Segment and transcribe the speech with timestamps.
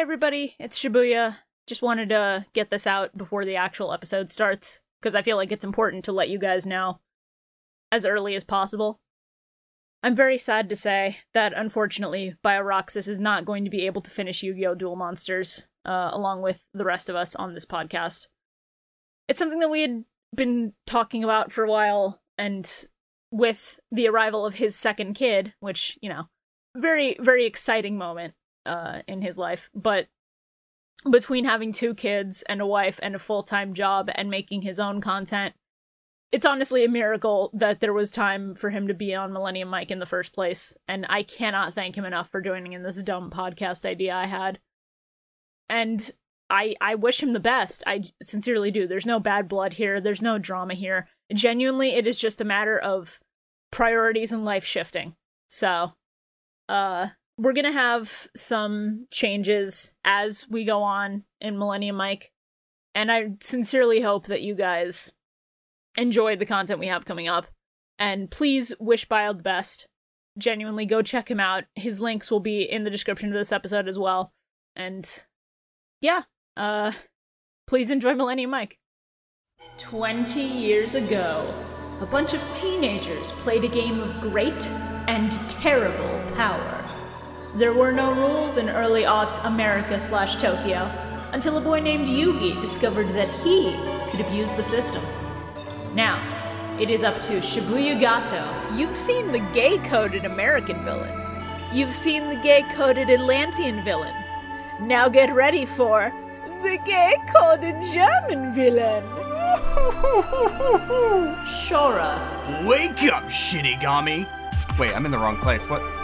[0.00, 1.36] everybody, it's Shibuya.
[1.66, 5.52] Just wanted to get this out before the actual episode starts because I feel like
[5.52, 7.00] it's important to let you guys know
[7.92, 8.98] as early as possible.
[10.02, 14.10] I'm very sad to say that unfortunately Bioroxis is not going to be able to
[14.10, 14.74] finish Yu-Gi-Oh!
[14.74, 18.28] Duel Monsters uh, along with the rest of us on this podcast.
[19.28, 20.04] It's something that we had
[20.34, 22.86] been talking about for a while, and
[23.30, 26.28] with the arrival of his second kid, which, you know,
[26.74, 28.32] very, very exciting moment
[28.66, 30.06] uh, in his life, but
[31.10, 35.00] between having two kids and a wife and a full-time job and making his own
[35.00, 35.54] content
[36.32, 39.90] it's honestly a miracle that there was time for him to be on Millennium Mic
[39.90, 43.30] in the first place, and I cannot thank him enough for joining in this dumb
[43.30, 44.60] podcast idea I had.
[45.68, 46.10] And
[46.48, 47.82] I I wish him the best.
[47.86, 48.86] I sincerely do.
[48.86, 50.00] There's no bad blood here.
[50.00, 51.08] There's no drama here.
[51.32, 53.20] Genuinely, it is just a matter of
[53.72, 55.16] priorities and life shifting.
[55.48, 55.94] So,
[56.68, 57.08] uh
[57.40, 62.32] we're going to have some changes as we go on in Millennium Mic.
[62.94, 65.12] And I sincerely hope that you guys
[65.96, 67.46] enjoy the content we have coming up.
[67.98, 69.86] And please wish Bio the best.
[70.36, 71.64] Genuinely, go check him out.
[71.74, 74.32] His links will be in the description of this episode as well.
[74.76, 75.10] And
[76.02, 76.22] yeah,
[76.58, 76.92] uh,
[77.66, 78.78] please enjoy Millennium Mic.
[79.78, 81.54] 20 years ago,
[82.00, 84.68] a bunch of teenagers played a game of great
[85.08, 86.89] and terrible power.
[87.54, 90.88] There were no rules in early aughts America slash Tokyo
[91.32, 93.72] until a boy named Yugi discovered that he
[94.10, 95.02] could abuse the system.
[95.92, 96.22] Now,
[96.78, 98.76] it is up to Shibuya Gato.
[98.76, 101.20] You've seen the gay coded American villain.
[101.72, 104.14] You've seen the gay coded Atlantean villain.
[104.80, 106.12] Now get ready for
[106.62, 109.02] the gay coded German villain.
[111.50, 114.28] Shora Wake up, Shinigami!
[114.78, 115.68] Wait, I'm in the wrong place.
[115.68, 115.99] What?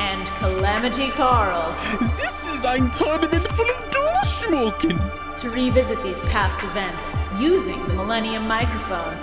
[0.00, 4.98] And Calamity Carl This is ein tournament full of Durchschmucken.
[5.38, 9.16] to revisit these past events using the Millennium Microphone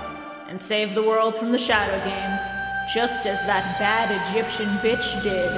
[0.47, 2.41] and save the world from the Shadow Games,
[2.93, 5.51] just as that bad Egyptian bitch did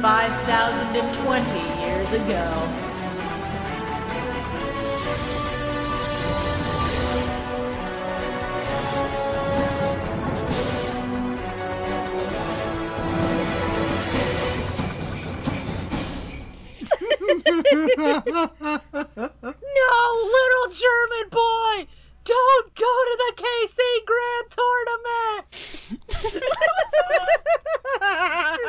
[0.00, 3.02] 5,020 years ago.
[17.32, 17.40] No,
[20.36, 21.86] little German boy!
[22.24, 25.44] Don't go to the KC Grand Tournament!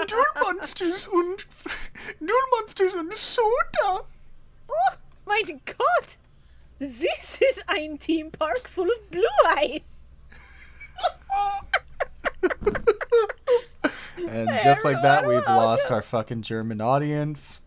[0.07, 1.46] Duel Monsters und
[2.19, 4.06] Duel Monsters und Soda.
[4.69, 4.94] oh,
[5.25, 6.18] mein Gott!
[6.79, 9.81] This is ein Theme Park full of blue eyes!
[14.18, 17.62] And just like that, we've lost our fucking German audience.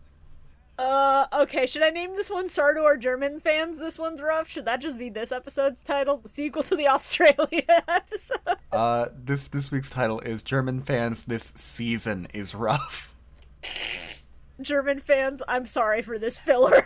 [0.77, 3.79] Uh, okay, should I name this one Star to our German fans?
[3.79, 4.47] This one's rough.
[4.47, 6.17] Should that just be this episode's title?
[6.17, 8.57] The sequel to the Australia episode?
[8.71, 11.25] Uh, this this week's title is German fans.
[11.25, 13.15] This season is rough.
[14.61, 16.85] German fans, I'm sorry for this filler.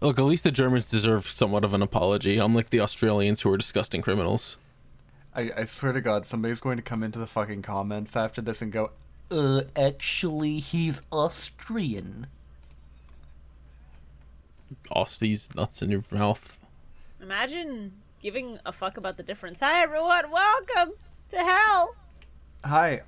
[0.00, 3.58] Look, at least the Germans deserve somewhat of an apology, unlike the Australians who are
[3.58, 4.56] disgusting criminals.
[5.34, 8.60] I, I swear to God, somebody's going to come into the fucking comments after this
[8.60, 8.90] and go,
[9.30, 12.26] "Uh, actually, he's Austrian."
[14.90, 16.58] Aussies nuts in your mouth.
[17.22, 17.92] Imagine
[18.22, 19.60] giving a fuck about the difference.
[19.60, 20.94] Hi everyone, welcome
[21.30, 21.94] to hell.
[22.64, 23.02] Hi.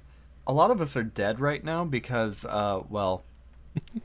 [0.46, 3.22] A lot of us are dead right now because, uh, well,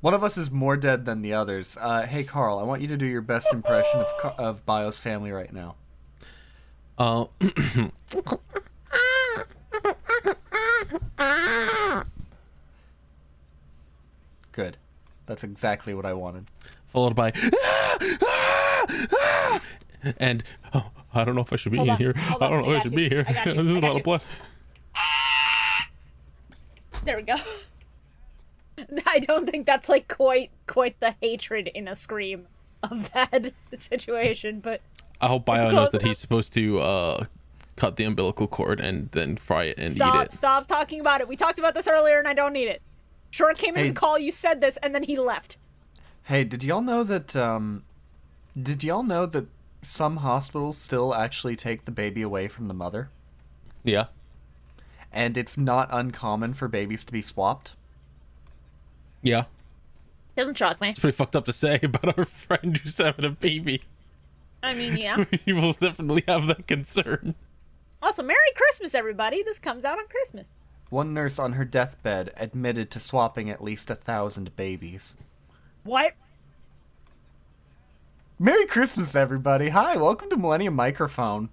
[0.00, 1.76] one of us is more dead than the others.
[1.80, 4.98] Uh, hey, Carl, I want you to do your best impression of Ca- of Bio's
[4.98, 5.76] family right now.
[6.96, 7.26] Uh,
[14.52, 14.76] Good.
[15.28, 16.46] That's exactly what I wanted.
[16.88, 17.32] followed by
[20.18, 20.42] and
[20.74, 22.14] oh, I don't know if I should be Hold in on, here.
[22.16, 23.24] I don't know I if I should you, be here.
[23.28, 23.98] I got you, There's I a lot you.
[23.98, 24.20] of blood.
[27.04, 27.36] There we go.
[29.06, 32.46] I don't think that's like quite quite the hatred in a scream
[32.82, 34.80] of that situation, but
[35.20, 37.24] I hope Bio knows that he's supposed to uh,
[37.76, 40.32] cut the umbilical cord and then fry it and eat stop it.
[40.32, 41.28] stop talking about it.
[41.28, 42.82] We talked about this earlier and I don't need it.
[43.30, 43.88] Short came in Hey.
[43.90, 45.56] the call, you said this, and then he left.
[46.24, 47.84] Hey, did y'all know that, um,
[48.60, 49.46] did y'all know that
[49.82, 53.10] some hospitals still actually take the baby away from the mother?
[53.84, 54.06] Yeah.
[55.12, 57.72] And it's not uncommon for babies to be swapped?
[59.22, 59.44] Yeah.
[60.36, 60.90] Doesn't shock me.
[60.90, 63.82] It's pretty fucked up to say about our friend who's having a baby.
[64.62, 65.24] I mean, yeah.
[65.44, 67.34] you will definitely have that concern.
[68.02, 69.42] also, Merry Christmas, everybody.
[69.42, 70.54] This comes out on Christmas.
[70.90, 75.18] One nurse on her deathbed admitted to swapping at least a thousand babies.
[75.84, 76.14] What?
[78.38, 79.68] Merry Christmas, everybody.
[79.68, 81.50] Hi, welcome to Millennium Microphone.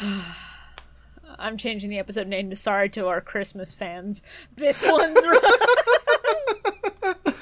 [1.38, 4.22] I'm changing the episode name to Sorry to our Christmas fans.
[4.54, 5.16] This one's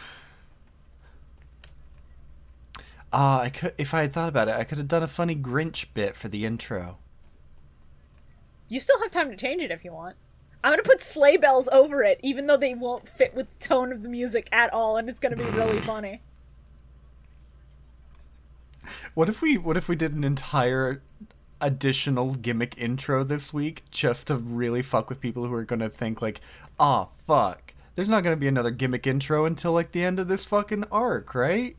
[3.12, 5.34] Ah, I could if I had thought about it, I could have done a funny
[5.34, 6.98] Grinch bit for the intro.
[8.68, 10.16] You still have time to change it if you want.
[10.66, 13.92] I'm gonna put sleigh bells over it, even though they won't fit with the tone
[13.92, 16.22] of the music at all, and it's gonna be really funny.
[19.14, 21.02] What if we what if we did an entire
[21.60, 26.20] additional gimmick intro this week just to really fuck with people who are gonna think
[26.20, 26.40] like,
[26.80, 27.72] ah fuck.
[27.94, 31.32] There's not gonna be another gimmick intro until like the end of this fucking arc,
[31.32, 31.76] right?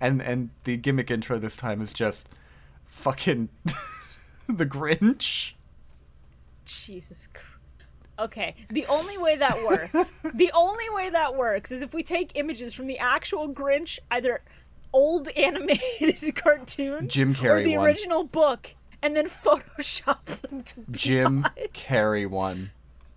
[0.00, 2.30] And and the gimmick intro this time is just
[2.86, 3.50] fucking
[4.48, 5.52] the Grinch.
[6.64, 7.51] Jesus Christ.
[8.22, 12.30] Okay, the only way that works, the only way that works is if we take
[12.36, 14.40] images from the actual Grinch, either
[14.92, 17.86] old animated cartoon Jim Carrey, or the one.
[17.86, 21.72] original book, and then Photoshop them to Jim live.
[21.72, 22.70] Carrey one.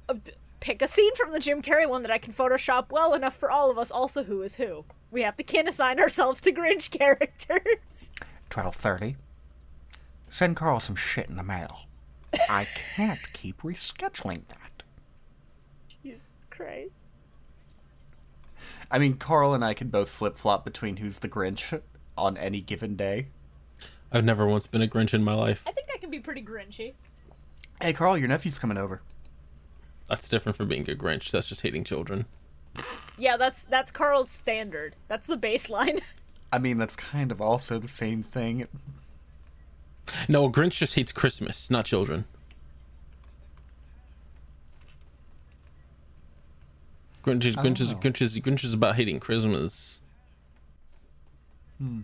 [0.09, 0.15] Uh,
[0.59, 3.51] Pick a scene from the Jim Carrey one that I can Photoshop well enough for
[3.51, 3.91] all of us.
[3.91, 4.83] Also, who is who?
[5.11, 8.11] We have to kin assign ourselves to Grinch characters.
[8.49, 9.15] Twelve thirty.
[10.27, 11.81] Send Carl some shit in the mail.
[12.49, 12.65] I
[12.95, 14.64] can't keep rescheduling that.
[16.55, 17.07] Jesus Christ.
[18.89, 21.81] I mean, Carl and I can both flip flop between who's the Grinch
[22.17, 23.27] on any given day.
[24.11, 25.63] I've never once been a Grinch in my life.
[25.67, 26.93] I think I can be pretty Grinchy.
[27.81, 29.01] Hey, Carl, your nephew's coming over.
[30.07, 31.31] That's different from being a Grinch.
[31.31, 32.25] That's just hating children.
[33.17, 34.95] Yeah, that's that's Carl's standard.
[35.07, 36.01] That's the baseline.
[36.53, 38.67] I mean, that's kind of also the same thing.
[40.29, 42.25] No, a Grinch just hates Christmas, not children.
[47.25, 47.93] Grinch is, I Grinch is.
[47.95, 49.99] Grinch is, Grinch is about hating Christmas.
[51.79, 52.01] Hmm.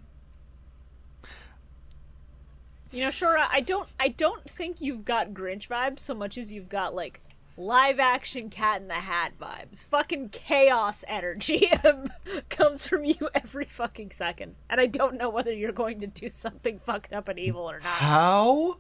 [2.92, 6.52] You know, Shora, I don't I don't think you've got Grinch vibes so much as
[6.52, 7.22] you've got like
[7.56, 9.86] live action Cat in the Hat vibes.
[9.86, 11.70] Fucking chaos energy
[12.50, 14.56] comes from you every fucking second.
[14.70, 17.80] And I don't know whether you're going to do something fucked up and evil or
[17.80, 17.84] not.
[17.84, 18.78] How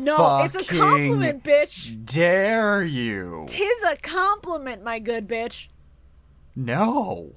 [0.00, 2.04] No, it's a compliment, bitch.
[2.06, 3.44] dare you?
[3.48, 5.66] Tis a compliment, my good bitch.
[6.56, 7.32] No.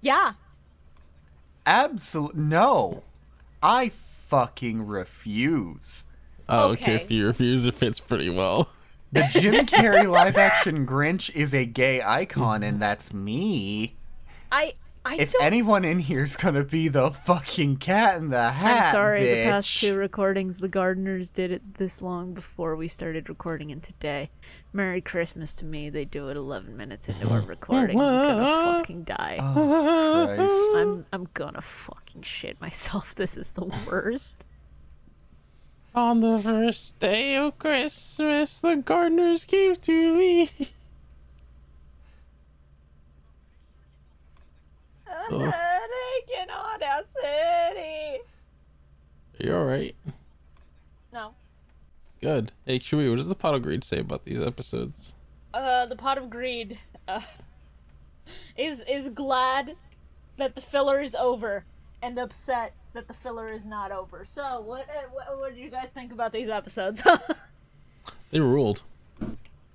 [0.00, 0.34] Yeah.
[1.66, 3.02] Absolutely no.
[3.62, 6.04] I fucking refuse.
[6.48, 6.82] Oh, okay.
[6.82, 6.94] Okay.
[6.94, 8.68] If you refuse, it fits pretty well.
[9.10, 13.96] The Jim Carrey live action Grinch is a gay icon, and that's me.
[14.52, 14.74] I
[15.10, 18.84] I If don't anyone in here is gonna be the fucking cat in the hat,
[18.86, 19.44] I'm sorry, bitch.
[19.44, 23.82] the past two recordings, the gardeners did it this long before we started recording, and
[23.82, 24.28] today,
[24.72, 27.98] Merry Christmas to me, they do it 11 minutes into our recording.
[27.98, 29.38] I'm gonna fucking die.
[29.40, 30.76] Oh, Christ.
[30.76, 33.14] I'm I'm gonna fucking shit myself.
[33.16, 34.44] This is the worst.
[35.94, 40.50] On the first day of Christmas, the gardeners came to me.
[45.30, 45.38] Oh.
[45.38, 48.22] Headache in Audacity.
[49.40, 49.94] Are you alright?
[51.12, 51.34] No.
[52.20, 52.52] Good.
[52.66, 55.14] Hey, Chewie, what does the pot of greed say about these episodes?
[55.54, 57.20] Uh, the pot of greed uh,
[58.56, 59.76] is is glad
[60.36, 61.64] that the filler is over
[62.02, 64.24] and upset that the filler is not over.
[64.24, 67.02] So, what uh, what, what do you guys think about these episodes?
[68.30, 68.82] They were ruled.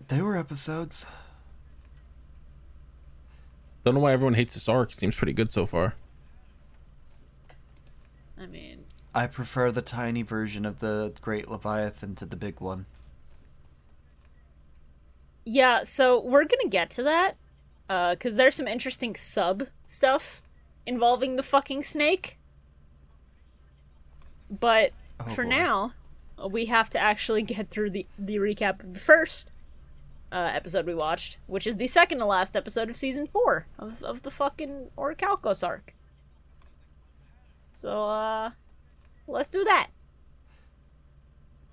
[0.09, 1.07] They were episodes.
[3.83, 4.91] Don't know why everyone hates this arc.
[4.91, 5.95] It seems pretty good so far.
[8.39, 12.85] I mean, I prefer the tiny version of the Great Leviathan to the big one.
[15.45, 15.83] yeah.
[15.83, 17.35] So we're gonna get to that,
[17.89, 20.41] uh, because there's some interesting sub stuff
[20.85, 22.37] involving the fucking snake.
[24.49, 25.49] But Oh, for boy.
[25.49, 25.93] now,
[26.49, 29.51] we have to actually get through the the recap of the first
[30.33, 34.01] uh, episode we watched, which is the second to last episode of season four of
[34.03, 35.93] of the fucking Orichalcos arc.
[37.75, 38.51] So, uh,
[39.27, 39.87] let's do that.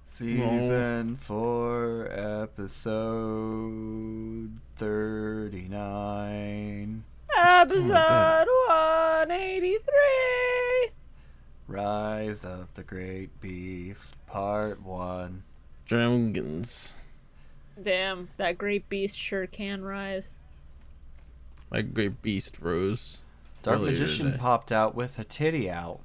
[0.05, 2.61] Season 4, episode
[4.77, 7.05] 39.
[7.39, 10.91] Episode one eighty three.
[11.69, 15.45] Rise of the Great Beast, Part 1.
[15.87, 16.97] Dragons.
[17.83, 20.35] Damn, that great beast sure can rise.
[21.71, 23.23] My great beast rose.
[23.63, 24.39] Dark Magician today.
[24.39, 26.01] popped out with a titty out.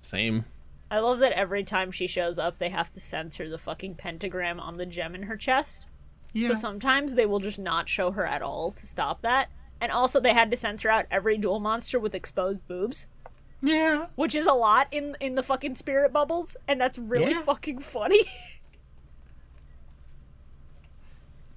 [0.00, 0.44] Same.
[0.90, 4.60] I love that every time she shows up, they have to censor the fucking pentagram
[4.60, 5.86] on the gem in her chest.
[6.32, 6.48] Yeah.
[6.48, 9.48] So sometimes they will just not show her at all to stop that.
[9.80, 13.06] And also they had to censor out every duel monster with exposed boobs,
[13.62, 14.06] yeah.
[14.16, 17.42] which is a lot in in the fucking spirit bubbles, and that's really Yeah.
[17.42, 18.22] fucking funny.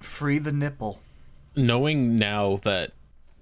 [0.00, 1.00] Free the nipple.
[1.56, 2.92] Knowing now that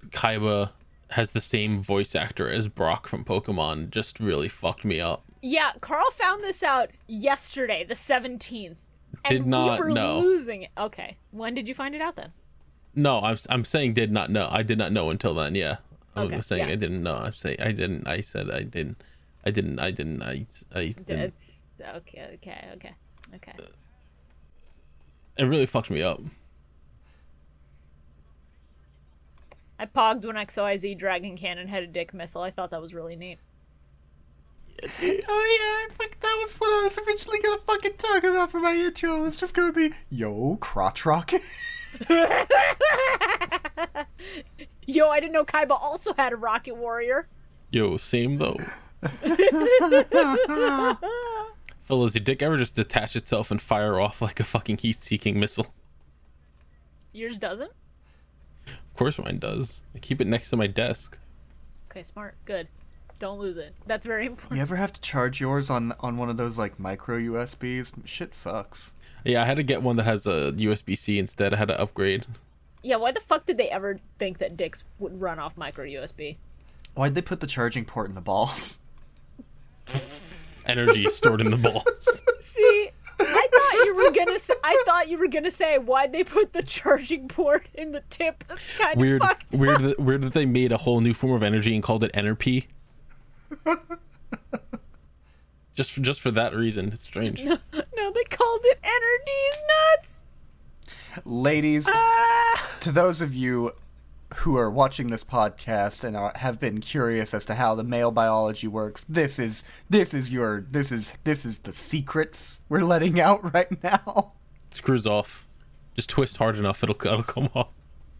[0.09, 0.71] Kaiba
[1.11, 5.23] has the same voice actor as Brock from Pokemon just really fucked me up.
[5.41, 8.77] yeah, Carl found this out yesterday, the 17th.
[9.25, 10.19] And Did not we were know.
[10.19, 10.71] losing it.
[10.77, 11.17] Okay.
[11.31, 12.31] When did you find it out then?
[12.95, 14.47] No, I'm I'm saying did not know.
[14.51, 15.55] I did not know until then.
[15.55, 15.77] Yeah,
[16.15, 16.73] I'm Okay, saying yeah.
[16.73, 17.15] I didn't know.
[17.15, 18.07] I'm saying I didn't.
[18.07, 19.01] I said I didn't.
[19.45, 19.79] I didn't.
[19.79, 20.21] I didn't.
[20.23, 21.19] I I didn't.
[21.19, 22.93] It's okay, okay, okay.
[23.35, 23.53] Okay.
[25.37, 26.21] It really fucked me up.
[29.79, 32.41] I pogged when XYZ Dragon Cannon had a dick missile.
[32.41, 33.39] I thought that was really neat.
[34.83, 38.75] Oh yeah, fuck, that was what I was originally gonna fucking talk about for my
[38.75, 39.17] intro.
[39.17, 41.41] It was just gonna be yo crotch rocket.
[44.85, 47.27] Yo, I didn't know Kaiba also had a rocket warrior.
[47.71, 48.57] Yo, same though.
[51.85, 55.39] Phil, does your dick ever just detach itself and fire off like a fucking heat-seeking
[55.39, 55.67] missile?
[57.11, 57.71] Yours doesn't?
[58.71, 59.83] Of course mine does.
[59.95, 61.17] I keep it next to my desk.
[61.89, 62.35] Okay, smart.
[62.45, 62.67] Good.
[63.19, 63.75] Don't lose it.
[63.85, 64.57] That's very important.
[64.57, 67.91] You ever have to charge yours on on one of those like micro USBs?
[68.05, 68.93] Shit sucks.
[69.25, 71.53] Yeah, I had to get one that has a USB-C instead.
[71.53, 72.25] I had to upgrade.
[72.81, 76.37] Yeah, why the fuck did they ever think that dicks would run off micro USB?
[76.95, 78.79] Why'd they put the charging port in the balls?
[80.65, 82.23] Energy stored in the balls.
[82.39, 84.39] See, I thought you were gonna.
[84.39, 88.03] Say, I thought you were gonna say why'd they put the charging port in the
[88.09, 88.43] tip?
[88.47, 89.51] That's kind Weird, of fucked.
[89.53, 92.11] weird, that, weird that they made a whole new form of energy and called it
[92.13, 92.67] Energy.
[95.73, 97.43] just, for, just for that reason, it's strange.
[97.43, 99.61] No, they called it Energies
[100.01, 100.19] nuts.
[101.25, 102.69] Ladies, Ah!
[102.81, 103.73] to those of you
[104.35, 108.11] who are watching this podcast and are, have been curious as to how the male
[108.11, 113.19] biology works, this is this is your this is this is the secrets we're letting
[113.19, 114.33] out right now.
[114.71, 115.47] Screws off.
[115.95, 117.69] Just twist hard enough, it'll, it'll come off.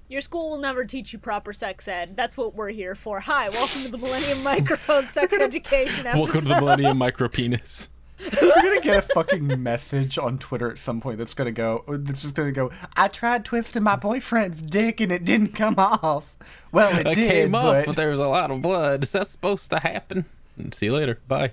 [0.07, 2.15] Your school will never teach you proper sex ed.
[2.15, 3.19] That's what we're here for.
[3.19, 6.19] Hi, welcome to the Millennium Microphone Sex Education episode.
[6.19, 7.89] Welcome to the Millennium Micro Penis.
[8.41, 11.85] We're gonna get a fucking message on Twitter at some point that's gonna go.
[11.87, 12.69] That's just gonna go.
[12.97, 16.35] I tried twisting my boyfriend's dick and it didn't come off.
[16.71, 19.03] Well, it It did, came but, off, but there was a lot of blood.
[19.03, 20.25] Is that supposed to happen?
[20.73, 21.19] See you later.
[21.29, 21.51] Bye.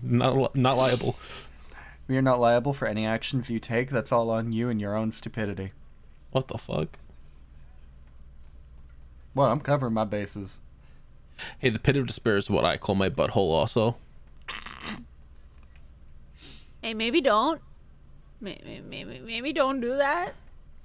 [0.00, 1.18] Not, not liable.
[2.08, 3.90] We are not liable for any actions you take.
[3.90, 5.72] That's all on you and your own stupidity.
[6.30, 6.98] What the fuck?
[9.34, 10.60] Well, I'm covering my bases.
[11.58, 13.50] Hey, the pit of despair is what I call my butthole.
[13.52, 13.96] Also,
[16.82, 17.60] Hey, maybe don't.
[18.40, 20.34] Maybe, maybe, maybe don't do that.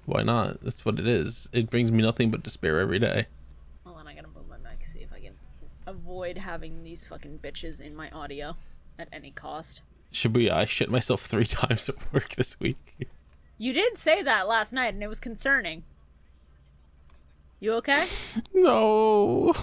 [0.05, 0.61] why not?
[0.63, 1.47] That's what it is.
[1.53, 3.27] It brings me nothing but despair every day.
[3.85, 5.33] Hold on, I gotta move my mic, see if I can
[5.85, 8.55] avoid having these fucking bitches in my audio
[8.97, 9.81] at any cost.
[10.11, 10.49] Should we?
[10.49, 13.07] I shit myself three times at work this week.
[13.57, 15.83] You did say that last night, and it was concerning.
[17.59, 18.07] You okay?
[18.53, 19.53] No,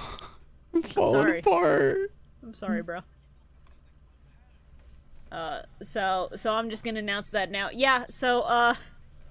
[0.73, 1.38] I'm falling sorry.
[1.40, 2.12] apart.
[2.43, 3.00] I'm sorry, bro.
[5.31, 7.69] Uh, so so I'm just gonna announce that now.
[7.73, 8.76] Yeah, so uh,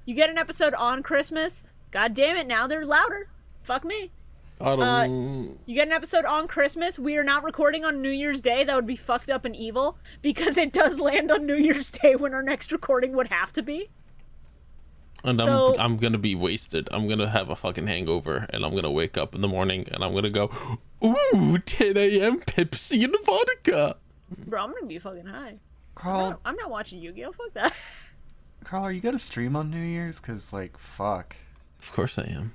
[0.05, 1.63] you get an episode on Christmas.
[1.91, 3.29] God damn it, now they're louder.
[3.63, 4.11] Fuck me.
[4.59, 4.81] I don't.
[4.81, 6.97] Uh, you get an episode on Christmas.
[6.97, 8.63] We are not recording on New Year's Day.
[8.63, 12.15] That would be fucked up and evil because it does land on New Year's Day
[12.15, 13.89] when our next recording would have to be.
[15.23, 16.89] and so- I'm, I'm gonna be wasted.
[16.91, 20.03] I'm gonna have a fucking hangover, and I'm gonna wake up in the morning, and
[20.03, 20.51] I'm gonna go,
[21.03, 22.39] ooh, 10 a.m.
[22.41, 23.97] Pepsi and vodka.
[24.45, 25.49] Bro, I'm gonna be fucking high.
[25.49, 25.59] I'm
[25.95, 27.31] Carl, not, I'm not watching Yu-Gi-Oh.
[27.31, 27.73] Fuck that.
[28.63, 30.19] Carl, are you gonna stream on New Year's?
[30.19, 31.35] Cause like, fuck.
[31.79, 32.53] Of course I am.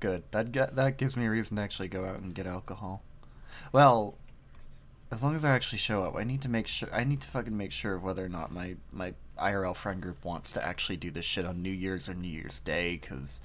[0.00, 0.24] Good.
[0.30, 3.02] That get that gives me a reason to actually go out and get alcohol.
[3.72, 4.16] Well,
[5.10, 6.88] as long as I actually show up, I need to make sure.
[6.92, 10.24] I need to fucking make sure of whether or not my my IRL friend group
[10.24, 13.40] wants to actually do this shit on New Year's or New Year's Day, because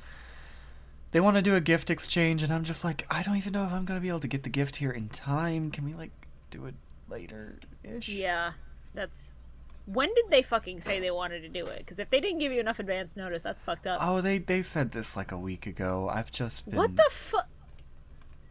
[1.11, 3.63] they want to do a gift exchange, and I'm just like, I don't even know
[3.63, 5.71] if I'm gonna be able to get the gift here in time.
[5.71, 6.11] Can we like
[6.49, 6.75] do it
[7.09, 8.09] later ish?
[8.09, 8.53] Yeah,
[8.93, 9.37] that's.
[9.85, 11.79] When did they fucking say they wanted to do it?
[11.79, 13.97] Because if they didn't give you enough advance notice, that's fucked up.
[14.01, 16.09] Oh, they they said this like a week ago.
[16.11, 16.77] I've just been.
[16.77, 17.47] what the fuck?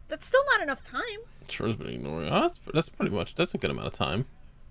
[0.07, 1.01] That's still not enough time.
[1.47, 2.29] Sure's been ignoring.
[2.31, 3.35] Oh, that's that's pretty much.
[3.35, 4.25] That's a good amount of time.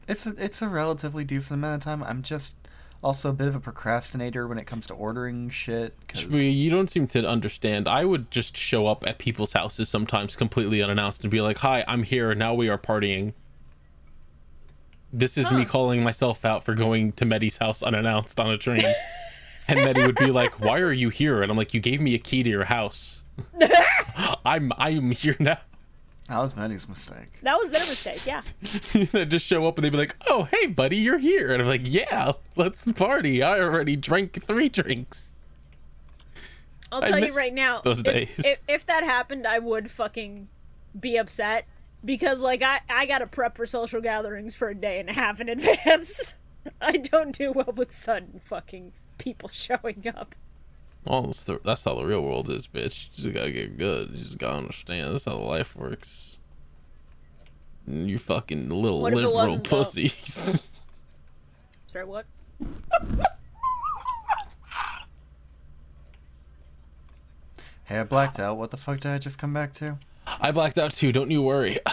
[0.06, 2.02] It's a, it's a relatively decent amount of time.
[2.02, 2.56] I'm just
[3.02, 5.94] also a bit of a procrastinator when it comes to ordering shit.
[6.06, 7.88] 'cause- Shmi, you don't seem to understand.
[7.88, 11.84] I would just show up at people's houses sometimes completely unannounced and be like, "Hi,
[11.88, 12.34] I'm here.
[12.34, 13.32] Now we are partying."
[15.12, 18.84] This is me calling myself out for going to Medi's house unannounced on a train.
[19.68, 22.00] and then he would be like, "Why are you here?" And I'm like, "You gave
[22.00, 23.24] me a key to your house.
[24.44, 25.58] I'm I'm here now."
[26.28, 27.40] That was Manny's mistake.
[27.42, 28.42] That was their mistake, yeah.
[29.12, 31.66] they'd just show up and they'd be like, "Oh, hey, buddy, you're here," and I'm
[31.66, 33.42] like, "Yeah, let's party.
[33.42, 35.34] I already drank three drinks."
[36.92, 37.80] I'll I tell you right now.
[37.82, 38.28] those if, days.
[38.38, 40.48] If, if that happened, I would fucking
[40.98, 41.66] be upset
[42.04, 45.40] because, like, I I gotta prep for social gatherings for a day and a half
[45.40, 46.34] in advance.
[46.80, 50.34] I don't do well with sudden fucking people showing up.
[51.06, 53.08] Well, that's, the, that's how the real world is, bitch.
[53.16, 54.10] You just gotta get good.
[54.10, 55.12] You just gotta understand.
[55.12, 56.40] That's how life works.
[57.86, 60.68] You fucking little What if liberal pussies.
[61.86, 62.26] Sorry, what?
[67.84, 68.56] Hey, I blacked out.
[68.56, 69.98] What the fuck did I just come back to?
[70.40, 71.12] I blacked out too.
[71.12, 71.78] Don't you worry.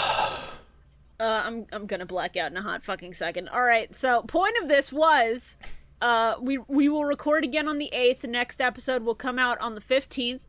[1.19, 3.49] Uh, I'm I'm gonna black out in a hot fucking second.
[3.49, 3.95] All right.
[3.95, 5.57] So point of this was,
[5.99, 8.21] uh, we we will record again on the eighth.
[8.21, 10.47] The next episode will come out on the fifteenth.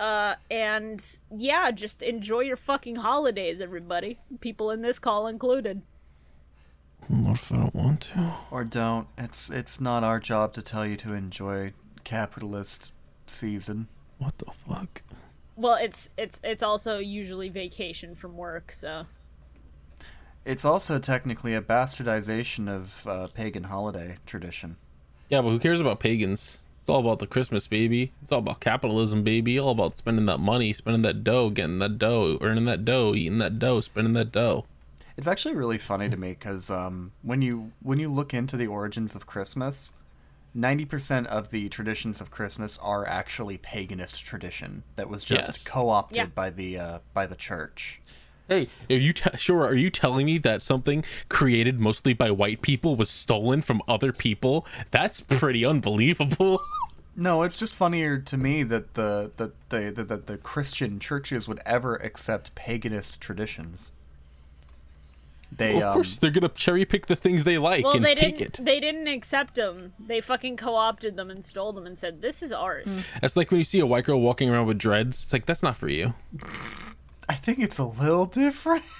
[0.00, 4.18] Uh, and yeah, just enjoy your fucking holidays, everybody.
[4.40, 5.82] People in this call included.
[7.06, 8.34] What if I don't want to?
[8.50, 9.06] Or don't.
[9.16, 12.92] It's it's not our job to tell you to enjoy capitalist
[13.28, 13.86] season.
[14.18, 15.02] What the fuck?
[15.60, 19.04] Well, it's it's it's also usually vacation from work, so
[20.46, 24.76] It's also technically a bastardization of uh, pagan holiday tradition.
[25.28, 26.62] Yeah, but who cares about pagans?
[26.80, 28.10] It's all about the Christmas, baby.
[28.22, 29.58] It's all about capitalism, baby.
[29.58, 33.36] All about spending that money, spending that dough, getting that dough, earning that dough, eating
[33.38, 34.64] that dough, spending that dough.
[35.18, 38.66] It's actually really funny to me because um, when you when you look into the
[38.66, 39.92] origins of Christmas,
[40.54, 45.64] ninety percent of the traditions of Christmas are actually paganist tradition that was just Yes.
[45.64, 46.26] co-opted Yeah.
[46.26, 48.00] by the uh, by the church.
[48.48, 49.64] Hey, are you t- sure?
[49.64, 54.12] Are you telling me that something created mostly by white people was stolen from other
[54.12, 54.66] people?
[54.90, 56.60] That's pretty unbelievable.
[57.16, 61.48] No, it's just funnier to me that the that the that the, the Christian churches
[61.48, 63.90] would ever accept paganist traditions.
[65.52, 68.14] They of um, course, they're gonna cherry pick the things they like well and they
[68.14, 68.64] take didn't it.
[68.64, 69.92] they didn't accept them.
[69.98, 72.86] They fucking co-opted them and stole them and said this is ours.
[73.20, 75.24] That's like when you see a white girl walking around with dreads.
[75.24, 76.14] It's like that's not for you.
[77.28, 78.84] I think it's a little different.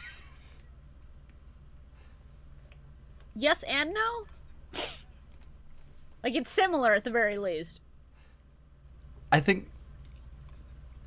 [3.34, 4.26] Yes and no.
[6.22, 7.80] like it's similar at the very least.
[9.32, 9.68] I think.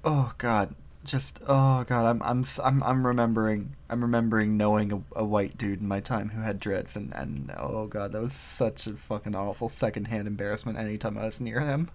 [0.06, 0.74] Oh God,
[1.04, 5.58] just oh God, I'm I'm s- I'm I'm remembering I'm remembering knowing a, a white
[5.58, 8.94] dude in my time who had dreads and and oh God, that was such a
[8.94, 11.90] fucking awful secondhand embarrassment anytime I was near him.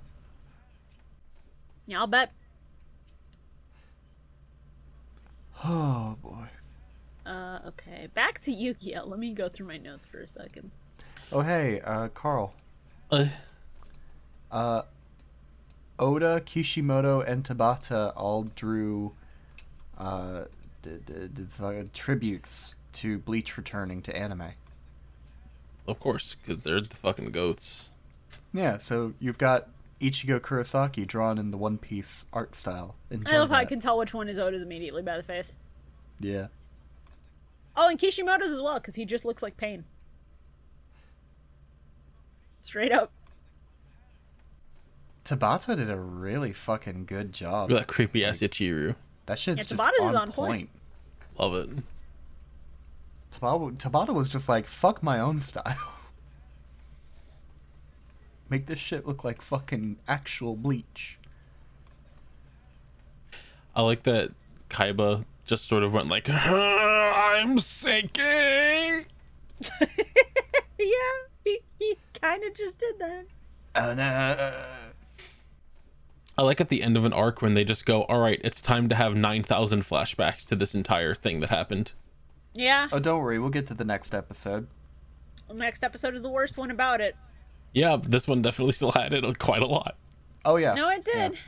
[1.86, 2.32] Yeah, I'll bet.
[5.64, 6.46] Oh boy.
[7.26, 8.08] Uh, okay.
[8.14, 9.06] Back to Yu-Gi-Oh.
[9.06, 10.70] Let me go through my notes for a second.
[11.32, 12.54] Oh hey, uh, Carl.
[13.10, 13.26] Uh,
[14.50, 14.82] Uh,
[15.98, 19.12] Oda, Kishimoto, and Tabata all drew
[19.96, 20.44] uh,
[20.82, 24.52] d- d- d- tributes to Bleach returning to anime.
[25.86, 27.90] of course, because they're the fucking goats.
[28.52, 29.68] Yeah, so you've got
[30.00, 32.94] Ichigo Kurosaki drawn in the One Piece art style.
[33.10, 33.68] Enjoy I love how I that.
[33.68, 35.56] can tell which one is Oda's immediately by the face.
[36.20, 36.46] Yeah.
[37.76, 39.84] Oh, and Kishimoto's as well, because he just looks like pain.
[42.60, 43.12] Straight up.
[45.28, 47.68] Tabata did a really fucking good job.
[47.68, 48.94] Look at that creepy ass Ichiru.
[49.26, 50.34] That shit's Yeah, just Tabata's on, is on point.
[50.34, 50.70] point.
[51.38, 51.68] Love it.
[53.30, 55.76] Tabata, Tabata was just like, fuck my own style.
[58.48, 61.18] Make this shit look like fucking actual Bleach.
[63.76, 64.30] I like that
[64.70, 68.24] Kaiba just sort of went like, "I'm sinking."
[69.80, 70.96] yeah,
[71.44, 73.24] he, he kind of just did that.
[73.74, 74.50] Uh, nah.
[76.38, 78.62] I like at the end of an arc when they just go, "All right, it's
[78.62, 81.92] time to have nine thousand flashbacks to this entire thing that happened."
[82.54, 84.68] Yeah, Oh, don't worry, we'll get to the next episode.
[85.48, 87.16] the next episode is the worst one about it.
[87.72, 89.96] Yeah, this one definitely still had it quite a lot.
[90.44, 90.74] Oh yeah.
[90.74, 91.32] No, it did.
[91.32, 91.38] Yeah.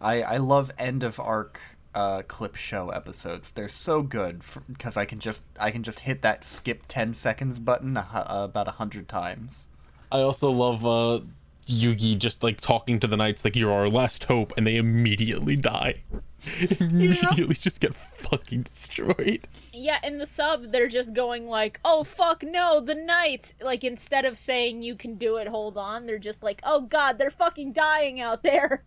[0.00, 1.60] I I love end of arc
[1.94, 3.50] uh, clip show episodes.
[3.52, 7.58] They're so good because I can just I can just hit that skip ten seconds
[7.58, 9.68] button a, hu- uh, about a hundred times.
[10.10, 11.20] I also love uh
[11.66, 15.56] Yugi just like talking to the knights like you're our last hope and they immediately
[15.56, 16.02] die.
[16.80, 19.46] immediately just get fucking destroyed.
[19.72, 24.24] Yeah, in the sub, they're just going like, "Oh fuck no, the knights!" Like instead
[24.24, 27.72] of saying "You can do it, hold on," they're just like, "Oh god, they're fucking
[27.72, 28.82] dying out there."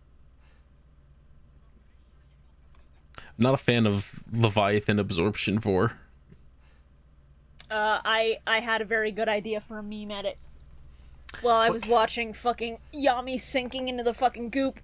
[3.38, 5.92] Not a fan of Leviathan absorption 4.
[7.70, 10.38] Uh, I I had a very good idea for a meme edit.
[11.42, 14.80] While I was watching fucking Yami sinking into the fucking goop.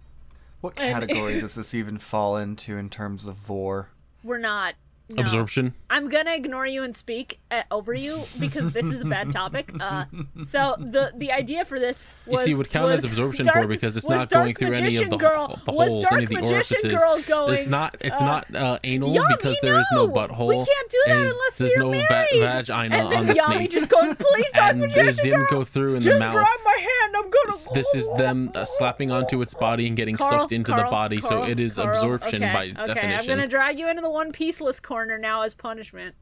[0.61, 3.91] What category does this even fall into in terms of vore?
[4.23, 4.75] We're not.
[5.09, 5.23] No.
[5.23, 5.75] Absorption.
[5.91, 7.39] I'm gonna ignore you and speak
[7.71, 9.71] over you because this is a bad topic.
[9.79, 10.05] Uh,
[10.43, 13.47] so the the idea for this You was see, it would count as was absorption
[13.47, 15.89] Dark- for because it's was not going through any Magician of the, girl, the was
[15.89, 16.99] holes, Dark any of the Magician orifices.
[16.99, 17.59] girl going.
[17.59, 17.97] it's not.
[18.01, 20.13] It's uh, not uh, anal Yami, because there is no no!
[20.13, 20.49] butthole.
[20.49, 22.41] We can't do that unless there's we're no married.
[22.41, 23.71] vagina and then on the Yami snake.
[23.71, 26.35] just going, please, Dark and it Magician didn't girl, go through in just the mouth.
[26.35, 27.17] grab my hand.
[27.17, 27.75] I'm gonna.
[27.75, 30.91] This is them uh, slapping onto its body and getting Carl, sucked into the Carl,
[30.91, 31.89] body, so it is Carl.
[31.89, 33.15] absorption okay, by okay.
[33.15, 36.15] I'm gonna drag you into the One Pieceless corner now as punishment.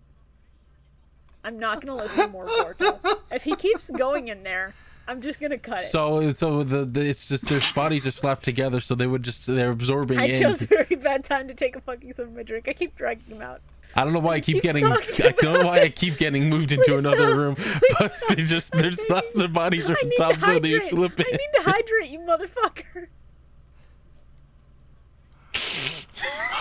[1.45, 2.99] I'm not gonna listen to more Porto.
[3.31, 4.75] If he keeps going in there,
[5.09, 5.85] I'm just gonna cut it.
[5.85, 9.47] So, so the, the it's just their bodies are slapped together, so they would just
[9.47, 10.41] they're absorbing I in.
[10.43, 12.69] chose a very bad time to take a fucking sip of my drink.
[12.69, 13.61] I keep dragging him out.
[13.97, 14.85] I don't know why I keep getting.
[14.87, 14.97] I
[15.41, 17.39] don't know why I keep getting moved into Please another stop.
[17.39, 18.37] room, Please but stop.
[18.37, 20.91] they just they're slap their bodies are I on need top, to so they hydrate.
[20.91, 21.27] slip in.
[21.27, 23.07] I need to hydrate, you motherfucker.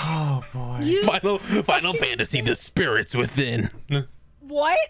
[0.01, 0.79] Oh boy.
[0.81, 3.69] You Final Final Fantasy: The Spirits Within.
[4.49, 4.77] What?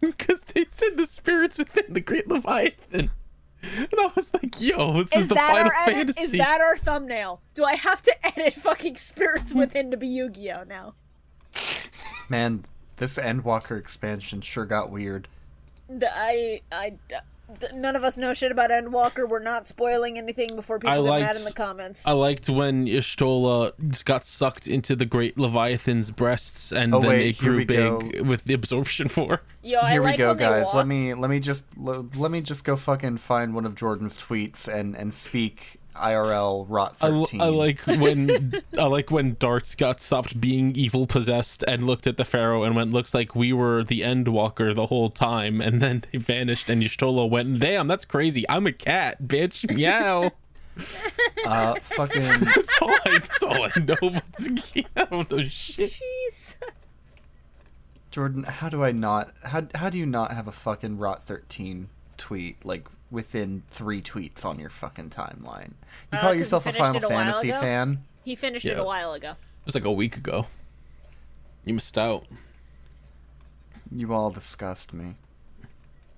[0.00, 3.12] Because they said the spirits within the Great Leviathan,
[3.62, 5.94] and I was like, "Yo, this is, Is the that Final our edit?
[5.94, 7.40] Fantasy." Is that our thumbnail?
[7.54, 10.94] Do I have to edit fucking spirits within to be Yu-Gi-Oh now?
[12.28, 12.64] Man,
[12.96, 15.28] this Endwalker expansion sure got weird.
[15.88, 17.22] The- I, I, th-
[17.74, 19.28] none of us know shit about Endwalker.
[19.28, 22.02] We're not spoiling anything before people I get mad in the comments.
[22.06, 27.26] I liked when Y'shtola got sucked into the Great Leviathan's breasts, and Oh, then wait,
[27.28, 28.22] it grew big go.
[28.22, 29.40] with the absorption for.
[29.62, 30.72] Yo, I Here we go, guys.
[30.74, 34.18] Let me let me just le- let me just go fucking find one of Jordan's
[34.18, 37.40] tweets and and speak IRL rot I, l- thirteen.
[37.40, 42.16] I like when I like when Dartz got stopped being evil possessed and looked at
[42.16, 46.04] the Pharaoh and went, "Looks like we were the Endwalker the whole time." And then
[46.12, 48.44] they vanished, and Y'shtola went, "Damn, that's crazy.
[48.48, 49.68] I'm a cat, bitch.
[49.74, 50.32] Meow."
[51.46, 53.18] uh fucking that's all I.
[53.18, 53.96] That's all I know.
[54.00, 56.00] But I don't know shit.
[56.30, 56.56] Jeez.
[58.10, 58.44] Jordan.
[58.44, 59.32] How do I not?
[59.42, 64.44] How how do you not have a fucking rot thirteen tweet like within three tweets
[64.44, 65.74] on your fucking timeline?
[66.10, 67.60] You Uh, call 'cause you yourself a Final a Fantasy ago?
[67.60, 68.04] fan?
[68.24, 69.30] He finished it a while ago.
[69.32, 70.46] It was like a week ago.
[71.64, 72.26] You missed out.
[73.94, 75.14] You all disgust me.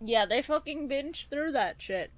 [0.00, 2.10] Yeah, they fucking binge through that shit.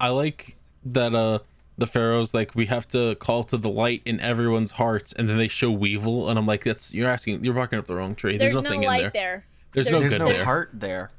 [0.00, 1.40] I like that uh
[1.76, 5.36] the pharaohs like we have to call to the light in everyone's hearts and then
[5.38, 8.36] they show Weevil and I'm like that's you're asking you're barking up the wrong tree.
[8.36, 9.10] There's, There's, nothing no in light there.
[9.12, 9.44] there.
[9.72, 10.44] There's, There's no There's good no there.
[10.44, 11.10] heart there.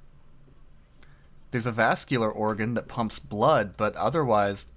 [1.51, 4.67] There's a vascular organ that pumps blood, but otherwise,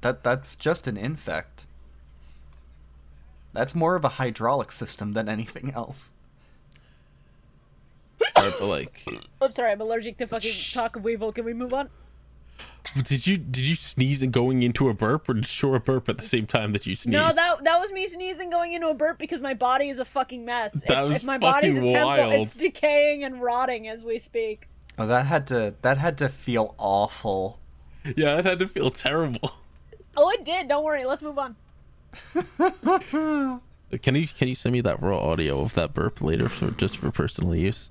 [0.00, 1.66] that that's just an insect.
[3.52, 6.12] That's more of a hydraulic system than anything else.
[8.34, 9.06] But, like
[9.40, 11.32] I'm sorry, I'm allergic to fucking talk of Weevil.
[11.32, 11.88] Can we move on?
[13.02, 15.80] did you did you sneeze and going into a burp or did you show a
[15.80, 17.12] burp at the same time that you sneezed?
[17.12, 20.04] No, that that was me sneezing going into a burp because my body is a
[20.04, 20.82] fucking mess.
[20.86, 22.32] That if, was if my body's a fucking temple, wild.
[22.34, 24.68] it's decaying and rotting as we speak.
[24.98, 27.58] Oh, that had to that had to feel awful.
[28.16, 29.52] Yeah, it had to feel terrible.
[30.16, 30.68] Oh, it did.
[30.68, 31.04] Don't worry.
[31.04, 31.56] Let's move on.
[34.02, 36.98] Can you can you send me that raw audio of that burp later for just
[36.98, 37.90] for personal use?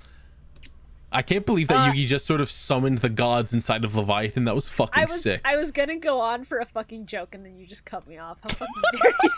[1.11, 4.45] I can't believe that Uh, Yugi just sort of summoned the gods inside of Leviathan.
[4.45, 5.41] That was fucking I was sick.
[5.45, 8.17] I was gonna go on for a fucking joke and then you just cut me
[8.17, 8.37] off.
[8.41, 8.67] How fucking
[9.01, 9.29] dare you?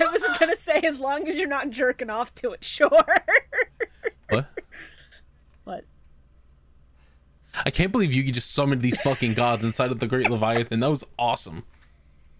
[0.00, 2.88] I was gonna say as long as you're not jerking off to it, sure.
[2.90, 3.22] What?
[4.30, 4.46] what?
[7.54, 10.80] I can't believe Yugi just summoned these fucking gods inside of the Great Leviathan.
[10.80, 11.64] That was awesome.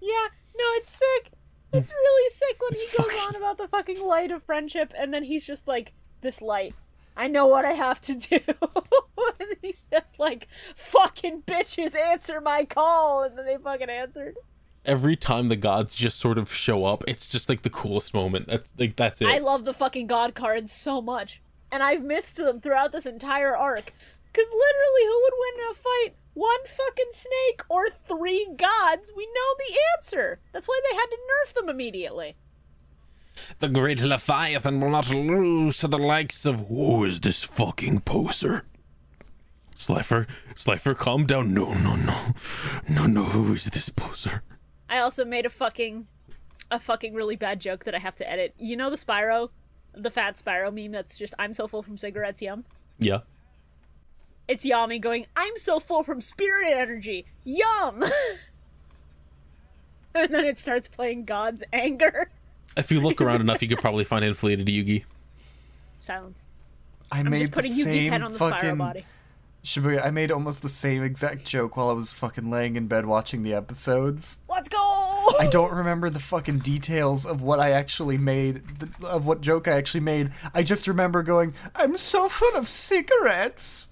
[0.01, 1.33] Yeah, no, it's sick.
[1.72, 4.92] It's really sick when It's he goes fucking- on about the fucking light of friendship,
[4.98, 6.75] and then he's just like, "This light,
[7.16, 8.38] I know what I have to do."
[9.40, 14.37] and he's just like, "Fucking bitches, answer my call," and then they fucking answered.
[14.85, 18.48] Every time the gods just sort of show up, it's just like the coolest moment.
[18.48, 19.29] That's like that's it.
[19.29, 23.57] I love the fucking god cards so much, and I've missed them throughout this entire
[23.57, 23.92] arc.
[24.35, 26.16] Cause literally, who would win in a fight?
[26.35, 29.12] One fucking snake or three gods?
[29.14, 30.40] We know the answer.
[30.53, 32.37] That's why they had to nerf them immediately.
[33.61, 38.64] the Great Leviathan will not lose to the likes of who is this fucking poser?
[39.75, 41.53] Slifer, Slifer, calm down.
[41.55, 42.35] No, no, no,
[42.88, 43.25] no, no.
[43.25, 44.42] Who is this poser?
[44.88, 46.07] I also made a fucking
[46.71, 48.55] a fucking really bad joke that I have to edit.
[48.59, 49.51] You know the Spyro,
[49.95, 52.64] the fat Spyro meme that's just I'm so full from cigarettes, yum.
[52.99, 53.21] Yeah.
[54.53, 58.05] It's Yami going, I'm so full from spirit energy, yum.
[60.15, 62.29] and then it starts playing God's anger.
[62.77, 65.05] If you look around enough, you could probably find inflated Yugi.
[65.99, 66.45] Silence.
[67.11, 69.07] I I'm made just putting the Yugi's same head on the fucking Spyro body.
[69.65, 73.07] Shibuya, I made almost the same exact joke while I was fucking laying in bed
[73.07, 74.38] watching the episodes.
[74.51, 74.77] Let's go.
[75.41, 79.67] I don't remember the fucking details of what I actually made, th- of what joke
[79.67, 80.31] I actually made.
[80.53, 83.88] I just remember going, I'm so full of cigarettes.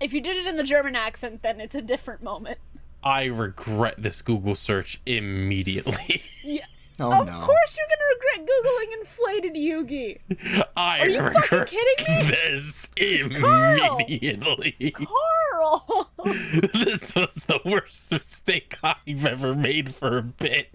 [0.00, 2.58] If you did it in the German accent, then it's a different moment.
[3.02, 6.22] I regret this Google search immediately.
[6.44, 6.64] Yeah.
[7.00, 7.32] Oh of no.
[7.40, 10.66] course you're gonna regret googling inflated Yugi.
[10.76, 12.30] I Are you regret fucking kidding me?
[12.30, 14.90] this immediately.
[14.90, 16.10] Carl!
[16.24, 20.70] this was the worst mistake I've ever made for a bit.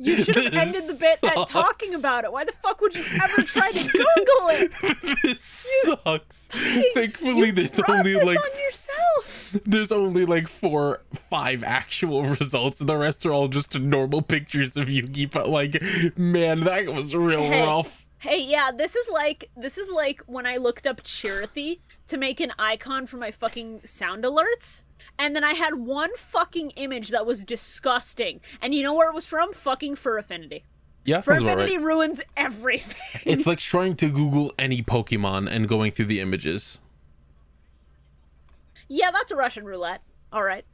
[0.00, 2.32] You should have ended the bit at talking about it.
[2.32, 5.18] Why the fuck would you ever try to Google it?
[5.22, 5.42] this
[5.84, 6.48] sucks.
[6.94, 9.60] Thankfully, You there's only this like on yourself.
[9.66, 12.80] there's only like four, five actual results.
[12.80, 15.30] And the rest are all just normal pictures of Yugi.
[15.30, 15.82] But like,
[16.16, 17.62] man, that was real Hey.
[17.66, 18.04] rough.
[18.18, 22.38] Hey, yeah, this is like this is like when I looked up Chirithy to make
[22.40, 24.82] an icon for my fucking sound alerts.
[25.18, 28.40] And then I had one fucking image that was disgusting.
[28.60, 29.52] And you know where it was from?
[29.52, 30.64] Fucking Fur Affinity.
[31.04, 31.84] Yeah, Fur Affinity right.
[31.84, 33.22] ruins everything.
[33.24, 36.80] It's like trying to Google any Pokemon and going through the images.
[38.88, 40.02] yeah, that's a Russian roulette.
[40.32, 40.64] All right.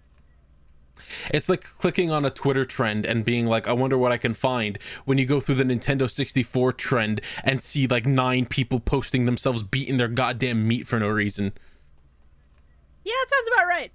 [1.30, 4.34] It's like clicking on a Twitter trend and being like, I wonder what I can
[4.34, 9.26] find when you go through the Nintendo 64 trend and see like nine people posting
[9.26, 11.52] themselves beating their goddamn meat for no reason.
[13.04, 13.92] Yeah, that sounds about right.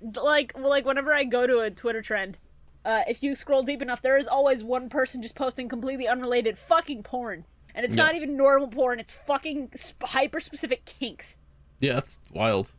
[0.00, 2.38] Like, like whenever I go to a Twitter trend,
[2.84, 6.58] uh, if you scroll deep enough, there is always one person just posting completely unrelated
[6.58, 8.04] fucking porn, and it's Yeah.
[8.04, 9.00] not even normal porn.
[9.00, 11.36] It's fucking sp- hyper specific kinks.
[11.80, 12.72] Yeah, that's wild.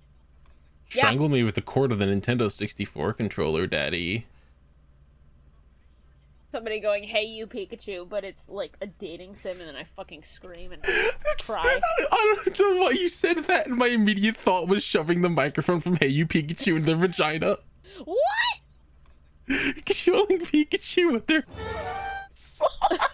[0.92, 1.02] Yeah.
[1.02, 4.26] Strangle me with the cord of the Nintendo 64 controller, daddy.
[6.52, 10.24] Somebody going, "Hey, you Pikachu," but it's like a dating sim, and then I fucking
[10.24, 10.82] scream and
[11.42, 11.80] cry.
[12.12, 15.82] I don't know why you said that, and my immediate thought was shoving the microphone
[15.82, 17.58] from Hey You Pikachu in their vagina.
[18.06, 18.18] What?
[19.94, 21.42] Showing Pikachu with their.
[21.42, 23.12] P-What?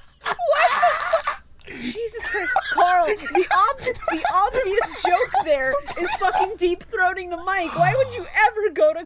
[1.67, 3.07] Jesus Christ, Carl!
[3.07, 3.79] The ob-
[4.11, 7.75] the obvious joke there is fucking deep throating the mic.
[7.75, 9.05] Why would you ever go to?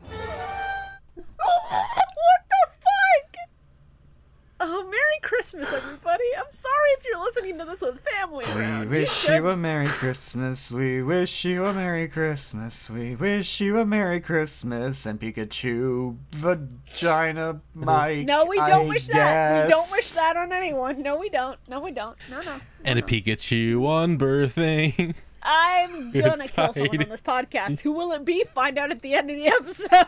[4.68, 4.86] What the fuck?
[4.88, 6.24] Oh, Merry Christmas, everybody!
[6.38, 8.90] I'm sorry if you're listening to this with family We around.
[8.90, 10.72] wish should- you a Merry Christmas.
[10.72, 12.90] We wish you a Merry Christmas.
[12.90, 18.26] We wish you a Merry Christmas and Pikachu vagina Mike.
[18.26, 19.66] No, we don't I wish that.
[19.66, 21.02] We don't wish that on anyone.
[21.02, 21.60] No, we don't.
[21.68, 22.16] No, we don't.
[22.30, 22.60] No, no.
[22.84, 25.16] And a Pikachu on birthing.
[25.44, 27.04] I'm gonna kill someone tidings.
[27.04, 27.82] on this podcast.
[27.82, 28.44] Who will it be?
[28.54, 30.06] Find out at the end of the episode.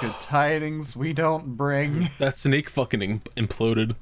[0.00, 2.10] Good tidings we don't bring.
[2.18, 3.96] That snake fucking im- imploded.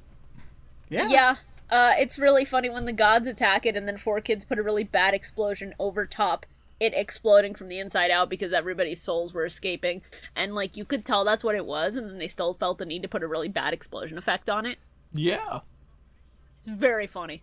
[0.88, 1.08] Yeah.
[1.08, 1.36] Yeah.
[1.70, 4.84] Uh, it's really funny when the gods attack it and then 4Kids put a really
[4.84, 6.44] bad explosion over top
[6.82, 10.02] it exploding from the inside out because everybody's souls were escaping.
[10.34, 12.84] And like you could tell that's what it was, and then they still felt the
[12.84, 14.78] need to put a really bad explosion effect on it.
[15.12, 15.60] Yeah.
[16.58, 17.42] It's very funny.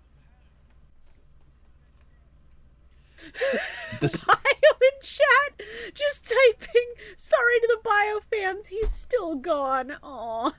[3.99, 9.93] This Bio in chat just typing sorry to the bio fans, he's still gone.
[10.03, 10.51] Aw.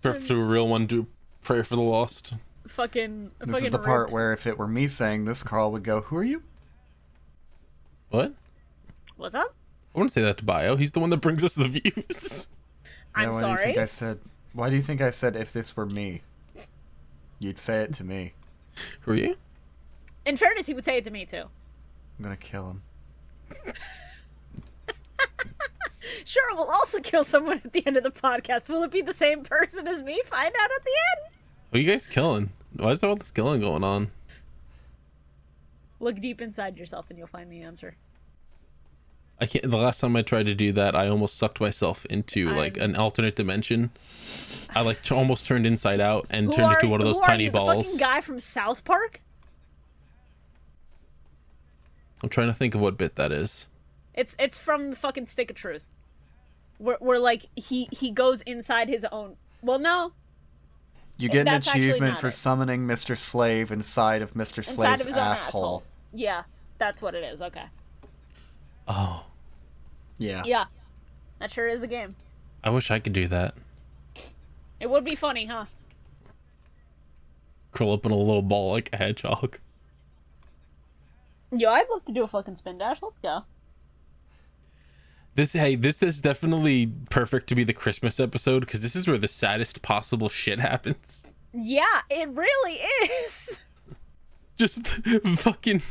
[0.00, 1.06] for, um, for a real one do
[1.42, 2.34] pray for the lost.
[2.66, 5.84] Fucking This fucking is the part where if it were me saying this, Carl would
[5.84, 6.42] go, Who are you?
[8.10, 8.34] What?
[9.16, 9.54] What's up?
[9.94, 10.76] I wouldn't say that to Bio.
[10.76, 12.48] He's the one that brings us the views.
[13.14, 13.64] I'm yeah, why do you sorry.
[13.64, 14.20] think I said
[14.54, 16.22] why do you think I said if this were me?
[17.40, 18.34] You'd say it to me.
[19.00, 19.36] Who are you?
[20.26, 21.44] In fairness, he would say it to me too.
[22.18, 22.82] I'm gonna kill him.
[26.26, 28.68] Sure, we'll also kill someone at the end of the podcast.
[28.68, 30.20] Will it be the same person as me?
[30.26, 31.34] Find out at the end.
[31.70, 32.50] What are you guys killing?
[32.76, 34.10] Why is there all this killing going on?
[36.00, 37.96] Look deep inside yourself and you'll find the answer.
[39.40, 39.68] I can't.
[39.68, 42.90] The last time I tried to do that, I almost sucked myself into like I'm-
[42.90, 43.90] an alternate dimension.
[44.74, 47.16] I like t- almost turned inside out and Who turned are, into one of those
[47.16, 47.76] who are tiny you, The balls.
[47.86, 49.20] fucking guy from South Park?
[52.22, 53.68] I'm trying to think of what bit that is.
[54.14, 55.86] It's it's from the fucking Stick of Truth.
[56.78, 59.36] Where, where like he he goes inside his own.
[59.62, 60.12] Well, no,
[61.18, 62.32] You get an That's actually achievement for it.
[62.32, 63.16] summoning Mr.
[63.16, 64.58] Slave inside of Mr.
[64.58, 65.60] inside Slave's of his asshole.
[65.62, 65.82] asshole.
[66.12, 66.42] Yeah,
[66.78, 67.40] that's what it is.
[67.42, 67.64] Okay.
[68.86, 69.24] Oh,
[70.18, 70.42] Yeah.
[70.44, 70.66] Yeah,
[71.40, 72.10] that sure is a game.
[72.62, 73.54] I wish I could do that.
[74.80, 75.64] It would be funny, huh?
[77.72, 79.58] Curl up in a little ball like a hedgehog.
[81.58, 82.98] Yo, I'd love to do a fucking spin dash.
[83.02, 83.42] Let's go.
[85.36, 89.18] This hey, this is definitely perfect to be the Christmas episode because this is where
[89.18, 91.26] the saddest possible shit happens.
[91.52, 92.80] Yeah, it really
[93.24, 93.60] is.
[94.56, 94.86] Just
[95.36, 95.82] fucking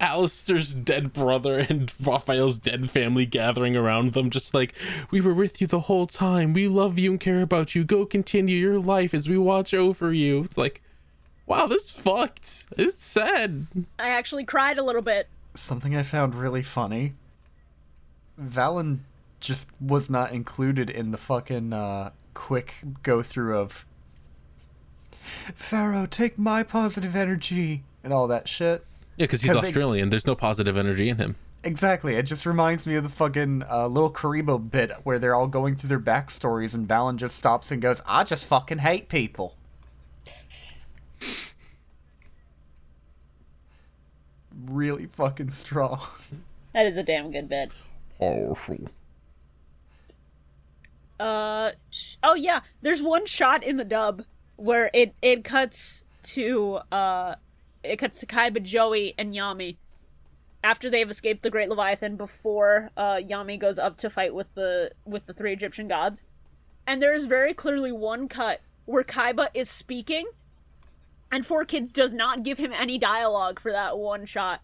[0.00, 4.74] Alistair's dead brother and Raphael's dead family gathering around them, just like,
[5.10, 6.52] we were with you the whole time.
[6.52, 7.84] We love you and care about you.
[7.84, 10.44] Go continue your life as we watch over you.
[10.44, 10.80] It's like,
[11.46, 12.64] wow, this fucked.
[12.76, 13.66] It's sad.
[13.98, 15.28] I actually cried a little bit.
[15.54, 17.12] Something I found really funny.
[18.40, 19.00] Valon
[19.40, 23.84] just was not included in the fucking uh, quick go through of
[25.54, 28.84] Pharaoh, take my positive energy and all that shit.
[29.16, 30.10] Yeah, because he's 'Cause it- Australian.
[30.10, 31.36] There's no positive energy in him.
[31.62, 32.16] Exactly.
[32.16, 35.76] It just reminds me of the fucking uh, little Kuriboh bit where they're all going
[35.76, 39.56] through their backstories and Valon just stops and goes, I just fucking hate people.
[44.66, 46.00] Really fucking strong.
[46.72, 47.72] That is a damn good bit.
[48.18, 48.88] Powerful.
[51.20, 54.24] Uh sh- oh yeah, there's one shot in the dub
[54.56, 57.36] where it it cuts to uh
[57.82, 59.76] it cuts to Kaiba, Joey, and Yami
[60.62, 64.90] after they've escaped the Great Leviathan before uh Yami goes up to fight with the
[65.04, 66.24] with the three Egyptian gods.
[66.86, 70.26] And there is very clearly one cut where Kaiba is speaking
[71.34, 74.60] and 4Kids does not give him any dialogue for that one shot.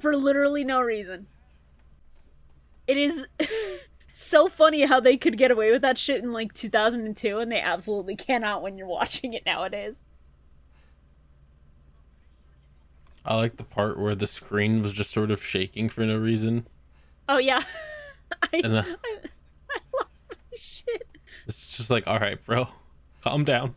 [0.00, 1.28] For literally no reason.
[2.88, 3.24] It is
[4.12, 7.60] so funny how they could get away with that shit in like 2002 and they
[7.60, 10.02] absolutely cannot when you're watching it nowadays.
[13.24, 16.66] I like the part where the screen was just sort of shaking for no reason.
[17.28, 17.62] Oh yeah.
[18.52, 18.96] I, uh, I,
[19.70, 21.06] I lost my shit.
[21.46, 22.66] It's just like, all right, bro,
[23.22, 23.76] calm down.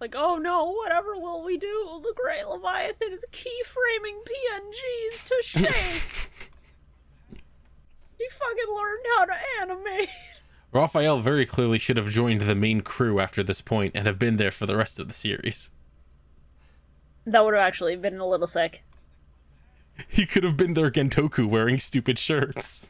[0.00, 2.00] Like, oh no, whatever will we do?
[2.02, 6.30] The Great Leviathan is keyframing PNGs to shake.
[8.18, 10.08] he fucking learned how to animate.
[10.72, 14.36] Raphael very clearly should have joined the main crew after this point and have been
[14.36, 15.70] there for the rest of the series.
[17.24, 18.82] That would have actually been a little sick.
[20.08, 22.88] He could have been their Gentoku wearing stupid shirts.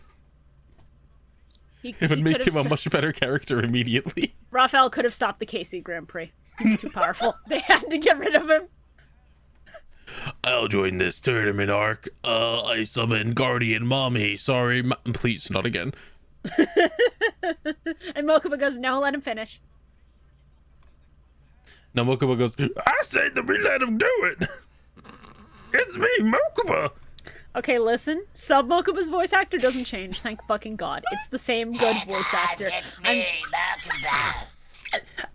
[1.83, 4.35] He, It would make him a much better character immediately.
[4.51, 6.33] Raphael could have stopped the KC Grand Prix.
[6.61, 7.35] He's too powerful.
[7.49, 8.69] they had to get rid of him.
[10.45, 12.09] I'll join this tournament arc.
[12.23, 14.37] Uh, I summon Guardian Mommy.
[14.37, 15.95] Sorry, ma- please, not again.
[18.15, 19.61] And Mokuba goes, no, let him finish.
[21.95, 24.49] Now Mokuba goes, I said that we let him do it.
[25.77, 26.93] It's me, Mokuba.
[27.57, 28.25] Okay, listen.
[28.33, 30.21] Sub Mokuba's voice actor doesn't change.
[30.21, 31.03] Thank fucking God.
[31.11, 32.69] It's the same good voice actor.
[32.73, 33.27] It's I'm, me, Mokuba.
[33.27, 34.45] Hey man,
[34.93, 35.34] it's me, Mokuba.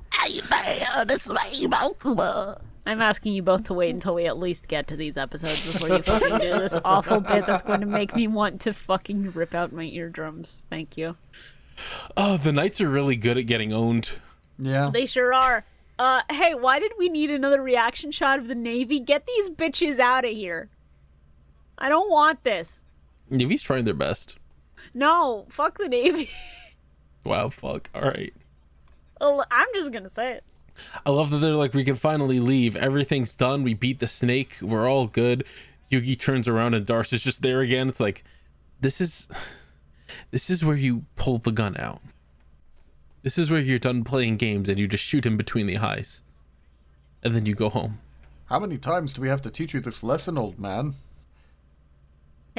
[2.86, 5.89] I'm asking you both to wait until we at least get to these episodes before
[5.89, 9.53] you fucking do this awful bit that's going to make me want to fucking rip
[9.53, 10.65] out my eardrums.
[10.69, 11.15] Thank you.
[12.17, 14.12] Oh, the Knights are really good at getting owned.
[14.58, 14.89] Yeah.
[14.91, 15.65] They sure are.
[15.99, 18.99] Uh, hey, why did we need another reaction shot of the Navy?
[18.99, 20.69] Get these bitches out of here.
[21.77, 22.84] I don't want this.
[23.29, 24.38] Navy's trying their best.
[24.93, 26.29] No, fuck the Navy.
[27.25, 27.89] Wow, fuck.
[27.93, 28.34] All right.
[29.19, 30.43] Well, I'm just gonna say it.
[31.05, 32.75] I love that they're like, we can finally leave.
[32.75, 33.63] Everything's done.
[33.63, 34.58] We beat the snake.
[34.62, 35.43] We're all good.
[35.91, 37.89] Yugi turns around and Dartz is just there again.
[37.89, 38.23] It's like,
[38.79, 39.27] this is,
[40.32, 42.01] this is where you pull the gun out.
[43.21, 46.21] This is where you're done playing games and you just shoot him between the eyes,
[47.21, 47.99] and then you go home.
[48.45, 50.95] How many times do we have to teach you this lesson, old man?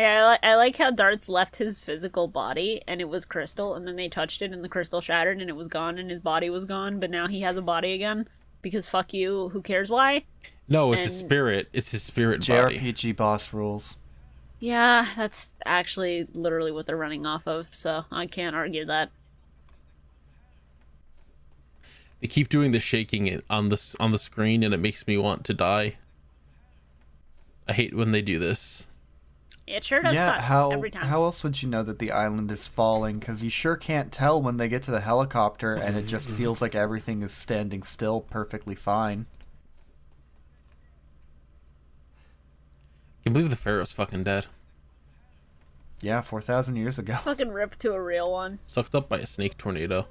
[0.01, 3.75] Hey, I, li- I like how Dartz left his physical body and it was crystal,
[3.75, 6.21] and then they touched it and the crystal shattered and it was gone and his
[6.21, 8.27] body was gone, but now he has a body again.
[8.63, 10.25] Because fuck you, who cares why?
[10.71, 11.69] No, it's his And- spirit.
[11.75, 12.79] It's his spirit body.
[12.79, 13.99] JRPG boss rules.
[14.59, 19.11] Yeah, that's actually literally what they're running off of, so I can't argue that.
[22.23, 25.45] They keep doing the shaking on the on the screen, and it makes me want
[25.45, 25.97] to die.
[27.69, 28.87] I hate when they do this.
[29.71, 31.07] It sure does yeah, suck how every time.
[31.07, 33.19] how else would you know that the island is falling?
[33.21, 36.61] Because you sure can't tell when they get to the helicopter, and it just feels
[36.61, 39.27] like everything is standing still, perfectly fine.
[43.21, 44.47] I can believe the pharaoh's fucking dead,
[46.01, 47.15] Yeah, four thousand years ago.
[47.25, 48.59] Fucking ripped to a real one.
[48.63, 50.07] sucked up by a snake tornado.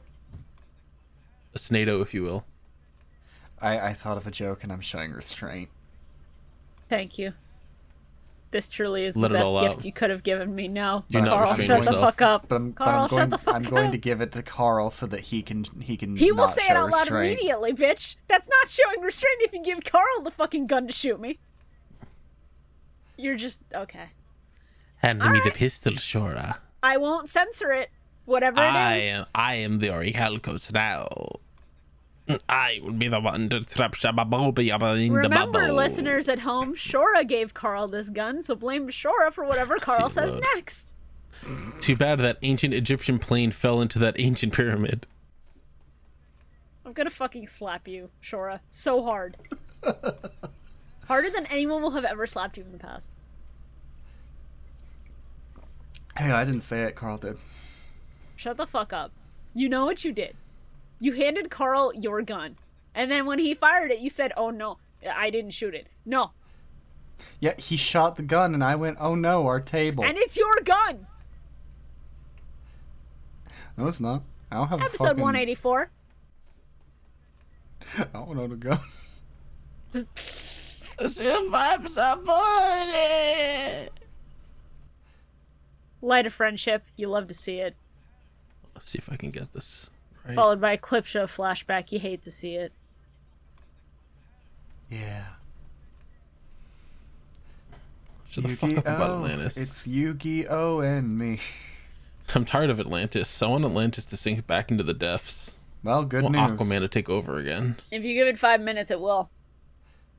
[1.56, 2.46] A snado, if you will.
[3.60, 5.70] I I thought of a joke, and I'm showing restraint.
[6.88, 7.34] Thank you.
[8.52, 9.86] This truly is Let the best gift out.
[9.86, 10.68] you could have given me.
[10.68, 12.48] No, Do not Carl, restrain shut the fuck up.
[12.50, 13.92] But I'm, but I'm shut going the fuck I'm going up.
[13.92, 16.64] to give it to Carl so that he can he can He will not say
[16.66, 18.16] show it out loud immediately, bitch.
[18.28, 21.38] That's not showing restraint if you give Carl the fucking gun to shoot me.
[23.18, 24.10] You're just okay.
[24.98, 26.58] Hand me the pistol, Shora.
[26.82, 27.90] I won't censor it.
[28.26, 28.74] Whatever it is.
[28.76, 31.08] I am I am the Orichalcos now.
[32.48, 36.76] I will be the one to trap Shababobi up in the Remember, listeners at home,
[36.76, 40.44] Shora gave Carl this gun, so blame Shora for whatever Carl says load.
[40.56, 40.94] next.
[41.82, 45.08] Too bad that ancient Egyptian plane fell into that ancient pyramid.
[46.86, 49.38] I'm gonna fucking slap you, Shora, so hard.
[51.08, 53.12] Harder than anyone will have ever slapped you in the past.
[56.18, 56.96] Hey, I didn't say it.
[56.96, 57.38] Carl did.
[58.36, 59.12] Shut the fuck up.
[59.54, 60.36] You know what you did.
[61.00, 62.58] You handed Carl your gun.
[62.94, 64.78] And then when he fired it, you said, oh no,
[65.10, 65.88] I didn't shoot it.
[66.06, 66.32] No.
[67.40, 70.56] Yeah, he shot the gun, and I went, "Oh no, our table." And it's your
[70.64, 71.06] gun!
[73.78, 74.24] no, it's not.
[74.52, 75.24] I don't have a Episode fucking.
[75.24, 75.92] 184.
[77.98, 78.80] I don't know the gun.
[79.94, 83.90] If I'm somebody.
[86.02, 86.84] Light of friendship.
[86.96, 87.76] You love to see it.
[88.76, 89.90] Let's see if I can get this
[90.26, 90.36] right.
[90.36, 91.92] Followed by a clip show flashback.
[91.92, 92.72] You hate to see it.
[94.90, 95.24] Yeah.
[98.30, 99.58] Shut the fuck up about Atlantis.
[99.58, 101.40] It's Yu-Gi-Oh and me.
[102.36, 103.42] I'm tired of Atlantis.
[103.42, 105.56] I want Atlantis to sink back into the depths.
[105.84, 106.52] Well, I good want news.
[106.52, 107.78] Aquaman to take over again.
[107.90, 109.30] If you give it five minutes, it will.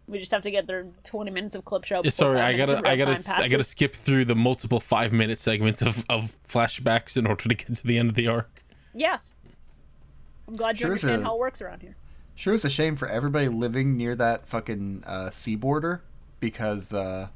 [0.09, 2.03] We just have to get their 20 minutes of clip show.
[2.03, 6.05] Sorry, I gotta, I gotta, I gotta skip through the multiple five minute segments of,
[6.09, 8.65] of flashbacks in order to get to the end of the arc.
[8.93, 9.33] Yes.
[10.51, 11.95] I'm glad you Sure understand a- how it works around here.
[12.35, 16.03] Sure, it's a shame for everybody living near that fucking uh, sea border
[16.41, 17.29] because, uh,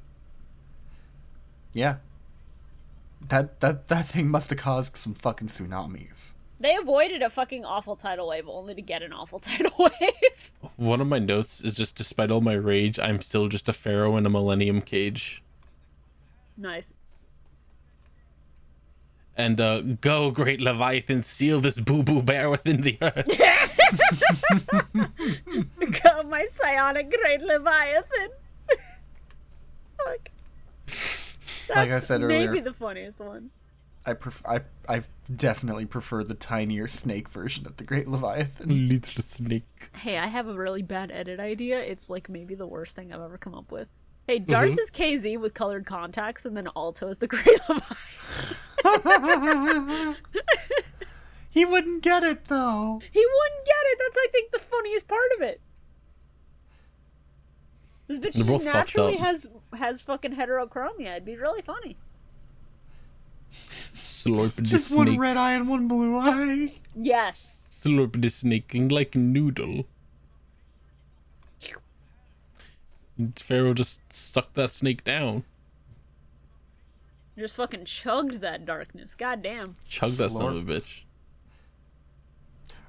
[1.73, 1.97] yeah,
[3.29, 6.35] that that that thing must have caused some fucking tsunamis.
[6.59, 10.51] They avoided a fucking awful tidal wave only to get an awful tidal wave.
[10.77, 14.17] One of my notes is just, despite all my rage, I'm still just a pharaoh
[14.17, 15.43] in a millennium cage.
[16.57, 16.97] nice.
[19.37, 23.26] And uh, go, great Leviathan, seal this boo boo bear within the earth.
[24.95, 28.28] Go, my psionic great leviathan.
[29.99, 30.28] Fuck.
[31.68, 32.62] Like I That's said maybe earlier.
[32.62, 33.51] the funniest one.
[34.07, 35.03] I pref- I I
[35.35, 38.89] definitely prefer the tinier snake version of the Great Leviathan.
[38.89, 39.91] Little snake.
[39.95, 41.78] Hey, I have a really bad edit idea.
[41.80, 43.89] It's like maybe the worst thing I've ever come up with.
[44.27, 44.51] Hey, mm-hmm.
[44.51, 47.61] Dartz is KZ with colored contacts, and then Alto is the Great
[48.85, 50.16] Leviathan.
[51.51, 53.01] He wouldn't get it though.
[53.12, 53.99] He wouldn't get it.
[54.01, 55.61] That's I think the funniest part of it.
[58.09, 61.12] This bitch They're just naturally has has fucking heterochromia.
[61.12, 61.97] It'd be really funny.
[63.95, 66.75] Slurp the Just one red eye and one blue eye.
[66.97, 67.61] Yes.
[67.70, 69.87] Slurp the snake like noodle.
[73.17, 75.45] And Pharaoh just stuck that snake down.
[77.39, 79.15] Just fucking chugged that darkness.
[79.15, 79.77] God damn.
[79.89, 81.03] Chug that son of a bitch.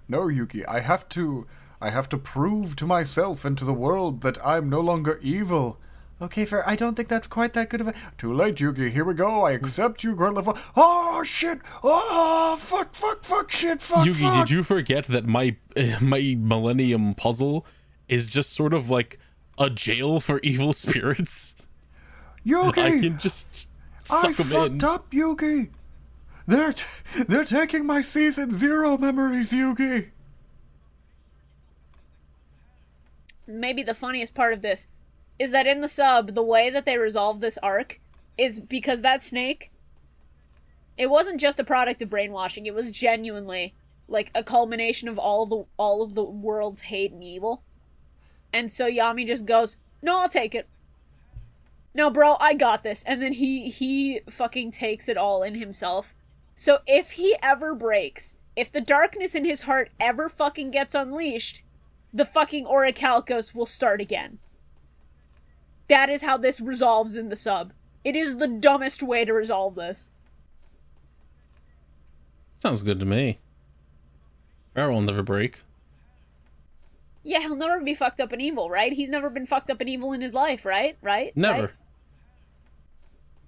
[0.07, 1.47] No, Yugi, I have to
[1.81, 5.79] I have to prove to myself and to the world that I'm no longer evil.
[6.21, 6.67] Okay, fair.
[6.67, 7.93] I don't think that's quite that good of a.
[8.17, 8.89] Too late, Yugi.
[8.91, 9.43] Here we go.
[9.43, 9.63] I hmm.
[9.63, 10.57] accept you, Great Level.
[10.75, 11.59] Oh shit!
[11.83, 12.93] Oh fuck!
[12.95, 13.23] Fuck!
[13.23, 13.51] Fuck!
[13.51, 13.81] Shit!
[13.81, 14.05] Fuck!
[14.07, 14.47] Yugi, fuck.
[14.47, 15.57] did you forget that my
[16.01, 17.65] my Millennium puzzle
[18.07, 19.19] is just sort of like
[19.57, 21.55] a jail for evil spirits?
[22.45, 23.67] Yugi, I can just
[24.09, 24.83] I suck them fucked in.
[24.83, 25.69] up, Yugi.
[26.47, 26.85] They're t-
[27.27, 30.09] they're taking my season zero memories, Yugi.
[33.47, 34.87] maybe the funniest part of this
[35.37, 37.99] is that in the sub, the way that they resolve this arc
[38.37, 39.71] is because that snake,
[40.97, 42.65] it wasn't just a product of brainwashing.
[42.65, 43.73] It was genuinely
[44.07, 47.63] like a culmination of all the all of the world's hate and evil.
[48.55, 50.65] And so Yami just goes, "No, I'll take it."
[51.93, 53.03] No, bro, I got this.
[53.03, 56.15] And then he he fucking takes it all in himself.
[56.55, 61.63] So if he ever breaks, if the darkness in his heart ever fucking gets unleashed,
[62.13, 64.39] the fucking Orichalcos will start again.
[65.89, 67.73] That is how this resolves in the sub.
[68.05, 70.11] It is the dumbest way to resolve this.
[72.59, 73.39] Sounds good to me.
[74.73, 75.64] Pharaoh will never break.
[77.25, 78.93] Yeah, he'll never be fucked up and evil, right?
[78.93, 80.95] He's never been fucked up and evil in his life, right?
[81.01, 81.35] Right?
[81.35, 81.71] Never.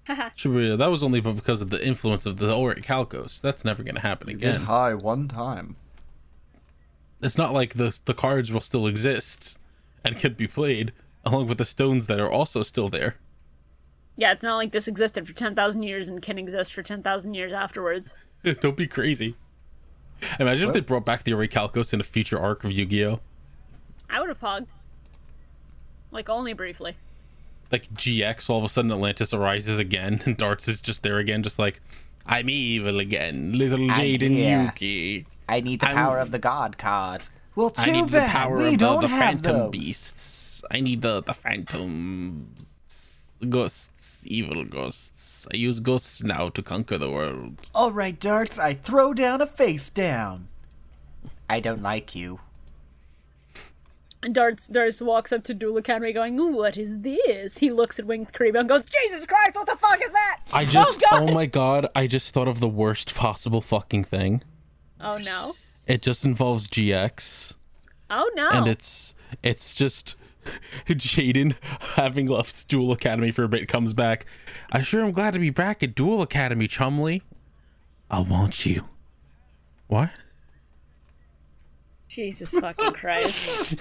[0.08, 0.30] Haha.
[0.36, 3.40] Should that was only because of the influence of the Orichalcos.
[3.40, 4.40] That's never going to happen again.
[4.40, 4.66] Get again.
[4.66, 5.76] high one time.
[7.22, 9.60] It's not like the the cards will still exist
[10.04, 10.92] and can be played
[11.24, 13.16] along with the stones that are also still there.
[14.16, 17.54] yeah, it's not like this existed for 10,000 years and can exist for 10,000 years
[17.54, 18.16] afterwards.
[18.60, 19.36] Don't be crazy.
[20.40, 23.20] Imagine if they brought back the Orichalcos in a future arc of Yu-Gi-Oh!
[24.10, 24.68] I would have pogged.
[26.12, 26.96] Like, only briefly.
[27.72, 31.44] Like GX, all of a sudden Atlantis arises again, and Dartz is just there again,
[31.44, 31.82] just like,
[32.26, 34.64] I'm evil again, little I'm Jaden.
[34.66, 35.26] Yuki.
[35.50, 37.30] I need the I'm- power of the god cards.
[37.56, 39.72] Well, I too need the bad power we of the, don't the have phantom those.
[39.72, 40.64] beasts.
[40.70, 42.54] I need the the phantom
[43.50, 45.48] ghosts, evil ghosts.
[45.52, 47.68] I use ghosts now to conquer the world.
[47.74, 50.48] All right, Dartz, I throw down a face down.
[51.50, 52.40] I don't like you.
[54.24, 57.60] And Dartz Dartz walks up to Duel Academy going, what is this?
[57.60, 60.40] He looks at Winged Kuriboh and goes, Jesus Christ, what the fuck is that?
[60.52, 61.30] I just, oh, God!
[61.30, 64.44] oh my god, I just thought of the worst possible fucking thing.
[65.00, 65.56] Oh no.
[65.86, 67.54] It just involves GX,
[68.10, 68.50] Oh no.
[68.50, 69.14] and it's
[69.44, 70.16] it's just
[70.88, 71.56] Jaden,
[71.96, 74.26] having left Duel Academy for a bit, comes back.
[74.72, 77.22] I sure am glad to be back at Duel Academy, Chumley.
[78.10, 78.86] I want you.
[79.88, 80.10] What?
[82.18, 83.76] Jesus fucking Christ.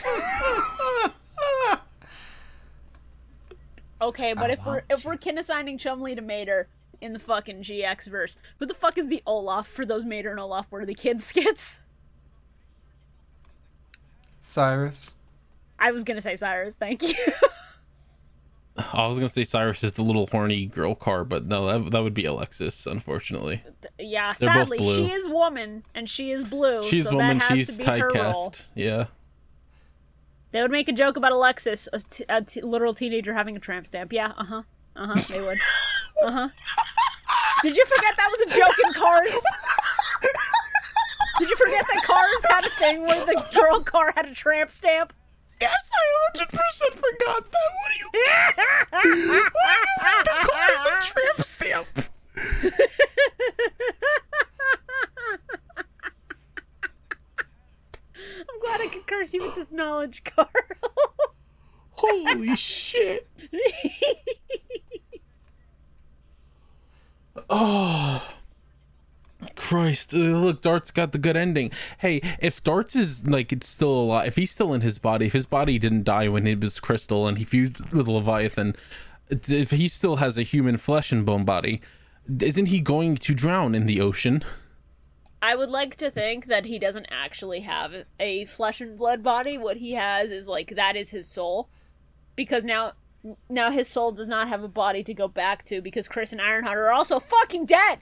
[3.99, 6.69] Okay, but if we're if we're kin assigning Chumley to Mater
[7.01, 10.39] in the fucking GX verse, who the fuck is the Olaf for those Mater and
[10.39, 11.81] Olaf were the kids skits?
[14.43, 15.17] Cyrus.
[15.79, 17.15] I was gonna say Cyrus, thank you.
[18.93, 22.03] I was gonna say Cyrus is the little horny girl car, but no, that, that
[22.03, 23.63] would be Alexis, unfortunately.
[23.99, 26.83] yeah, They're sadly, she is woman and she is blue.
[26.83, 28.65] She's so woman, that has she's typecast.
[28.75, 29.07] Yeah.
[30.53, 33.61] They would make a joke about Alexis, a, t- a t- literal teenager having a
[33.61, 34.13] tramp stamp.
[34.13, 34.63] Yeah, uh huh,
[34.95, 35.23] uh huh.
[35.29, 35.59] They would.
[36.23, 36.49] Uh huh.
[37.63, 39.39] Did you forget that was a joke in Cars?
[41.39, 44.71] Did you forget that Cars had a thing where the girl car had a tramp
[44.71, 45.13] stamp?
[45.61, 46.49] Yes, I 100%
[46.95, 47.71] forgot that.
[47.77, 48.09] What do you
[50.25, 51.89] the car's a tramp stamp?
[58.49, 60.49] I'm glad I could curse you with this knowledge, Carl.
[61.91, 63.27] Holy shit.
[67.49, 68.36] Oh.
[69.57, 71.71] Christ, uh, look, Dartz got the good ending.
[71.99, 75.33] Hey, if Dartz is like it's still alive, if he's still in his body, if
[75.33, 78.77] his body didn't die when it was crystal and he fused with Leviathan,
[79.29, 81.81] if he still has a human flesh and bone body,
[82.41, 84.45] isn't he going to drown in the ocean?
[85.43, 89.59] I would like to think that he doesn't actually have a flesh and blood body.
[89.59, 91.69] What he has is like that is his soul,
[92.35, 92.93] because now
[93.49, 96.41] now his soul does not have a body to go back to because Chris and
[96.41, 97.99] Ironheart are also fucking dead.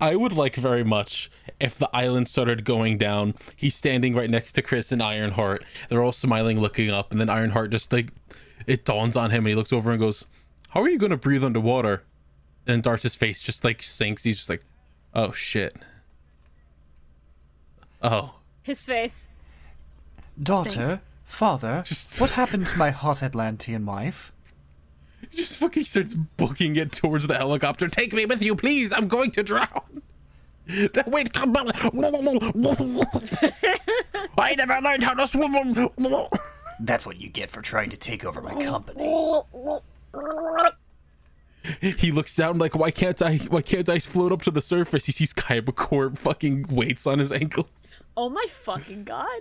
[0.00, 3.34] I would like very much if the island started going down.
[3.56, 5.64] He's standing right next to Chris and Ironheart.
[5.88, 8.08] They're all smiling, looking up, and then Ironheart just like
[8.66, 10.26] it dawns on him, and he looks over and goes,
[10.70, 12.02] "How are you gonna breathe underwater?"
[12.66, 14.22] And Dartz' face just like sinks.
[14.24, 14.64] He's just like,
[15.14, 15.76] "Oh shit."
[18.02, 19.28] Oh, His face.
[20.42, 24.32] Daughter, father, Just- what happened to my hot Atlantean wife?
[25.34, 27.88] He just fucking starts booking it towards the helicopter.
[27.88, 28.92] Take me with you, please.
[28.92, 30.02] I'm going to drown.
[30.94, 31.70] That wait, come on.
[34.38, 35.90] I never learned how to swim.
[36.80, 39.04] That's what you get for trying to take over my company.
[41.80, 43.36] He looks down like, why can't I?
[43.36, 45.06] Why can't I float up to the surface?
[45.06, 47.68] He sees Kaiba fucking weights on his ankles.
[48.16, 49.40] Oh my fucking god.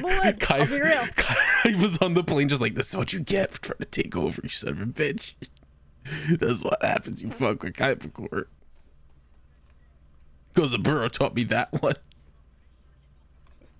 [0.00, 0.40] Would.
[0.40, 1.06] Kai, I'll be real.
[1.16, 3.84] Kai was on the plane just like, this is what you get for trying to
[3.86, 5.34] take over, you son of a bitch.
[6.38, 7.22] That's what happens.
[7.22, 8.48] You fuck with Corp.
[10.54, 11.94] Goes the burrow taught me that one.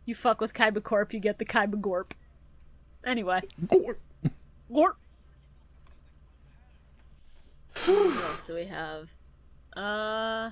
[0.05, 2.15] You fuck with Corp, you get the Gorp.
[3.05, 3.43] Anyway.
[3.67, 4.01] gorp
[4.73, 4.97] Gorp.
[7.87, 9.09] What else do we have?
[9.77, 10.51] Uh.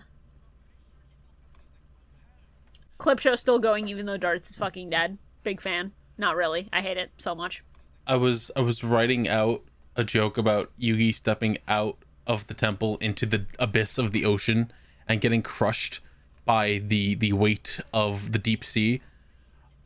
[2.98, 5.18] Clip show still going even though Dartz is fucking dead.
[5.42, 5.92] Big fan.
[6.18, 6.68] Not really.
[6.72, 7.62] I hate it so much.
[8.06, 9.62] I was I was writing out
[9.96, 14.70] a joke about Yugi stepping out of the temple into the abyss of the ocean
[15.08, 16.00] and getting crushed
[16.44, 19.00] by the the weight of the deep sea.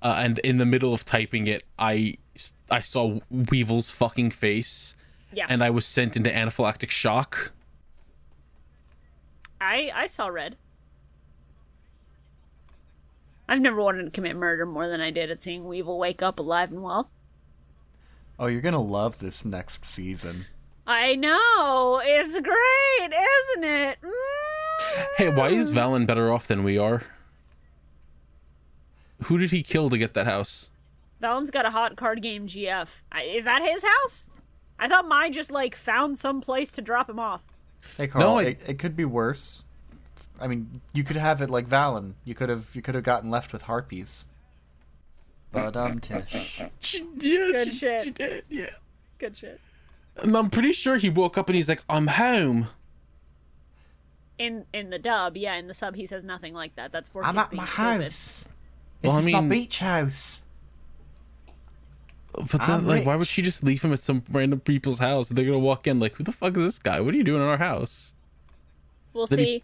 [0.02, 2.16] Uh, and in the middle of typing it, I
[2.70, 4.94] I saw Weevil's fucking face,
[5.32, 5.46] Yeah.
[5.48, 7.52] and I was sent into anaphylactic shock.
[9.60, 10.56] I I saw red.
[13.48, 16.38] I've never wanted to commit murder more than I did at seeing Weevil wake up
[16.38, 17.10] alive and well.
[18.38, 20.46] Oh, you're gonna love this next season.
[20.86, 22.00] I know.
[22.02, 23.98] It's great, isn't it?
[24.02, 25.06] Mm.
[25.18, 27.02] Hey, why is Valon better off than we are?
[29.24, 30.70] Who did he kill to get that house?
[31.20, 32.88] Valon's got a hot card game GF.
[33.22, 34.30] Is that his house?
[34.80, 37.42] I thought mine just like found some place to drop him off.
[37.96, 39.64] Hey Carl, No, I- it, it could be worse.
[40.40, 42.14] I mean, you could have it like Valon.
[42.24, 44.24] You could have you could have gotten left with harpies.
[45.52, 46.60] But um, Tish.
[46.60, 46.68] Yeah,
[47.18, 48.14] Good shit.
[48.14, 48.70] did, yeah.
[49.18, 49.60] Good shit.
[50.16, 52.68] And I'm pretty sure he woke up and he's like, I'm home.
[54.38, 56.92] In in the dub, yeah, in the sub he says nothing like that.
[56.92, 58.02] That's for I'm at my being stupid.
[58.04, 58.44] house.
[59.02, 60.40] This Well, I is my beach house.
[62.32, 65.28] But then, I'm like, why would she just leave him at some random people's house?
[65.28, 67.00] They're gonna walk in like, who the fuck is this guy?
[67.00, 68.14] What are you doing in our house?
[69.12, 69.52] We'll Then he- see.
[69.58, 69.62] Then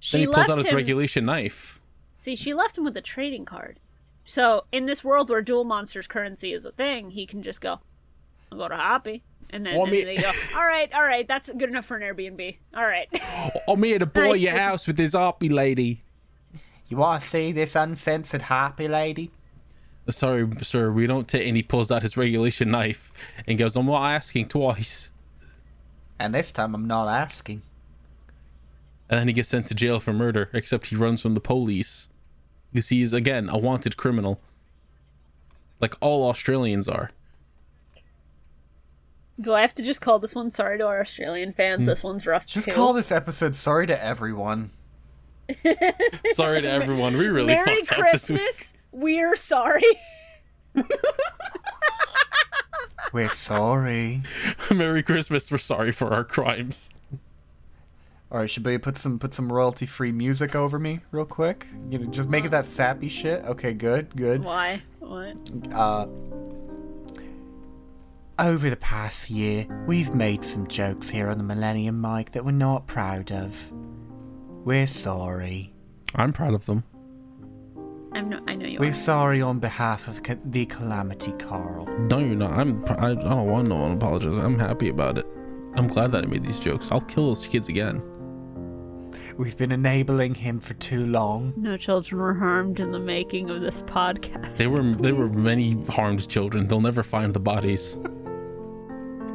[0.00, 0.74] she he pulls out his him.
[0.76, 1.80] regulation knife.
[2.18, 3.78] See, she left him with a trading card.
[4.24, 7.80] So in this world where duel monsters currency is a thing, he can just go,
[8.50, 9.22] I'll go to Hoppy.
[9.50, 11.96] And then, Well, and me- they go, all right, all right, that's good enough for
[11.96, 12.56] an Airbnb.
[12.74, 13.08] All right.
[13.68, 16.02] Oh, me to buy Right, your house with this harpy lady.
[16.88, 19.30] You want to see this uncensored Harpie Lady?
[20.10, 21.46] Sorry, sir, we don't take.
[21.46, 23.12] And he pulls out his regulation knife
[23.46, 25.10] and goes, I'm not asking twice.
[26.18, 27.62] And this time I'm not asking.
[29.08, 32.08] And then he gets sent to jail for murder, except he runs from the police.
[32.72, 34.40] Because he's, again, a wanted criminal.
[35.80, 37.10] Like all Australians are.
[39.40, 41.80] Do I have to just call this one sorry to our Australian fans?
[41.80, 41.84] Hmm.
[41.86, 42.72] This one's rough Just too.
[42.72, 44.70] call this episode sorry to everyone.
[46.34, 47.18] Sorry to everyone.
[47.18, 48.81] We really Merry fucked up this week.
[48.92, 49.02] Christmas.
[49.02, 49.82] We're sorry.
[53.12, 54.22] We're sorry.
[54.70, 55.50] Merry Christmas.
[55.50, 56.88] We're sorry for our crimes.
[58.30, 61.66] All right, Shibuya, put some put some royalty free music over me real quick.
[61.90, 63.44] You know, just make it that sappy shit.
[63.44, 64.42] Okay, good, good.
[64.42, 64.80] Why?
[65.00, 65.36] What?
[65.70, 66.06] Uh,
[68.38, 72.52] over the past year, we've made some jokes here on the Millennium Mic that we're
[72.52, 73.70] not proud of.
[74.64, 75.74] We're sorry.
[76.14, 76.84] I'm proud of them.
[78.14, 78.94] I'm no, I know you We're are.
[78.94, 81.86] sorry on behalf of ca- the Calamity Carl.
[82.08, 82.52] No, you're not.
[82.52, 82.84] I'm.
[82.88, 84.36] I, I don't want no one to apologize.
[84.38, 85.26] I'm happy about it.
[85.74, 86.90] I'm glad that I made these jokes.
[86.90, 88.02] I'll kill those kids again.
[89.38, 91.54] We've been enabling him for too long.
[91.56, 94.56] No children were harmed in the making of this podcast.
[94.56, 94.82] They were.
[94.94, 96.68] They were many harmed children.
[96.68, 97.98] They'll never find the bodies.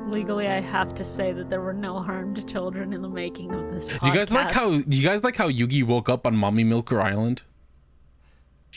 [0.08, 3.74] Legally, I have to say that there were no harmed children in the making of
[3.74, 4.00] this podcast.
[4.02, 4.70] Do you guys like how?
[4.72, 7.42] Do you guys like how Yugi woke up on Mommy Milker Island?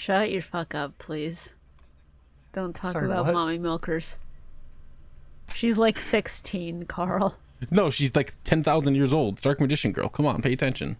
[0.00, 1.56] Shut your fuck up, please.
[2.54, 3.34] Don't talk Sorry, about what?
[3.34, 4.16] mommy milkers.
[5.54, 7.36] She's like 16, Carl.
[7.70, 9.42] No, she's like ten thousand years old.
[9.42, 10.08] Dark Magician girl.
[10.08, 10.96] Come on, pay attention.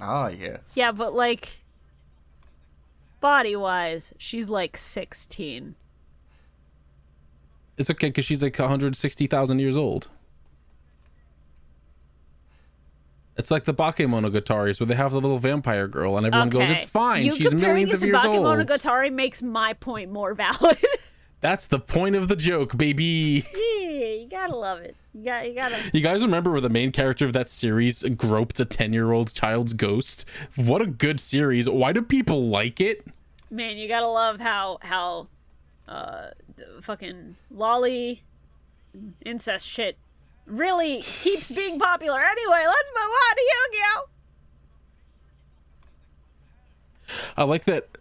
[0.00, 0.72] Ah, yes.
[0.74, 1.60] Yeah, but like
[3.20, 5.74] body wise, she's like 16.
[7.76, 10.08] It's okay because she's like 160,000 years old.
[13.36, 16.86] It's like the Bakemonogatari's where they have the little vampire girl and everyone goes, "It's
[16.86, 17.26] fine.
[17.26, 20.78] You she's millions it of years old." Bakemonogatari makes my point more valid.
[21.40, 23.44] That's the point of the joke, baby.
[23.54, 24.96] yeah, you gotta love it.
[25.12, 25.76] You got, you gotta.
[25.92, 30.24] You guys remember where the main character of that series groped a 10-year-old child's ghost?
[30.56, 31.68] What a good series.
[31.68, 33.06] Why do people like it?
[33.50, 35.28] Man, you gotta love how how
[35.86, 36.28] uh
[36.80, 38.22] fucking lolly
[39.24, 39.98] incest shit
[40.46, 42.20] really keeps being popular.
[42.20, 44.08] Anyway, let's move on to Yu-Gi-Oh.
[47.36, 47.98] I like that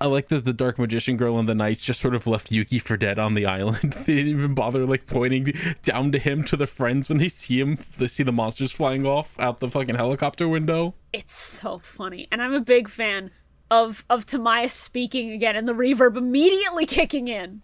[0.00, 2.80] I like that the Dark Magician girl and the Knights just sort of left Yugi
[2.80, 3.92] for dead on the island.
[4.06, 7.60] they didn't even bother like pointing down to him to the friends when they see
[7.60, 7.78] him.
[7.98, 10.94] They see the monsters flying off out the fucking helicopter window.
[11.12, 13.30] It's so funny, and I'm a big fan
[13.70, 17.62] of of Timaeus speaking again and the reverb immediately kicking in.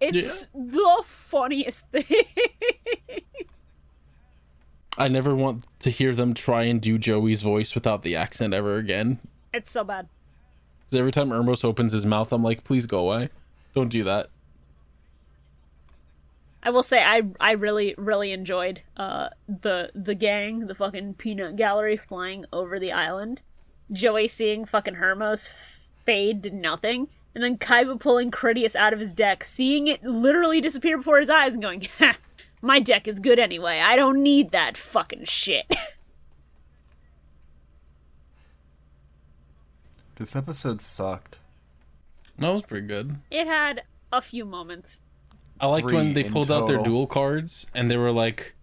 [0.00, 2.04] It's the funniest thing.
[4.98, 8.76] I never want to hear them try and do Joey's voice without the accent ever
[8.76, 9.18] again.
[9.52, 10.08] it's so bad.
[10.86, 13.30] Because every time Hermos opens his mouth, I'm like, please go away.
[13.74, 14.28] Don't do that.
[16.62, 21.56] I will say I I really really enjoyed uh the the gang, the fucking peanut
[21.56, 23.40] gallery flying over the island.
[23.92, 25.50] Joey seeing fucking Hermos
[26.04, 30.60] fade to nothing, and then Kaiba pulling Critias out of his deck, seeing it literally
[30.60, 32.16] disappear before his eyes, and going, "Ha,
[32.62, 33.80] my deck is good anyway.
[33.80, 35.66] I don't need that fucking shit."
[40.16, 41.38] This episode sucked.
[42.38, 43.16] That was pretty good.
[43.30, 44.98] it had a few moments.
[45.60, 48.54] I liked Three when they in pulled out their duel cards and they were like,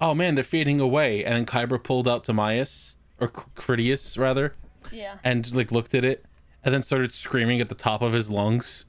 [0.00, 4.54] "Oh man, they're fading away." And then Kaiba pulled out Timaeus or C- Critias rather,
[4.92, 5.18] Yeah.
[5.24, 6.24] and like looked at it,
[6.66, 8.86] and then started screaming at the top of his lungs.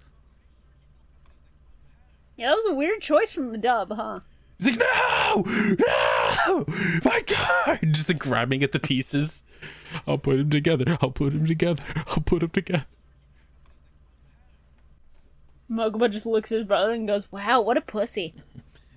[2.36, 4.21] Yeah, that was a weird choice from the dub, huh?
[4.57, 6.65] He's like, "No, no,
[7.05, 7.80] my God!
[7.91, 9.43] Just like grabbing at the pieces.
[10.07, 10.97] I'll put him together.
[11.01, 11.84] I'll put him together.
[12.07, 12.86] I'll put him together.
[15.69, 18.34] Mokuba just looks at his brother and goes, "Wow, what a pussy."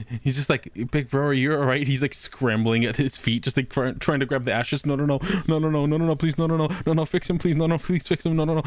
[0.23, 3.43] He's just like, "Big bro, are you all right?" He's like scrambling at his feet,
[3.43, 4.85] just like try- trying to grab the ashes.
[4.87, 7.05] No, no, no, no, no, no, no, no, no, please, no, no, no, no, no,
[7.05, 8.63] fix him, please, no, no, please fix him, no, no, no.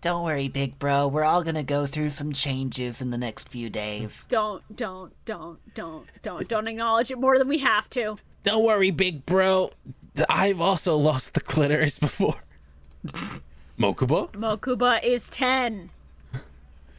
[0.00, 1.06] Don't worry, big bro.
[1.08, 4.26] We're all gonna go through some changes in the next few days.
[4.30, 8.16] Don't, don't, don't, don't, don't, don't acknowledge it more than we have to.
[8.42, 9.72] Don't worry, big bro.
[10.28, 12.36] I've also lost the clitoris before.
[13.78, 14.30] Mokuba?
[14.32, 15.90] Mokuba is 10.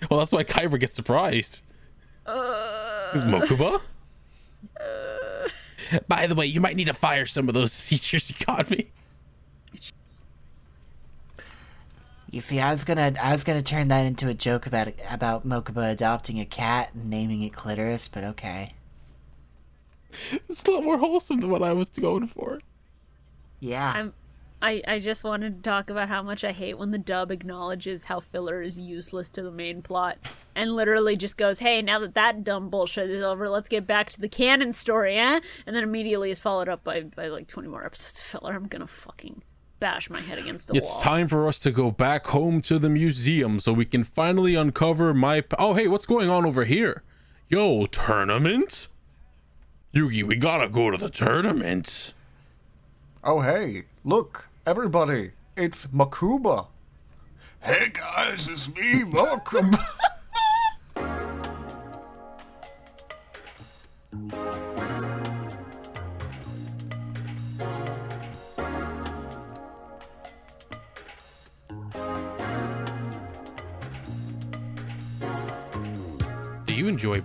[0.10, 1.62] Well, that's why Kaiba gets surprised.
[2.26, 3.82] Uh, Is Mokuba?
[4.80, 5.50] Uh,
[6.08, 8.90] By the way, you might need to fire some of those teachers you got me.
[12.30, 15.46] You see, I was gonna, I was gonna turn that into a joke about about
[15.46, 18.74] Mokuba adopting a cat and naming it Clitoris, but okay.
[20.50, 22.62] It's a lot more wholesome than what I was going for.
[23.60, 23.92] Yeah.
[23.94, 24.14] I'm
[24.62, 28.06] I, I just wanted to talk about how much I hate when the dub acknowledges
[28.06, 30.20] how filler is useless to the main plot
[30.56, 34.10] and literally just goes, hey, now that that dumb bullshit is over, let's get back
[34.12, 35.40] to the canon story, eh?
[35.66, 38.54] And then immediately is followed up by, by like 20 more episodes of filler.
[38.54, 39.44] I'm gonna fucking
[39.80, 40.98] bash my head against the It's wall.
[40.98, 44.56] It's time for us to go back home to the museum so we can finally
[44.56, 45.44] uncover my.
[45.58, 47.04] Oh, hey, what's going on over here?
[47.50, 48.88] Yo, tournament?
[49.94, 52.14] Yugi, we gotta go to the tournament.
[53.26, 56.68] Oh hey, look, everybody, it's Makuba.
[57.60, 59.84] Hey guys, it's me, Makuba.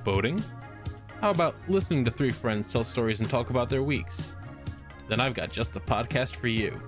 [0.07, 0.43] boating?
[1.21, 4.37] How about listening to three friends tell stories and talk about their weeks?
[5.09, 6.79] Then I've got just the podcast for you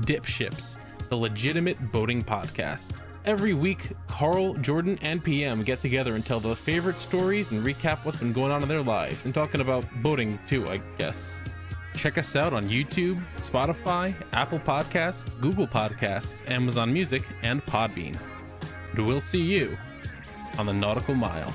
[0.00, 0.76] Dip Ships,
[1.08, 2.90] the legitimate boating podcast.
[3.24, 8.04] Every week, Carl, Jordan, and PM get together and tell their favorite stories and recap
[8.04, 11.40] what's been going on in their lives and talking about boating too, I guess.
[11.94, 18.18] Check us out on YouTube, Spotify, Apple Podcasts, Google Podcasts, Amazon Music, and Podbean.
[18.94, 19.76] And we'll see you
[20.58, 21.54] on the Nautical Mile.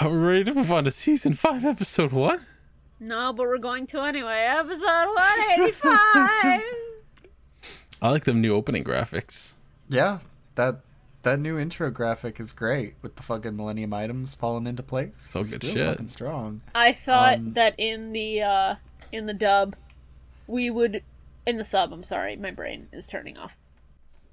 [0.00, 2.40] Are we ready to move on to season five, episode one?
[3.00, 4.46] No, but we're going to anyway.
[4.58, 5.92] Episode 185!
[8.02, 9.54] I like them new opening graphics.
[9.88, 10.18] yeah,
[10.54, 10.80] that
[11.22, 15.14] that new intro graphic is great with the fucking Millennium items falling into place.
[15.20, 15.88] So good It's real shit.
[15.88, 16.60] Fucking strong.
[16.74, 18.74] I thought Um, that in the uh
[19.12, 19.76] in the dub
[20.46, 21.02] we would
[21.46, 23.56] in the sub, I'm sorry, my brain is turning off.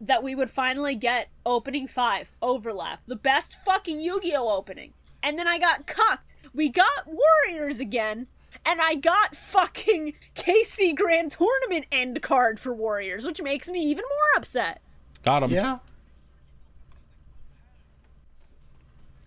[0.01, 4.93] That we would finally get opening 5 overlap, the best fucking Yu-Gi-Oh opening.
[5.23, 6.35] And then I got cucked.
[6.53, 8.27] We got Warriors again.
[8.65, 14.03] And I got fucking KC Grand Tournament end card for Warriors, which makes me even
[14.03, 14.81] more upset.
[15.23, 15.51] Got him.
[15.51, 15.77] Yeah.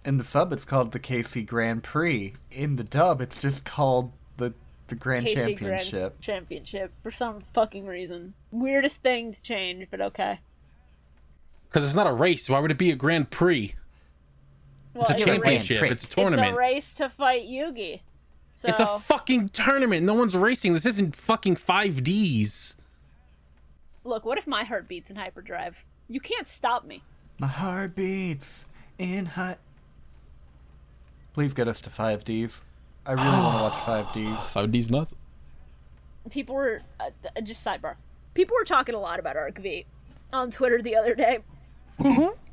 [0.05, 2.34] In the sub, it's called the KC Grand Prix.
[2.53, 4.55] In the dub, it's just called the
[4.86, 6.01] the Grand KC Championship.
[6.01, 8.34] Grand Championship for some fucking reason.
[8.53, 10.38] Weirdest thing to change, but okay.
[11.68, 12.49] Because it's not a race.
[12.49, 13.74] Why would it be a Grand Prix?
[14.97, 15.24] Well, It's a race.
[15.24, 15.78] championship.
[15.78, 15.90] Prix.
[15.90, 16.49] It's a tournament.
[16.49, 18.01] It's a race to fight Yugi.
[18.55, 20.05] So It's a fucking tournament.
[20.05, 20.72] No one's racing.
[20.72, 22.76] This isn't fucking 5Ds.
[24.05, 24.24] look.
[24.24, 25.84] What if my heart beats in hyperdrive?
[26.09, 27.03] You can't stop me.
[27.38, 28.64] My heart beats
[28.99, 29.57] in high.
[31.34, 32.62] Please get us to 5Ds.
[33.05, 34.51] I really want to watch 5Ds.
[34.51, 35.14] 5Ds nuts.
[36.30, 37.94] People were uh, uh, just sidebar.
[38.34, 39.84] People were talking a lot about Arc V
[40.32, 41.38] on Twitter the other day,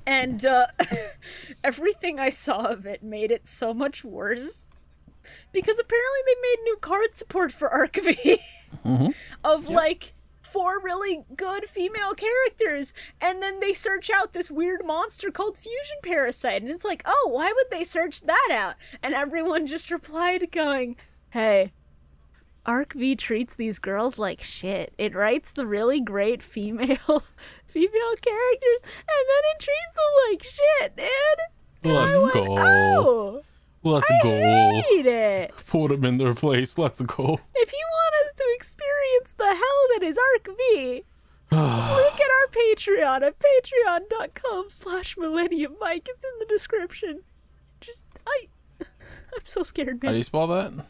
[0.05, 0.67] and uh,
[1.63, 4.69] everything I saw of it made it so much worse.
[5.51, 8.39] Because apparently they made new card support for Arc V
[9.43, 15.31] of like four really good female characters, and then they search out this weird monster
[15.31, 18.75] called Fusion Parasite, and it's like, oh, why would they search that out?
[19.01, 20.97] And everyone just replied, going,
[21.29, 21.71] "Hey,
[22.65, 24.93] Arc V treats these girls like shit.
[24.97, 27.23] It writes the really great female
[27.73, 31.93] female characters, and then it treats them like shit, dude.
[31.93, 32.55] Let's Went, go.
[32.57, 33.43] Oh,
[33.83, 34.29] Let's I go.
[34.29, 35.53] hate it.
[35.67, 36.77] Put them in their place.
[36.77, 37.39] Let's go.
[37.55, 41.03] If you want us to experience the hell that is Arc V,
[41.51, 46.07] look at our Patreon at patreon.com slash millennium mic.
[46.09, 47.23] It's in the description.
[47.81, 48.47] Just I
[48.81, 50.09] I'm so scared, man.
[50.09, 50.71] How do you spell that?
[50.71, 50.85] M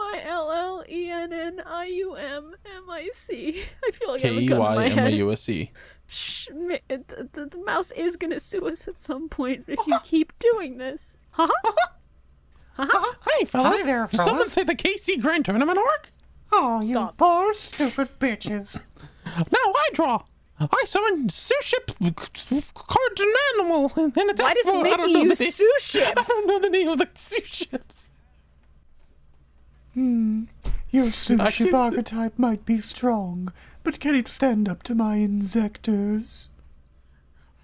[0.00, 3.64] I L L E N N I U M M I C.
[3.84, 5.12] I feel like I K have a gun in my M A head.
[6.12, 6.16] U S E.
[6.16, 9.78] Shh, ma- uh, the, the, the mouse is gonna sue us at some point if
[9.86, 11.16] you keep doing this.
[11.30, 11.48] Huh?
[12.78, 13.80] Hey, fellas.
[13.80, 16.10] Hi there, Did someone say the KC Grand Tournament arc?
[16.52, 17.18] Oh, you Stop.
[17.18, 18.80] poor stupid bitches.
[19.26, 19.42] Now
[19.76, 20.22] I draw.
[20.58, 21.94] I summon Suship
[22.74, 24.38] Cardinal Animal and attack.
[24.38, 26.98] Why does I Mickey know use the name- sue I don't know the name of
[26.98, 28.10] the Suships.
[30.92, 36.48] Your sushi can- archetype might be strong, but can it stand up to my insectors?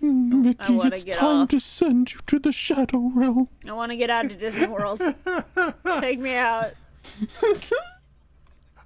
[0.03, 1.49] Mm, Mickey, it's get time off.
[1.51, 3.49] to send you to the Shadow Realm.
[3.69, 5.03] I want to get out to Disney World.
[6.01, 6.73] Take me out.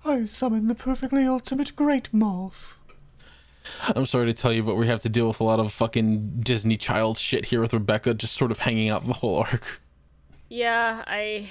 [0.05, 2.79] I summon the perfectly ultimate great moth.
[3.95, 6.41] I'm sorry to tell you, but we have to deal with a lot of fucking
[6.41, 9.81] Disney child shit here with Rebecca just sort of hanging out the whole arc.
[10.49, 11.49] Yeah, I.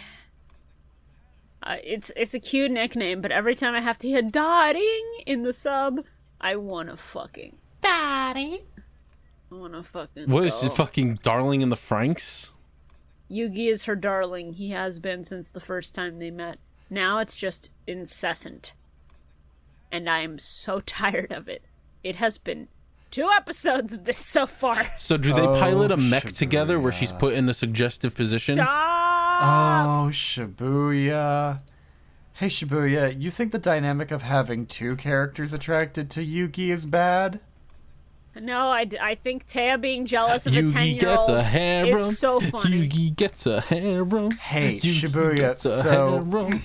[1.63, 5.43] Uh, it's it's a cute nickname, but every time I have to hear "darling" in
[5.43, 5.99] the sub,
[6.39, 8.59] I wanna fucking, Daddy.
[9.51, 10.29] I wanna fucking.
[10.29, 10.67] What is go.
[10.67, 12.51] it, fucking Darling in the Franxx?
[13.29, 14.53] Yugi is her darling.
[14.53, 16.57] He has been since the first time they met.
[16.89, 18.73] Now it's just incessant.
[19.91, 21.63] And I am so tired of it.
[22.03, 22.67] It has been
[23.11, 24.85] two episodes of this so far.
[24.97, 28.55] So do they Oh, pilot a mech together where she's put in a suggestive position?
[28.55, 28.90] Stop!
[29.43, 31.61] Oh, Shibuya.
[32.33, 37.39] Hey, Shibuya, you think the dynamic of having two characters attracted to Yugi is bad?
[38.39, 41.43] No, I, I think Taya being jealous of a 10 Yugi year gets a old
[41.43, 41.89] harem.
[41.97, 42.87] is so funny.
[42.87, 44.31] Yugi gets a harem.
[44.31, 46.61] Hey, Yugi Shibuya, gets a so- harem.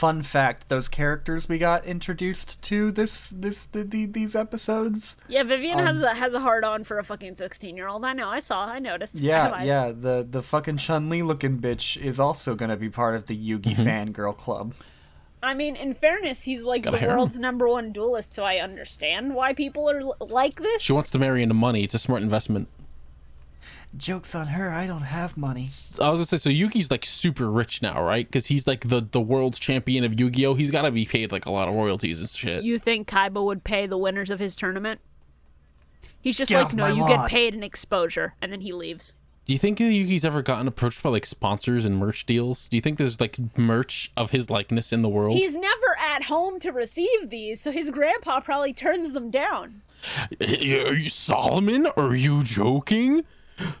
[0.00, 5.16] Fun fact: those characters we got introduced to this this the, the, these episodes.
[5.28, 8.04] Yeah, Vivian Um, has a has a hard on for a fucking 16 year old.
[8.04, 9.16] I know, I saw, I noticed.
[9.16, 9.66] Yeah, eyes.
[9.68, 9.92] yeah.
[9.94, 13.76] The the fucking Chun Li looking bitch is also gonna be part of the Yugi
[13.76, 13.82] Mm-hmm.
[13.86, 14.72] fangirl club.
[15.42, 17.16] I mean, in fairness, he's like Got the a harem.
[17.18, 20.82] world's number one duelist, so I understand why people are l- like this.
[20.82, 21.82] She wants to marry into money.
[21.84, 22.68] It's a smart investment.
[23.96, 24.70] Jokes on her.
[24.70, 25.68] I don't have money.
[26.00, 28.26] I was gonna say, so Yugi's like super rich now, right?
[28.26, 30.54] Because he's like the the world's champion of Yu-Gi-Oh.
[30.54, 32.62] He's got to be paid like a lot of royalties and shit.
[32.62, 35.00] You think Kaiba would pay the winners of his tournament?
[36.20, 39.14] He's just Get like, no, my you get paid in exposure, and then he leaves.
[39.46, 42.68] Do you think Yugi's ever gotten approached by like sponsors and merch deals?
[42.68, 45.36] Do you think there's like merch of his likeness in the world?
[45.36, 49.82] He's never at home to receive these, so his grandpa probably turns them down.
[50.40, 51.88] Are you Solomon?
[51.96, 53.24] Are you joking?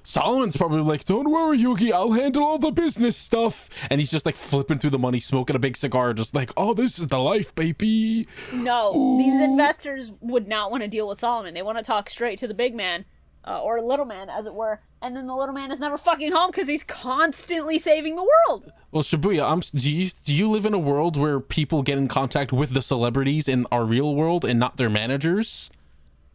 [0.02, 4.26] Solomon's probably like, "Don't worry, Yugi, I'll handle all the business stuff." And he's just
[4.26, 7.18] like flipping through the money, smoking a big cigar, just like, "Oh, this is the
[7.18, 11.54] life, baby." No, these investors would not want to deal with Solomon.
[11.54, 13.04] They want to talk straight to the big man,
[13.46, 14.80] uh, or little man, as it were.
[15.02, 18.70] And then the little man is never fucking home because he's constantly saving the world.
[18.92, 22.06] Well, Shibuya, I'm, do you do you live in a world where people get in
[22.06, 25.70] contact with the celebrities in our real world and not their managers?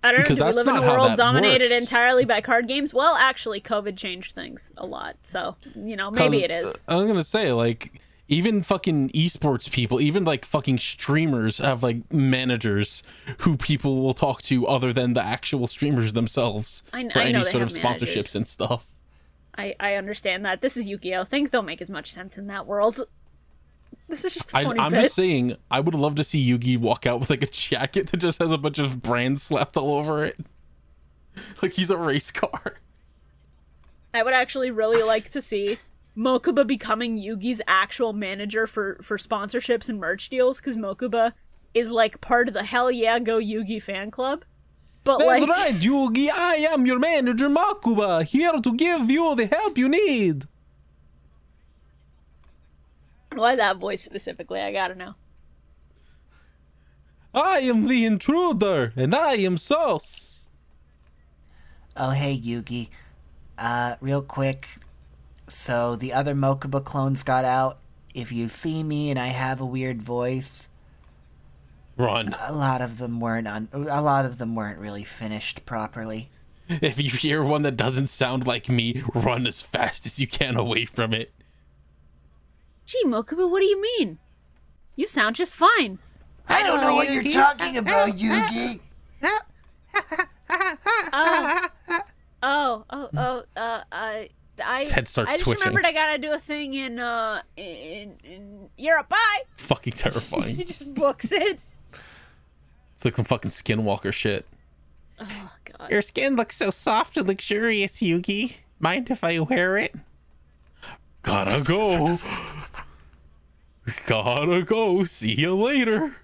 [0.06, 0.46] I don't Because know.
[0.46, 1.82] Do we that's live in not a how world dominated works.
[1.82, 2.94] entirely by card games?
[2.94, 5.18] Well, actually, COVID changed things a lot.
[5.24, 6.82] So, you know, maybe it is.
[6.88, 13.04] I'm gonna say like even fucking esports people, even like fucking streamers have like managers
[13.40, 17.40] who people will talk to other than the actual streamers themselves I for I know
[17.42, 18.36] any sort of sponsorships managers.
[18.36, 18.86] and stuff.
[19.58, 20.62] I, I understand that.
[20.62, 21.24] This is Yu-Gi-Oh!
[21.24, 23.08] Things don't make as much sense in that world.
[24.08, 25.04] This is just a I, funny I'm bit.
[25.04, 28.18] just saying, I would love to see Yugi walk out with like a jacket that
[28.18, 30.38] just has a bunch of brands slapped all over it,
[31.62, 32.76] like he's a race car.
[34.14, 35.80] I would actually really like to see
[36.16, 41.34] Mokuba becoming Yugi's actual manager for for sponsorships and merch deals because Mokuba
[41.74, 44.46] is like part of the Hell Yeah Go Yugi fan club.
[45.04, 46.32] But like, right, Yugi.
[46.32, 50.48] I am your manager, Makuba, here to give you the help you need.
[53.38, 54.60] Why that voice specifically?
[54.62, 55.16] I gotta know.
[57.34, 60.46] I am the intruder, and I am Sauce.
[61.98, 62.90] Oh, hey, Yugi.
[63.58, 64.68] Uh, real quick.
[65.48, 67.80] So, the other Mokuba clones got out.
[68.14, 70.70] If you see me and I have a weird voice,
[71.98, 72.34] Run.
[72.40, 76.30] a lot of them weren't un- a lot of them weren't really finished properly.
[76.68, 80.56] If you hear one that doesn't sound like me, run as fast as you can
[80.56, 81.32] away from it.
[82.86, 84.20] Gee, Mokuba, what do you mean?
[84.96, 86.00] You sound just fine.
[86.48, 88.80] I don't know what you're talking about, Yugi.
[92.48, 94.30] Oh, oh, oh, uh, I,
[94.64, 95.62] I, His head starts I just twitching.
[95.62, 99.10] remembered I gotta do a thing in, uh, in, in Europe.
[99.10, 99.40] Bye.
[99.58, 100.68] Fucking He terrifying.
[100.68, 101.60] just books it.
[102.94, 104.46] it's like some fucking skinwalker shit.
[105.20, 105.90] Oh God.
[105.90, 108.54] Your skin looks so soft and luxurious, Yugi.
[108.80, 109.96] Mind if I wear it?
[111.24, 112.20] Gotta go.
[114.08, 115.04] Gotta go.
[115.04, 116.16] See you later.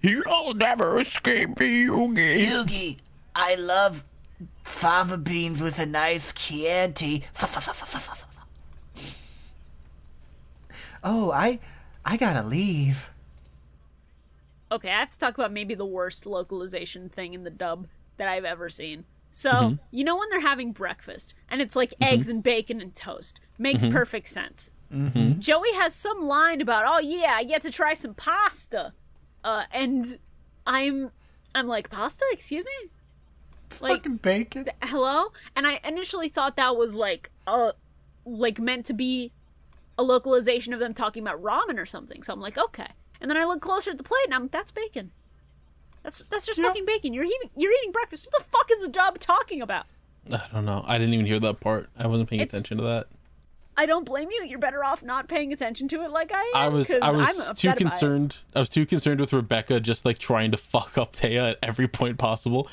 [0.00, 2.44] You'll never escape me, Yugi.
[2.46, 2.96] Yugi,
[3.34, 4.04] I love
[4.62, 7.24] fava beans with a nice Chianti.
[11.02, 11.58] Oh, I
[12.04, 13.10] I gotta leave.
[14.72, 18.28] Okay, I have to talk about maybe the worst localization thing in the dub that
[18.28, 19.04] I've ever seen.
[19.30, 19.74] So, Mm-hmm.
[19.90, 23.40] you know when they're having breakfast and it's like eggs and bacon and toast?
[23.58, 23.92] Makes Mm-hmm.
[23.94, 24.70] perfect sense.
[25.38, 28.92] Joey has some line about, "Oh yeah, I get to try some pasta."
[29.42, 30.18] Uh and
[30.66, 31.10] I'm
[31.54, 32.24] I'm like, "Pasta?
[32.32, 32.90] Excuse me?"
[33.70, 34.66] It's Like- fucking bacon.
[34.84, 37.72] hello and i initially thought that was like uh
[38.24, 39.32] like meant to be
[39.98, 42.86] a localization of them talking about ramen or something so i'm like okay
[43.20, 45.10] and then i look closer at the plate and i'm that's bacon
[46.04, 46.66] That's that's just Yeah.
[46.68, 47.12] fucking bacon.
[47.14, 48.26] You're eating you're eating breakfast.
[48.30, 49.86] What the fuck is the dub talking about?
[50.30, 50.84] I don't know.
[50.86, 51.88] I didn't even hear that part.
[51.98, 53.06] I wasn't paying It's- attention to that.
[53.76, 54.44] I don't blame you.
[54.44, 56.50] You're better off not paying attention to it like I am.
[56.54, 58.36] I was I was too concerned.
[58.54, 61.88] I was too concerned with Rebecca just like trying to fuck up Taya at every
[61.88, 62.68] point possible.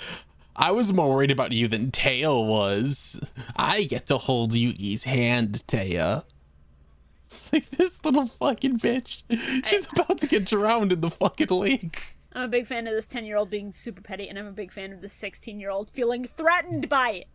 [0.55, 3.19] I was more worried about you than Taya was.
[3.55, 6.23] I get to hold Yugi's hand, Taya.
[7.25, 9.21] It's like this little fucking bitch.
[9.65, 12.17] She's about to get drowned in the fucking lake.
[12.33, 14.51] I'm a big fan of this 10 year old being super petty, and I'm a
[14.51, 17.27] big fan of this 16 year old feeling threatened by it.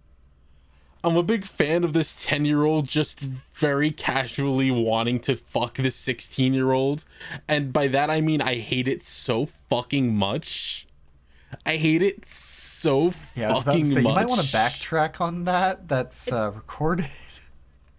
[1.07, 5.77] I'm a big fan of this 10 year old just very casually wanting to fuck
[5.77, 7.05] this 16 year old.
[7.47, 10.89] And by that I mean I hate it so fucking much.
[11.65, 14.11] I hate it so Yeah, I was about to fucking say, much.
[14.11, 15.87] you might want to backtrack on that.
[15.89, 17.07] That's uh, recorded.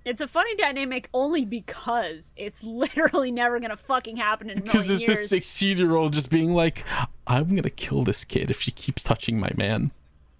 [0.05, 4.89] It's a funny dynamic only because it's literally never gonna fucking happen in a Because
[4.89, 5.19] it's years.
[5.19, 6.85] the 16 year old just being like,
[7.27, 9.91] I'm gonna kill this kid if she keeps touching my man.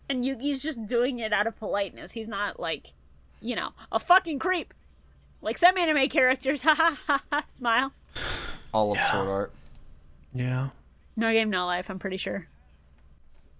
[0.09, 2.11] And Yugi's just doing it out of politeness.
[2.11, 2.93] He's not like,
[3.41, 4.73] you know, a fucking creep.
[5.41, 7.93] Like some anime characters, ha ha ha ha, smile.
[8.73, 9.53] All of Sword Art.
[10.33, 10.69] Yeah.
[11.15, 11.89] No game, no life.
[11.89, 12.47] I'm pretty sure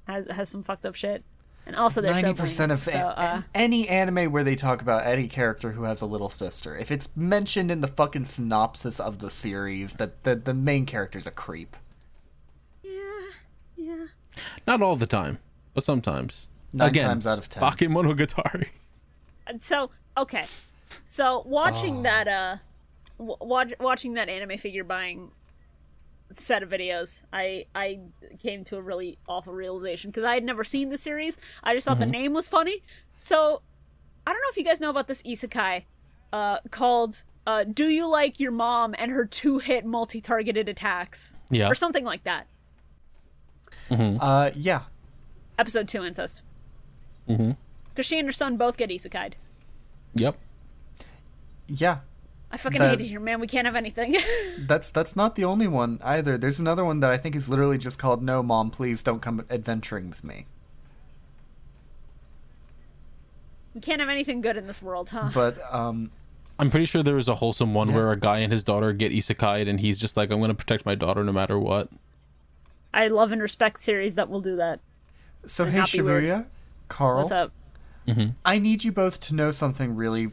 [0.08, 1.24] has has some fucked up shit.
[1.66, 5.06] And also, they're Ninety siblings, percent of so, uh, any anime where they talk about
[5.06, 9.20] any character who has a little sister, if it's mentioned in the fucking synopsis of
[9.20, 11.76] the series that the the main character's a creep.
[12.84, 13.02] yeah,
[13.76, 14.06] yeah.
[14.66, 15.39] Not all the time,
[15.78, 16.49] but sometimes.
[16.73, 17.61] Nine Again, times out of ten.
[17.61, 18.69] Bakemonogatari.
[19.61, 20.45] So okay,
[21.05, 21.43] so Oh.
[21.45, 22.57] watching that uh,
[23.19, 25.30] w- watch, watching that anime figure buying
[26.34, 27.99] set of videos, I I
[28.41, 31.38] came to a really awful realization because I had never seen the series.
[31.63, 32.11] I just thought Mm-hmm.
[32.11, 32.82] the name was funny.
[33.15, 33.61] So
[34.25, 35.84] I don't know if you guys know about this isekai,
[36.34, 41.69] uh, called uh, "Do You Like Your Mom and Her Two-Hit Multi-Targeted Attacks?" Yeah.
[41.69, 42.47] or something like that.
[43.91, 44.82] Uh, yeah.
[45.58, 46.41] Episode two incest.
[47.28, 47.51] Mm-hmm.
[47.89, 49.36] Because she and her son both get isekai'd.
[50.14, 50.38] Yep.
[51.68, 51.99] Yeah.
[52.51, 53.39] I fucking That- hate it here, man.
[53.41, 54.16] We can't have anything.
[54.60, 56.38] That's that's not the only one either.
[56.38, 59.45] There's another one that I think is literally just called "No, Mom, please don't come
[59.49, 60.45] adventuring with me."
[63.74, 65.30] we can't have anything good in this world, huh?
[65.34, 66.10] But um,
[66.58, 67.95] I'm pretty sure there was a wholesome one Yeah.
[67.95, 70.86] where a guy and his daughter get isekai'd and he's just like, I'm gonna protect
[70.86, 71.89] my daughter no matter what.
[72.93, 74.80] I love and respect series that will do that.
[75.48, 76.24] So And hey not be weird.
[76.24, 76.45] Shibuya,
[76.89, 77.52] Carl, What's up?
[78.45, 80.30] I need you both to know something really,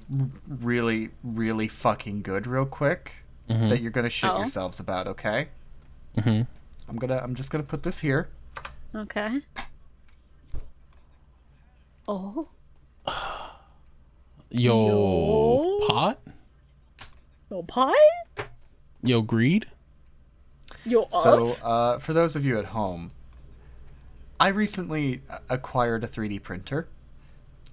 [0.46, 3.24] really, really fucking good, real quick.
[3.48, 4.38] That you're gonna shit Oh.
[4.38, 5.06] yourselves about.
[5.08, 5.48] Okay.
[6.16, 6.46] Mhm.
[6.88, 8.28] I'm gonna I'm just gonna put this here.
[8.94, 9.40] Okay.
[12.06, 12.48] Oh.
[14.50, 15.78] Yo, Yo.
[15.88, 16.20] pot?
[17.50, 17.92] Yo, pie?
[19.02, 19.66] Yo, greed?
[20.84, 23.10] Yo, So, uh, for those of you at home,
[24.40, 26.88] I recently acquired a 3D printer,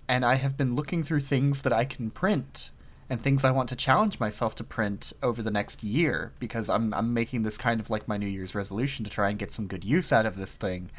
[0.07, 2.69] and I have been looking through things that I can print
[3.09, 6.93] and things I want to challenge myself to print over the next year because I'm
[6.93, 9.67] I'm making this kind of like my New Year's resolution to try and get some
[9.67, 10.91] good use out of this thing.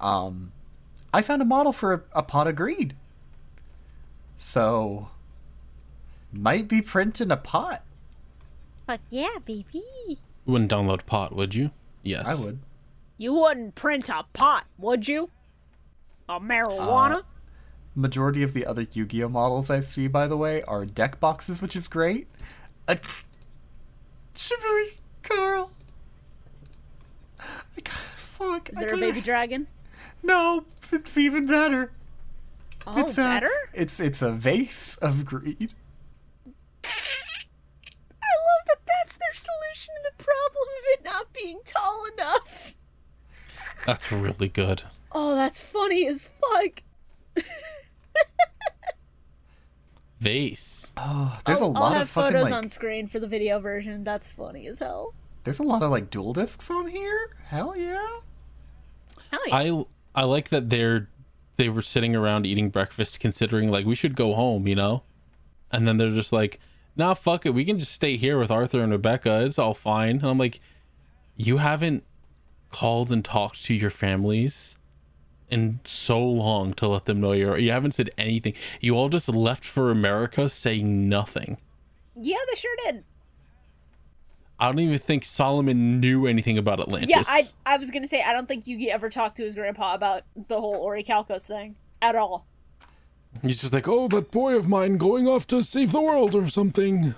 [0.00, 0.52] Um,
[1.12, 2.94] I found a model for a, a pot of greed.
[4.38, 5.10] So,
[6.32, 7.84] might be printing a pot.
[8.86, 9.82] Fuck yeah, baby.
[10.04, 11.72] You wouldn't download pot, would you?
[12.02, 12.24] Yes.
[12.26, 12.58] I would.
[13.18, 15.30] You wouldn't print a pot, would you?
[16.28, 17.20] A marijuana?
[17.20, 17.22] Uh,
[17.94, 21.76] majority of the other Yu-Gi-Oh models I see, by the way, are deck boxes, which
[21.76, 22.26] is great.
[22.88, 22.98] A
[24.34, 25.70] Shibuya, Carl.
[27.38, 28.70] I got fuck.
[28.70, 29.66] Is there a gotta- baby dragon?
[30.22, 31.92] No, it's even better.
[32.86, 33.50] Oh, it's a, better?
[33.74, 35.74] It's it's a vase of greed.
[36.84, 42.74] I love that that's their solution to the problem of it not being tall enough.
[43.86, 44.82] That's really good.
[45.12, 46.82] Oh, that's funny as fuck.
[50.20, 50.92] Vase.
[50.96, 52.52] Oh, there's I'll, a lot I'll have of fucking photos like.
[52.52, 54.04] on screen for the video version.
[54.04, 55.14] That's funny as hell.
[55.44, 57.36] There's a lot of like duel discs on here.
[57.46, 58.06] Hell yeah.
[59.30, 59.56] Hell yeah.
[59.56, 61.08] I I like that they're
[61.56, 65.02] they were sitting around eating breakfast considering like we should go home, you know?
[65.70, 66.60] And then they're just like,
[66.96, 67.50] nah, fuck it.
[67.50, 69.44] We can just stay here with Arthur and Rebecca.
[69.44, 70.16] It's all fine.
[70.18, 70.60] And I'm like,
[71.36, 72.04] you haven't
[72.72, 74.76] called and talked to your families
[75.50, 78.54] in so long to let them know you're you haven't said anything.
[78.80, 81.58] You all just left for America saying nothing.
[82.20, 83.04] yeah, they sure did.
[84.58, 87.10] I don't even think Solomon knew anything about Atlantis.
[87.10, 89.94] Yeah, I I was gonna say I don't think Yugi ever talked to his grandpa
[89.94, 92.46] about the whole Orichalcos thing at all.
[93.42, 96.48] He's just like, oh, that boy of mine going off to save the world or
[96.48, 97.14] something.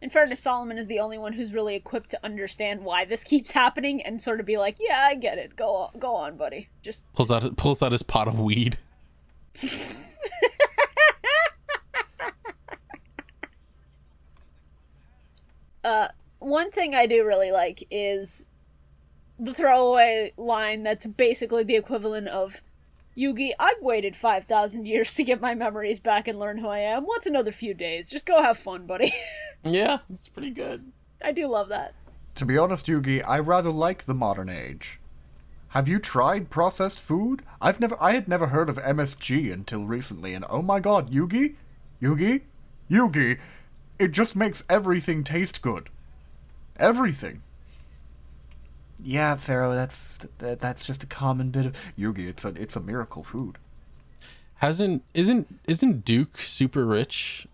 [0.00, 3.50] In fairness, Solomon is the only one who's really equipped to understand why this keeps
[3.50, 5.56] happening and sort of be like, "Yeah, I get it.
[5.56, 6.68] Go on, go on, buddy.
[6.82, 8.76] Just Pulls out pulls out his pot of weed.
[15.84, 18.46] uh, one thing I do really like is
[19.38, 22.60] the throwaway line that's basically the equivalent of
[23.18, 27.02] Yugi, I've waited 5,000 years to get my memories back and learn who I am.
[27.04, 28.08] What's another few days?
[28.08, 29.12] Just go have fun, buddy.
[29.64, 30.92] Yeah, it's pretty good.
[31.20, 31.92] I do love that.
[32.36, 35.00] To be honest, Yugi, I rather like the modern age.
[35.70, 37.42] Have you tried processed food?
[37.60, 41.56] I've never I had never heard of MSG until recently, and oh my god, Yugi?
[42.00, 42.42] Yugi?
[42.88, 43.40] Yugi!
[43.98, 45.90] It just makes everything taste good.
[46.76, 47.42] Everything.
[49.02, 52.80] Yeah, Pharaoh, that's that, that's just a common bit of Yugi, it's a it's a
[52.80, 53.58] miracle food.
[54.56, 57.46] Hasn't isn't isn't Duke super rich?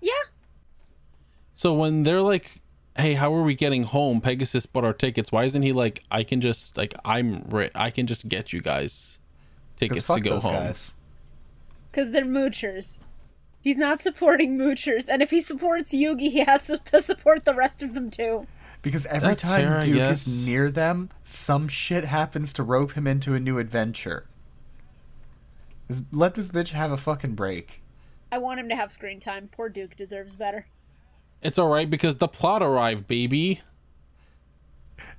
[0.00, 0.12] Yeah.
[1.54, 2.60] So when they're like,
[2.96, 5.32] "Hey, how are we getting home?" Pegasus bought our tickets.
[5.32, 8.60] Why isn't he like, "I can just like I'm ri- I can just get you
[8.60, 9.18] guys
[9.78, 10.94] tickets fuck to go those home." guys.
[11.90, 13.00] Because they're moochers.
[13.62, 17.54] He's not supporting moochers, and if he supports Yugi, he has to, to support the
[17.54, 18.46] rest of them too.
[18.82, 23.06] Because every That's time fair, Duke is near them, some shit happens to rope him
[23.06, 24.26] into a new adventure.
[26.10, 27.80] Let this bitch have a fucking break.
[28.32, 29.48] I want him to have screen time.
[29.52, 30.66] Poor Duke deserves better.
[31.42, 33.60] It's all right because the plot arrived, baby.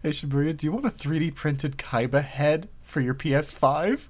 [0.01, 4.07] Hey Shibuya, do you want a 3D printed Kaiba head for your PS5?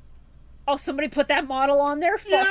[0.68, 2.18] Oh, somebody put that model on there?
[2.18, 2.32] Fuck.
[2.32, 2.48] I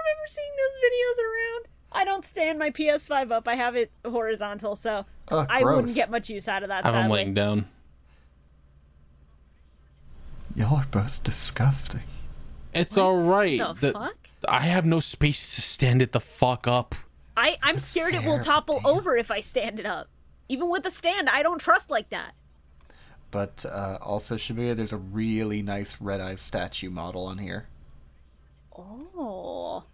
[0.00, 1.71] remember seeing those videos around.
[1.94, 3.46] I don't stand my PS5 up.
[3.48, 6.92] I have it horizontal, so Ugh, I wouldn't get much use out of that, I'm
[6.92, 7.14] sadly.
[7.16, 7.66] laying down.
[10.54, 12.02] Y'all are both disgusting.
[12.74, 13.58] It's all right.
[13.58, 14.16] The The- fuck?
[14.48, 16.94] I have no space to stand it the fuck up.
[17.36, 18.86] I, I'm scared it will topple damn.
[18.86, 20.08] over if I stand it up.
[20.48, 22.32] Even with a stand, I don't trust like that.
[23.30, 27.68] But uh, also, Shibuya, there's a really nice Red Eyes statue model on here.
[28.76, 29.84] Oh.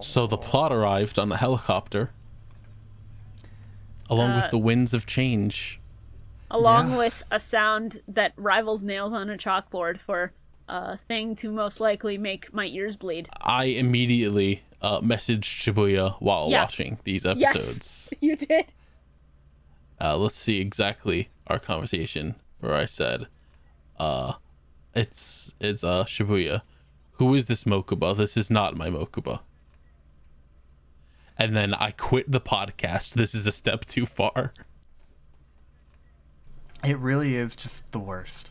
[0.00, 2.10] So the plot arrived on a helicopter,
[4.08, 5.80] along Uh, with the winds of change.
[6.50, 6.98] Along Yeah.
[6.98, 10.32] with a sound that rivals nails on a chalkboard for
[10.68, 13.28] a thing to most likely make my ears bleed.
[13.40, 16.62] I immediately uh, messaged Shibuya while Yeah.
[16.62, 17.54] watching these episodes.
[17.54, 17.56] Yes.
[17.56, 18.14] episodes.
[18.20, 18.66] You did.
[20.00, 23.28] Uh, let's see exactly our conversation where I said,
[23.98, 24.34] uh,
[24.94, 26.62] it's it's uh Shibuya.
[27.22, 28.16] Who is this Mokuba?
[28.16, 29.42] This is not my Mokuba.
[31.38, 33.14] And then I quit the podcast.
[33.14, 34.52] This is a step too far.
[36.84, 38.50] It really is just the worst.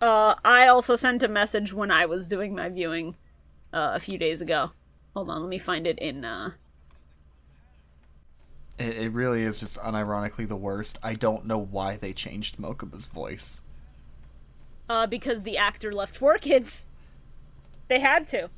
[0.00, 3.16] Uh, I also sent a message when I was doing my viewing
[3.72, 4.70] uh, a few days ago.
[5.14, 6.24] Hold on, let me find it in.
[6.24, 6.52] Uh...
[8.78, 10.96] It, it really is just unironically the worst.
[11.02, 13.62] I don't know why they changed Mokuba's voice.
[14.88, 16.84] Uh, because the actor left 4Kids.
[17.92, 18.48] They had to.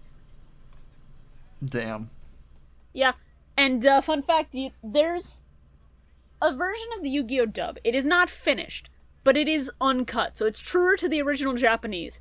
[1.64, 2.10] Damn.
[2.92, 3.14] Yeah,
[3.56, 5.42] and uh, fun fact: you, there's
[6.40, 7.78] a version of the Yu-Gi-Oh dub.
[7.82, 8.90] It is not finished,
[9.24, 12.20] but it is uncut, so it's truer to the original Japanese.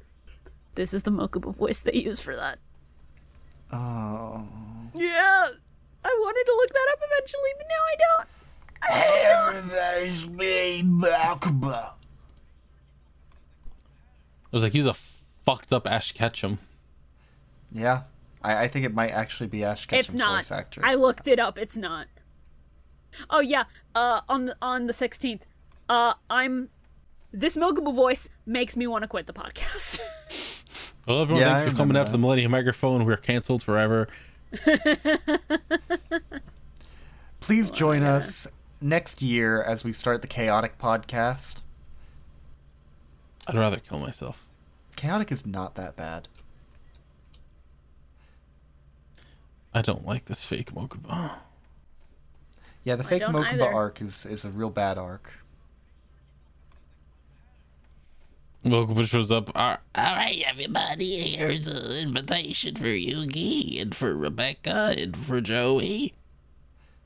[0.73, 2.57] This is the Mokuba voice they use for that.
[3.71, 4.47] Oh.
[4.95, 5.49] Yeah,
[6.03, 9.61] I wanted to look that up eventually, but now I don't.
[9.61, 11.91] Everybody's me, Mokuba.
[11.91, 11.93] I
[14.51, 14.95] was like, he's a
[15.45, 16.57] fucked up Ash Ketchum.
[17.73, 18.03] Yeah.
[18.43, 20.35] I, I think it might actually be Ash Ketchum's it's not.
[20.37, 20.85] voice actress.
[20.87, 21.57] I looked it up.
[21.57, 22.07] It's not.
[23.29, 23.63] Oh yeah.
[23.95, 25.45] Uh, on the on the sixteenth.
[25.89, 26.69] Uh, I'm.
[27.31, 29.99] This Mokuba voice makes me want to quit the podcast.
[31.05, 32.17] Well, everyone, Yeah, thanks I for coming remember out to the.
[32.17, 33.03] Millennium Microphone.
[33.03, 34.07] We're canceled forever.
[37.41, 38.47] Please join us
[38.79, 41.61] next year as we start the Chaotic podcast.
[43.47, 44.47] I'd rather kill myself.
[44.95, 46.29] Chaotic is not that bad.
[49.73, 51.31] I don't like this fake Mokuba.
[52.85, 53.73] Yeah, the fake Mokuba either.
[53.73, 55.31] arc is, is a real bad arc.
[58.65, 59.49] Mokuba shows up.
[59.55, 66.13] "Ah, All right, everybody, here's an invitation for Yugi and for Rebecca and for Joey.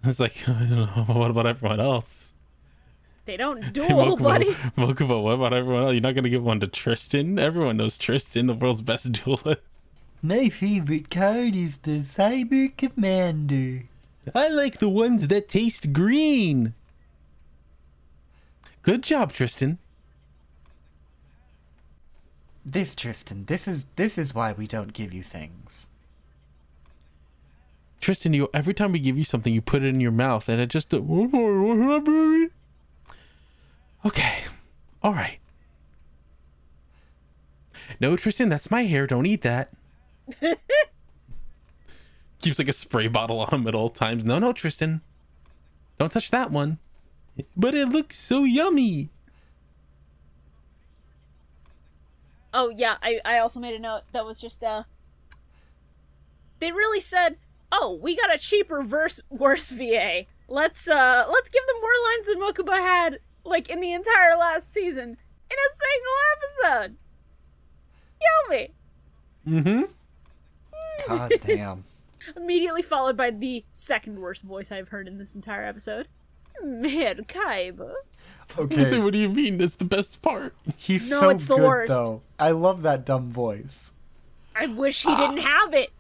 [0.03, 1.03] It's like, I don't know.
[1.14, 2.34] What about everyone else?
[3.26, 4.52] they don't Hey, duel, buddy.
[4.77, 5.91] Mokuba, what about everyone else?
[5.94, 7.38] You're not going to give one to Tristan?
[7.38, 9.61] Everyone knows Tristan, the world's best duelist.
[10.22, 13.84] My favorite card is the Cyber Commander.
[14.34, 16.73] I like the ones that taste green.
[18.81, 19.77] Good job, Tristan.
[22.65, 25.89] This Tristan, this is this is why we don't give you things.
[28.02, 30.60] Tristan, you every time we give you something, you put it in your mouth, and
[30.60, 30.94] it just.
[30.94, 31.03] Okay.
[35.03, 35.39] All right.
[37.99, 39.07] No, Tristan, that's my hair.
[39.07, 39.69] Don't eat that.
[42.41, 44.23] Keeps like a spray bottle on him at all times.
[44.23, 45.01] No, no, Tristan.
[45.97, 46.77] Don't touch that one.
[47.55, 49.09] But it looks so yummy.
[52.53, 54.83] Oh yeah, I I also made a note that was just uh.
[56.59, 57.37] They really said,
[57.71, 60.23] "Oh, we got a cheaper verse worse VA.
[60.47, 64.71] Let's uh let's give them more lines than Mokuba had like in the entire last
[64.73, 65.17] season
[65.51, 65.69] in a
[66.63, 66.95] single episode."
[68.49, 68.71] Yummy.
[69.47, 69.91] Mm-hmm.
[71.07, 71.84] God damn.
[72.36, 76.07] Immediately followed by the second worst voice I've heard in this entire episode.
[76.64, 77.94] Merkaiba.
[78.56, 78.84] So Okay.
[78.86, 79.57] So what do you mean?
[79.57, 80.56] That's the best part.
[80.78, 81.90] He's No, so it's the good worst.
[81.90, 82.22] though.
[82.40, 83.91] I love that dumb voice.
[84.56, 85.91] I wish he didn't have it.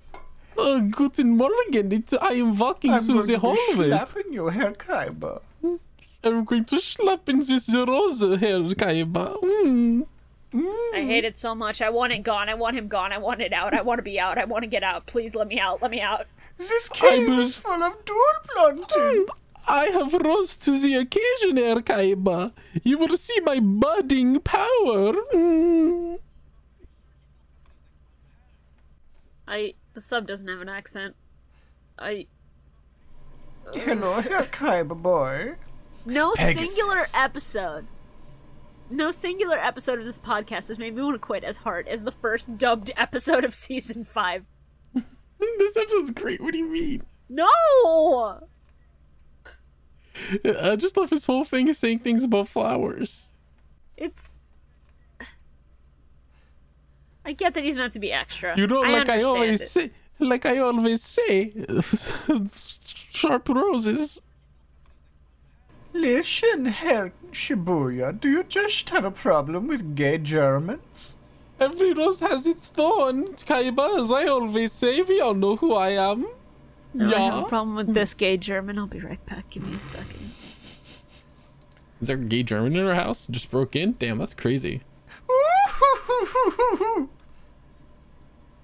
[0.57, 1.91] Oh, guten Morgen.
[1.91, 3.89] It's, I am walking I'm through the hallway.
[3.89, 5.41] slapping your hair, Kaiba.
[6.23, 9.39] I'm going to slap in this rose hair, Kaiba.
[9.41, 10.07] Mm.
[10.53, 11.81] I hate it so much.
[11.81, 12.47] I want it gone.
[12.49, 13.11] I want him gone.
[13.11, 13.73] I want it out.
[13.73, 14.37] I want to be out.
[14.37, 15.05] I want to get out.
[15.05, 15.81] Please let me out.
[15.81, 16.25] Let me out.
[16.57, 19.25] This cave is full of dual planting.
[19.67, 22.53] I have rose to the occasion, Herr Kaiba.
[22.83, 25.13] You will see my budding power.
[25.33, 26.19] Mm.
[29.47, 31.15] I the sub doesn't have an accent.
[31.99, 32.27] I
[33.73, 35.55] Hello, Herr Kaiba boy.
[36.05, 36.75] no Pegasus.
[36.75, 37.87] singular episode.
[38.89, 42.03] No singular episode of this podcast has made me want to quit as hard as
[42.03, 44.43] the first dubbed episode of season five.
[45.59, 46.41] This episode's great.
[46.41, 47.03] What do you mean?
[47.29, 48.39] No.
[50.43, 53.29] I just love his whole thing of saying things about flowers.
[53.97, 54.39] It's.
[57.23, 58.57] I get that he's meant to be extra.
[58.57, 59.67] You know, I like I always it.
[59.67, 61.53] say, like I always say,
[63.11, 64.21] sharp roses.
[65.97, 71.17] Listen, Herr Shibuya, do you just have a problem with gay Germans?
[71.59, 73.99] Every rose has its thorn, Kaiba.
[73.99, 76.27] As I always say, we all know who I am.
[76.93, 77.41] No, I have yeah.
[77.41, 78.77] a problem with this gay German.
[78.77, 79.49] I'll be right back.
[79.49, 80.31] Give me a second.
[81.99, 83.25] Is there a gay German in our house?
[83.25, 83.95] Just broke in?
[83.97, 84.81] Damn, that's crazy.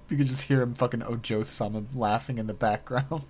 [0.09, 3.23] You could just hear him fucking Ojo Sama laughing in the background.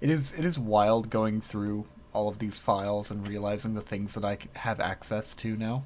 [0.00, 4.14] It is it is wild going through all of these files and realizing the things
[4.14, 5.84] that I have access to now.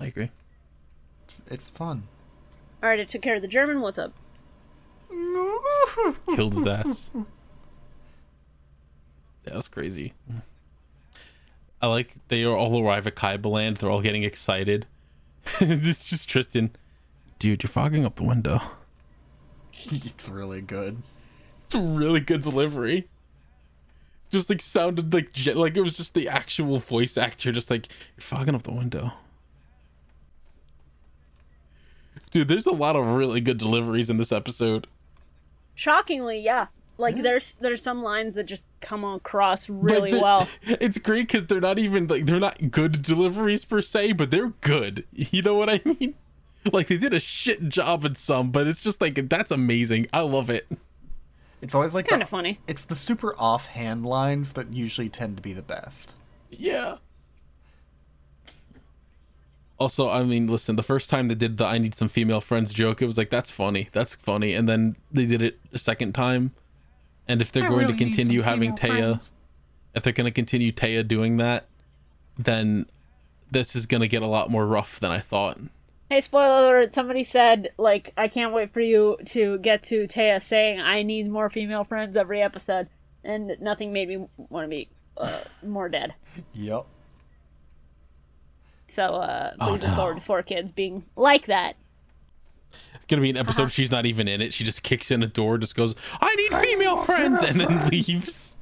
[0.00, 0.30] I agree.
[1.48, 2.04] It's fun.
[2.82, 3.80] All right, I took care of the German.
[3.80, 4.12] What's up?
[6.34, 7.10] Killed his ass.
[7.14, 7.22] Yeah,
[9.54, 10.12] that's crazy.
[11.80, 13.78] I like they all arrive at Kaiba land.
[13.78, 14.86] They're all getting excited.
[15.60, 16.70] it's just Tristan.
[17.38, 18.60] Dude, you're fogging up the window.
[19.90, 21.02] it's really good.
[21.64, 23.08] It's a really good delivery.
[24.30, 28.22] Just like sounded like like it was just the actual voice actor, just like you're
[28.22, 29.12] fogging up the window.
[32.30, 34.86] Dude, there's a lot of really good deliveries in this episode.
[35.74, 36.66] Shockingly, yeah.
[36.98, 40.48] Like there's there's some lines that just come across really the- well.
[40.66, 44.48] It's great because they're not even like they're not good deliveries per se, but they're
[44.60, 45.04] good.
[45.12, 46.14] You know what I mean?
[46.72, 50.06] Like they did a shit job in some, but it's just like that's amazing.
[50.12, 50.66] I love it.
[51.60, 52.60] It's always like Kind of funny.
[52.66, 56.14] It's the super offhand lines that usually tend to be the best.
[56.50, 56.96] Yeah.
[59.78, 62.72] Also, I mean, listen, the first time they did the I need some female friends
[62.72, 63.88] joke, it was like that's funny.
[63.92, 64.54] That's funny.
[64.54, 66.52] And then they did it a second time.
[67.28, 69.32] And if they're I going really to continue having female Téa, friends.
[69.94, 71.66] if they're going to continue Téa doing that,
[72.36, 72.86] then
[73.50, 75.58] this is going to get a lot more rough than I thought.
[76.10, 76.94] Hey, spoiler alert!
[76.94, 81.28] Somebody said like I can't wait for you to get to Téa saying I need
[81.30, 82.88] more female friends every episode,
[83.24, 86.14] and nothing made me want to be uh, more dead.
[86.54, 86.86] Yep.
[88.86, 89.96] So uh, Oh, please look no.
[89.96, 91.76] forward to 4Kids being like that.
[92.94, 94.54] It's going to be an episode she's not even in it.
[94.54, 98.56] She just kicks in a door, just goes, I need female friends, and then leaves.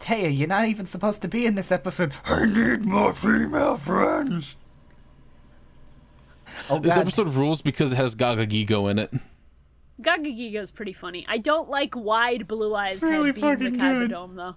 [0.00, 2.12] Téa, you're not even supposed to be in this episode.
[2.24, 4.56] I need more female friends.
[6.68, 7.02] Oh This god.
[7.02, 9.12] episode rules because it has Gagagigo in it.
[10.00, 11.24] Gagagigo's pretty funny.
[11.28, 14.10] I don't like wide blue eyes really head being the fucking good.
[14.10, 14.56] dome though.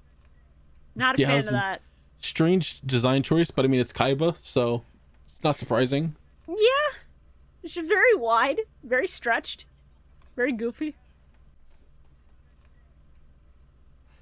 [0.96, 1.82] Not a Yeah, fan of that.
[2.22, 4.84] Strange design choice, but I mean, it's Kaiba, so
[5.26, 6.16] it's not surprising.
[6.48, 6.56] Yeah,
[7.66, 9.66] She's very wide, very stretched,
[10.36, 10.96] very goofy.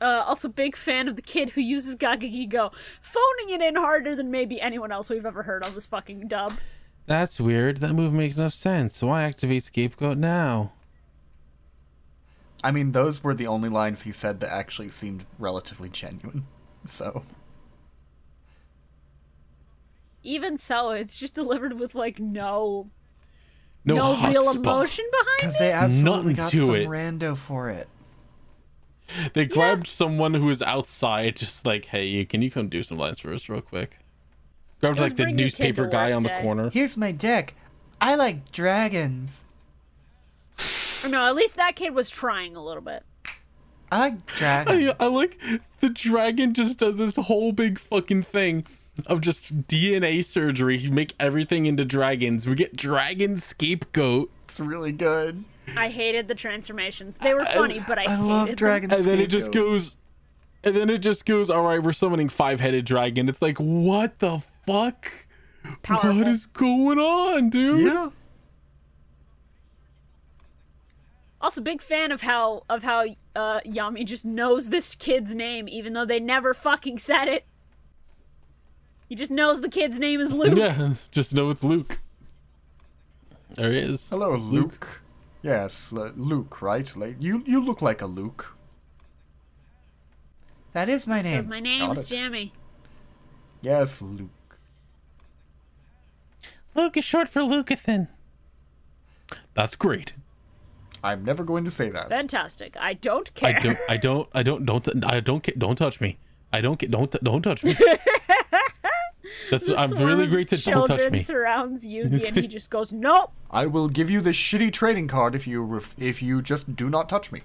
[0.02, 4.32] Uh, also, big fan of the kid who uses Gagagigo, phoning it in harder than
[4.32, 6.54] maybe anyone else we've ever heard on this fucking dub.
[7.06, 7.78] That's weird.
[7.78, 9.02] That move makes no sense.
[9.02, 10.72] Why activate scapegoat now?
[12.64, 16.46] I mean, those were the only lines he said that actually seemed relatively genuine.
[16.84, 17.24] So,
[20.24, 22.90] Even so, it's just delivered with like no
[23.86, 24.56] No, no, real spot.
[24.58, 25.38] emotion behind it?
[25.42, 25.60] because it.
[25.60, 26.88] they absolutely Nothing got to some it.
[26.88, 27.88] rando for it.
[29.34, 33.20] They grabbed someone who was outside, just like, hey, can you come do some lines
[33.20, 34.00] for us real quick?
[34.80, 36.70] Grabbed like the bring your kid to newspaper guy work on the corner.
[36.70, 37.54] Here's my deck.
[38.00, 39.46] I like dragons.
[41.08, 43.04] No, at least that kid was trying a little bit.
[43.92, 44.94] I like dragons.
[45.00, 45.38] I, I like
[45.82, 48.66] the dragon just does this whole big fucking thing
[49.08, 50.78] of just DNA surgery.
[50.78, 52.48] He make everything into dragons.
[52.48, 55.44] We get dragon scapegoat, It's really good.
[55.76, 57.18] I hated the transformations.
[57.18, 58.56] They were funny, but I, I hated love them.
[58.56, 59.98] Dragon and then it just goes,
[60.64, 61.50] and then it just goes.
[61.50, 63.30] All right, we're summoning five-headed dragon.
[63.30, 65.12] It's like, what the fuck?
[65.84, 66.16] Powerful.
[66.18, 67.88] What is going on, dude?
[67.88, 68.10] Yeah.
[71.40, 75.94] Also, big fan of how of how uh, Yami just knows this kid's name, even
[75.94, 77.46] though they never fucking said it.
[79.10, 80.58] He just knows the kid's name is Luke.
[80.58, 82.00] Yeah, just know it's Luke.
[83.56, 84.10] There he is.
[84.10, 85.01] Hello, Luke.
[85.42, 86.96] Yes, uh, Luke, right?
[86.96, 88.56] Like you, you look like a Luke.
[90.74, 91.50] that is my name.
[91.50, 92.08] my name's it.
[92.08, 92.54] Jamie.
[93.62, 94.30] Yes, Luke.
[96.76, 98.08] Luke is short for Lucathan.
[99.54, 100.14] That's great.
[101.04, 102.10] I'm never going to say that.
[102.10, 102.78] Fantastic.
[102.80, 103.50] I don't care.
[103.50, 103.78] I don't.
[103.90, 104.30] I don't.
[104.34, 104.66] I don't.
[104.66, 105.06] Don't.
[105.06, 105.60] I don't.
[105.60, 106.18] Don't touch me.
[106.54, 106.80] I don't.
[106.92, 107.12] Don't.
[107.24, 107.76] Don't touch me.
[109.50, 109.68] That's.
[109.68, 111.22] The I'm swarm really of great to don't touch children me.
[111.22, 115.36] surrounds Yugi, and he just goes, "Nope." I will give you this shitty trading card
[115.36, 117.42] if you ref- if you just do not touch me.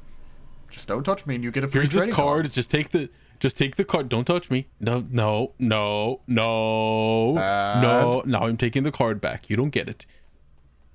[0.71, 2.53] Just don't touch me, and you get a free Here's this trading card.
[2.53, 3.09] Just take the.
[3.39, 4.09] Just take the card.
[4.09, 4.67] Don't touch me.
[4.81, 5.07] No.
[5.11, 5.53] No.
[5.59, 6.21] No.
[6.27, 7.35] No.
[7.35, 7.83] Bad.
[7.83, 8.23] No.
[8.25, 9.51] Now I'm taking the card back.
[9.51, 10.07] You don't get it.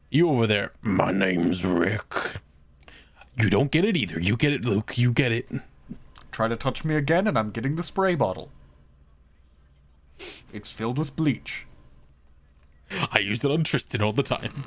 [0.10, 0.72] You over there.
[0.82, 2.14] My name's Rick.
[3.38, 4.20] You don't get it either.
[4.20, 4.98] You get it, Luke.
[4.98, 5.48] You get it.
[6.32, 8.50] Try to touch me again, and I'm getting the spray bottle.
[10.54, 11.66] It's filled with bleach.
[13.12, 14.66] I use it on Tristan all the time.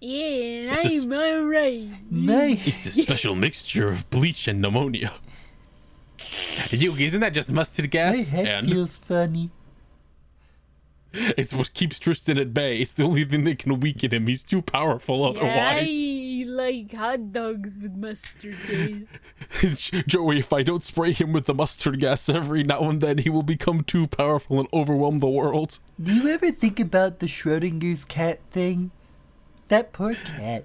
[0.00, 1.88] Yeah, It's a s- I'm alright.
[2.10, 2.66] Nice.
[2.66, 5.14] It's a special mixture of bleach and pneumonia.
[6.18, 8.16] Yugi, isn't that just mustard gas?
[8.16, 9.50] My head and feels funny.
[11.12, 12.78] it's what keeps Tristan at bay.
[12.80, 14.26] It's the only thing that can weaken him.
[14.26, 15.86] He's too powerful otherwise.
[15.88, 18.56] I like hot dogs with mustard
[19.60, 19.90] gas.
[20.06, 23.30] Joey, if I don't spray him with the mustard gas every now and then, he
[23.30, 25.78] will become too powerful and overwhelm the world.
[26.02, 28.90] Do you ever think about the Schrodinger's cat thing?
[29.68, 30.64] That poor cat.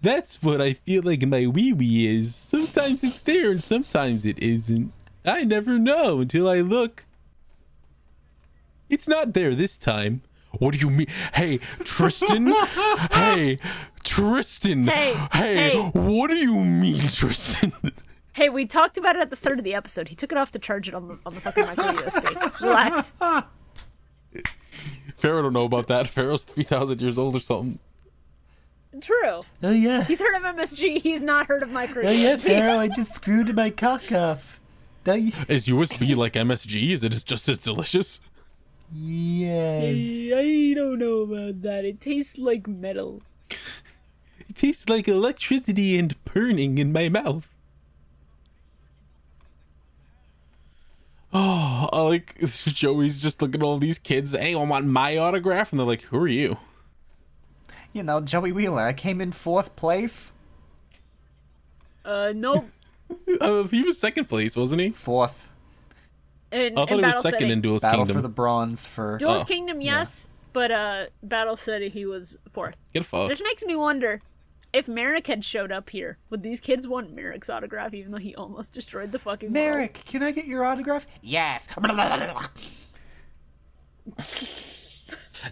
[0.00, 2.34] That's what I feel like my wee wee is.
[2.34, 4.92] Sometimes it's there and sometimes it isn't.
[5.24, 7.04] I never know until I look.
[8.88, 10.22] It's not there this time.
[10.58, 11.06] What do you mean?
[11.32, 12.48] Hey, Tristan?
[13.12, 13.58] hey,
[14.04, 14.86] Tristan.
[14.86, 15.78] Hey, hey.
[15.92, 17.72] what do you mean, Tristan?
[18.34, 20.08] Hey, we talked about it at the start of the episode.
[20.08, 22.60] He took it off to charge it on the on the fucking micro USB.
[22.60, 23.14] Relax.
[25.18, 26.08] Pharaoh don't know about that.
[26.08, 27.78] Pharaoh's 3,000 years old or something.
[29.02, 29.42] True.
[29.62, 30.02] Oh yeah.
[30.04, 31.02] He's heard of MSG.
[31.02, 32.40] He's not heard of micro Oh yeah, USB.
[32.40, 34.60] Pharaoh, I just screwed my cock off.
[35.04, 35.32] Don't you?
[35.48, 36.90] Is USB like MSG?
[36.90, 38.18] Is it just as delicious?
[38.94, 39.84] Yes.
[40.36, 41.84] I don't know about that.
[41.84, 43.20] It tastes like metal.
[44.52, 47.48] It tastes like electricity and burning in my mouth.
[51.32, 54.34] Oh, I like Joey's just looking at all these kids.
[54.34, 55.72] Anyone want my autograph?
[55.72, 56.58] And they're like, "Who are you?"
[57.94, 58.82] You know, Joey Wheeler.
[58.82, 60.34] I came in fourth place.
[62.04, 62.66] Uh, nope.
[63.42, 64.88] Uh, he was second place, wasn't he?
[64.88, 65.50] Fourth.
[66.50, 67.52] In, I thought in he was second City.
[67.52, 68.16] in Duelist Battle Kingdom.
[68.16, 69.18] for the bronze for.
[69.18, 72.74] Duelist Oh, Kingdom, yes, but uh, Battle City he was fourth.
[72.94, 73.28] Get fucked.
[73.28, 74.18] This makes me wonder
[74.72, 78.34] if Marik had showed up here, would these kids want Marik's autograph even though he
[78.34, 79.54] almost destroyed the fucking world?
[79.54, 81.06] Merrick, can I get your autograph?
[81.20, 81.68] Yes.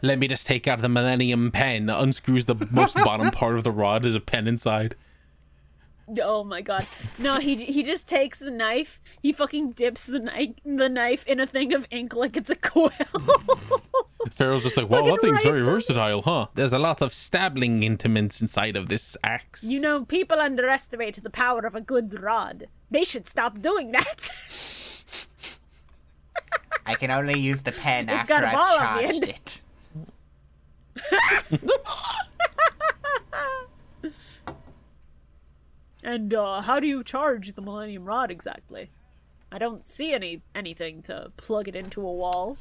[0.02, 1.88] Let me just take out the Millennium Pen.
[1.90, 4.02] Unscrews the most bottom part of the rod.
[4.02, 4.94] There's a pen inside.
[6.20, 6.86] Oh my god.
[7.18, 11.38] No, he he just takes the knife, he fucking dips the knife the knife in
[11.38, 12.90] a thing of ink like it's a quill.
[14.32, 16.46] Pharaoh's just like, wow, Fucking that thing's very writes versatile, huh?
[16.54, 19.64] There's a lot of stabbling intimates inside of this axe.
[19.64, 22.68] you know, people underestimate the power of a good rod.
[22.90, 24.30] They should stop doing that.
[26.86, 29.22] I can only use the pen It's after got a I've ball on the charged
[29.22, 29.28] end.
[29.28, 29.60] it.
[36.02, 38.90] And uh, how do you charge the Millennium Rod exactly?
[39.52, 42.56] I don't see any anything to plug it into a wall.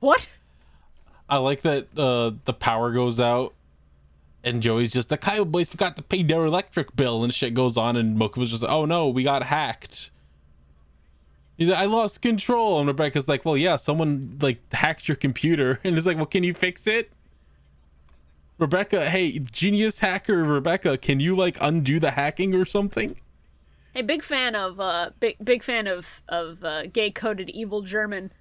[0.00, 0.28] What?
[1.28, 3.54] I like that uh, the power goes out,
[4.42, 7.76] and Joey's just the Kaiba boys forgot to pay their electric bill, and shit goes
[7.76, 10.10] on, and Mokuba was just like, "Oh no, we got hacked."
[11.56, 15.78] He's like, "I lost control," and Rebecca's like, "Well, yeah, someone like hacked your computer,"
[15.84, 17.12] and it's like, "Well, can you fix it?"
[18.58, 23.16] Rebecca, hey, genius hacker Rebecca, can you like undo the hacking or something?
[23.94, 28.32] Hey, big fan of uh, big big fan of of uh, gay coded evil German,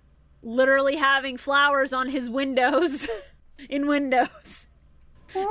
[0.42, 3.08] literally having flowers on his windows,
[3.70, 4.68] in Windows,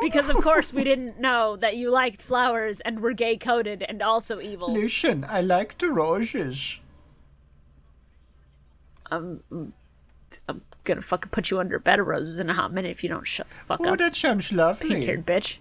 [0.02, 4.02] because of course we didn't know that you liked flowers and were gay coded and
[4.02, 4.73] also evil.
[4.73, 6.81] Lucian, I like the roses.
[9.10, 9.43] I'm
[10.85, 13.09] gonna fucking put you under a bed of roses in a hot minute if you
[13.09, 15.05] don't shut the fuck Oh, up, that sounds pink lovely.
[15.06, 15.56] haired bitch.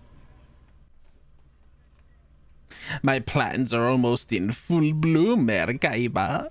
[3.01, 6.49] My plans are almost in full bloom, Merkaba.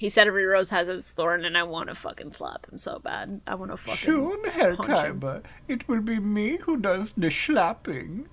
[0.00, 2.98] He said every rose has its thorn, and I want to fucking slap him so
[3.00, 3.42] bad.
[3.46, 3.96] I want to fucking.
[3.96, 5.20] Soon, Herr punch him.
[5.20, 8.26] Kaiba, it will be me who does the slapping.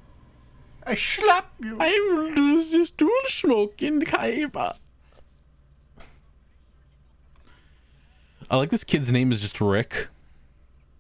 [0.86, 1.76] I slap you.
[1.78, 4.78] I will do the stool smoke in Kaiba.
[8.50, 10.08] I like this kid's name is just Rick.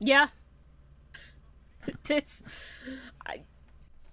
[0.01, 0.27] Yeah.
[2.09, 2.43] It's.
[3.25, 3.43] I,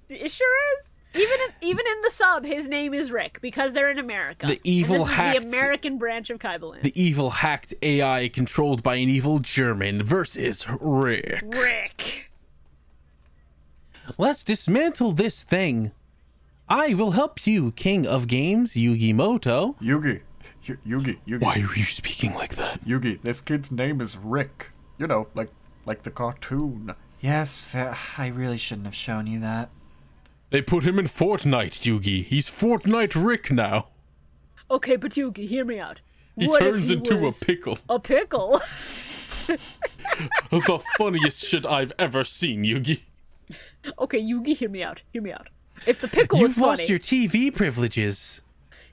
[0.09, 1.01] it sure is.
[1.15, 4.47] Even in, even in the sub, his name is Rick because they're in America.
[4.47, 6.83] The evil and this hacked- is the American branch of Kaibaland.
[6.83, 11.43] The evil hacked AI controlled by an evil German versus Rick.
[11.45, 12.31] Rick.
[14.19, 15.93] Let's dismantle this thing.
[16.69, 19.79] I will help you, King of Games, Yugi Muto.
[19.81, 20.21] Yugi.
[20.69, 21.19] Y- Yugi.
[21.27, 21.43] Yugi.
[21.43, 22.85] Why are you speaking like that?
[22.85, 23.21] Yugi.
[23.23, 24.71] This kid's name is Rick.
[24.99, 25.51] You know, like
[25.87, 26.95] like the cartoon.
[27.21, 29.71] Yes, I really shouldn't have shown you that.
[30.55, 32.25] They put him in Fortnite, Yugi.
[32.25, 33.89] He's Fortnite Rick now.
[34.71, 35.99] Okay, but Yugi, hear me out.
[36.39, 37.79] He what if turns he into was a pickle.
[37.89, 38.61] a pickle?
[39.49, 43.01] the funniest shit I've ever seen, Yugi.
[43.99, 45.03] okay, Yugi, hear me out.
[45.13, 45.49] Hear me out.
[45.89, 46.71] If the pickle was funny.
[46.71, 48.41] You've lost your TV privileges.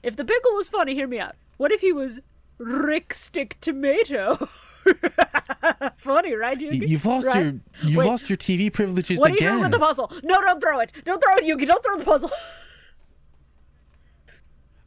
[0.02, 1.36] if the pickle was funny, hear me out.
[1.58, 2.18] What if he was
[2.58, 4.48] Rick Stick Tomato?
[5.96, 6.88] funny, right, Y- Yugi?
[6.88, 7.36] You've lost Right?
[7.44, 10.12] your you've Wait, lost your TV privileges What are you doing with the puzzle?
[10.22, 10.92] No, don't throw it.
[11.04, 11.66] Don't throw it, Yugi.
[11.66, 12.30] Don't throw the puzzle.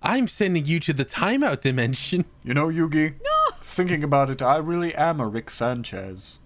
[0.02, 2.26] I'm sending you to the timeout dimension.
[2.44, 3.14] You know, Yugi?
[3.24, 3.58] No!
[3.62, 6.40] Thinking about it, I really am a Rick Sanchez.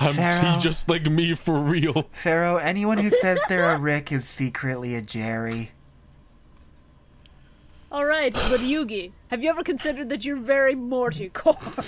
[0.00, 0.50] I'm Pharaoh.
[0.54, 2.08] he's just like me for real.
[2.10, 5.70] Pharaoh, anyone who says they're a Rick is secretly a Jerry.
[7.90, 11.56] All right, but Yugi, have you ever considered that you're very Morty core?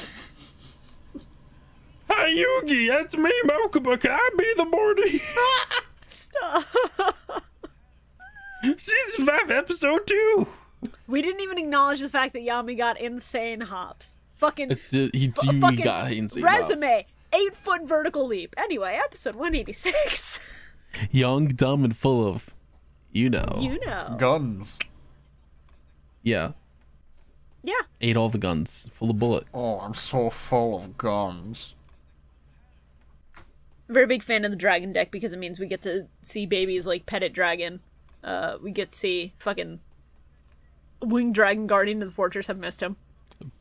[2.08, 3.98] Hey Yugi, that's me, Mokuba.
[3.98, 5.22] Can I be the Morty?
[6.08, 6.64] Stop.
[8.78, 10.48] Season five, episode two.
[11.06, 14.18] We didn't even acknowledge the fact that Yami got insane hops.
[14.38, 16.42] Fucking It's the, he, f- Yugi fucking got insane.
[16.42, 16.58] Wow.
[16.58, 17.06] resume.
[17.32, 18.54] Eight foot vertical leap.
[18.58, 20.40] Anyway, episode 186.
[21.12, 22.50] Young, dumb, and full of,
[23.12, 23.56] you know.
[23.60, 24.16] you know.
[24.18, 24.80] Guns.
[26.22, 26.52] Yeah,
[27.62, 27.74] Yeah.
[28.00, 29.46] ate all the guns, full of bullet.
[29.54, 31.76] Oh, I'm so full of guns.
[33.88, 36.86] Very big fan of the dragon deck because it means we get to see babies
[36.86, 37.80] like Petit Dragon.
[38.22, 39.80] Uh, we get to see fucking
[41.02, 42.48] Winged Dragon Guardian of the Fortress.
[42.48, 42.96] I've missed him.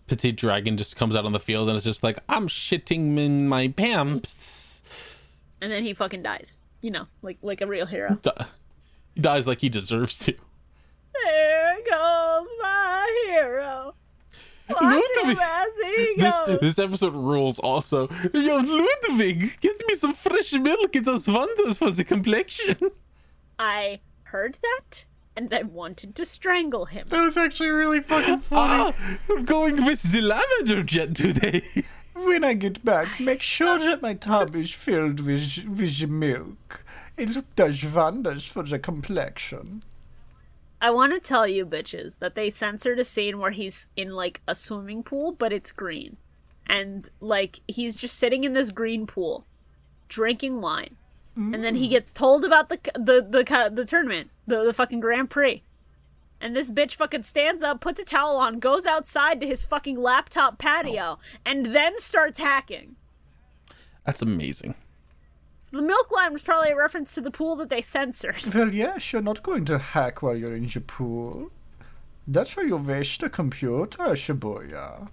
[0.07, 3.47] Petit Dragon just comes out on the field and it's just like, I'm shitting in
[3.47, 4.83] my pants.
[5.61, 6.57] And then he fucking dies.
[6.81, 8.17] You know, like like a real hero.
[8.21, 8.45] Di-
[9.15, 10.33] He dies like he deserves to.
[11.25, 13.85] There goes my hero.
[13.87, 13.95] Watch
[14.69, 15.37] Ludwig.
[15.37, 18.07] him as he This, this episode rules also.
[18.33, 20.95] Yo, Ludwig, get me some fresh milk.
[20.95, 22.77] It does wonders for the complexion.
[23.57, 25.05] I heard that,
[25.35, 27.07] and I wanted to strangle him.
[27.09, 28.95] That was actually really fucking funny.
[28.97, 31.63] Ah, I'm going with the lavender jet today.
[32.13, 36.83] When I get back, make sure that my tub is filled with, with milk.
[37.17, 39.83] It does wonders for the complexion.
[40.81, 44.41] I want to tell you, bitches, that they censored a scene where he's in like
[44.47, 46.17] a swimming pool, but it's green,
[46.67, 49.45] and like he's just sitting in this green pool,
[50.07, 50.95] drinking wine,
[51.53, 51.91] and then he mm.
[51.91, 55.63] gets told about the the the the tournament, the the fucking Grand Prix,
[56.39, 59.97] and this bitch fucking stands up, puts a towel on, goes outside to his fucking
[59.97, 61.19] laptop patio, oh.
[61.45, 62.95] and then starts hacking.
[64.05, 64.75] That's amazing.
[65.71, 68.43] So the milk line was probably a reference to the pool that they censored.
[68.55, 71.51] Well, yes, you're not going to hack while you're in the pool.
[72.27, 75.09] That's how you waste the computer, uh, Shibuya.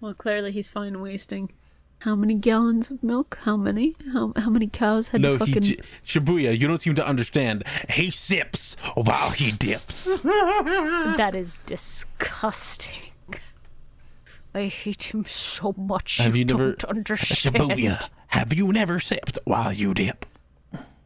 [0.00, 1.52] Well, clearly he's fine wasting.
[2.00, 3.38] How many gallons of milk?
[3.44, 3.96] How many?
[4.12, 5.62] How how many cows had No, you fucking?
[5.62, 7.64] he j- Shibuya, you don't seem to understand.
[7.88, 10.20] He sips while he dips.
[10.22, 13.02] That is disgusting.
[14.54, 16.18] I hate him so much.
[16.18, 17.54] Have you never- don't understand.
[17.56, 20.26] Shibuya, have you never sipped while you dip?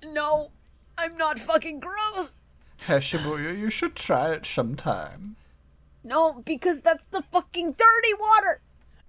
[0.05, 0.51] No,
[0.99, 2.41] I'm not fucking gross.
[2.79, 5.37] Hey, Shibuya, you should try it sometime.
[6.03, 8.61] No, because that's the fucking dirty water.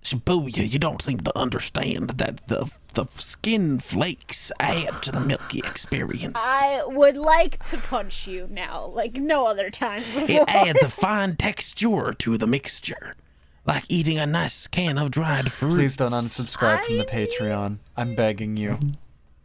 [0.03, 5.59] Shibuya, you don't seem to understand that the the skin flakes add to the milky
[5.59, 6.37] experience.
[6.37, 10.23] I would like to punch you now, like no other time before.
[10.29, 13.13] It adds a fine texture to the mixture,
[13.65, 15.75] like eating a nice can of dried fruit.
[15.75, 17.77] Please don't unsubscribe from the Patreon.
[17.95, 18.79] I'm begging you.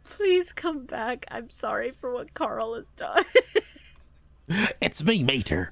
[0.03, 1.25] Please come back.
[1.29, 3.23] I'm sorry for what Carl has done.
[4.79, 5.71] It's me, Mater.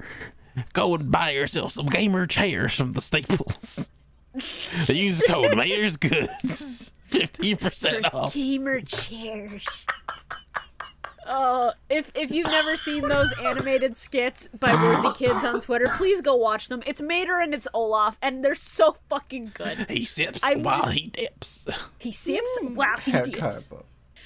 [0.73, 3.89] Go and buy yourself some gamer chairs from the Staples.
[4.89, 6.91] Use the code Mater's Goods.
[7.11, 8.33] 15% off.
[8.33, 9.85] Gamer chairs.
[11.27, 16.35] Oh, if if you've never seen those animated skits by Worthikids on Twitter, please go
[16.35, 16.83] watch them.
[16.85, 19.89] It's Mater and it's Olaf, and they're so fucking good.
[19.89, 21.67] He sips I'm while just- he dips.
[21.97, 23.69] He sips mm, while he Herr dips.
[23.69, 23.83] Kaiba.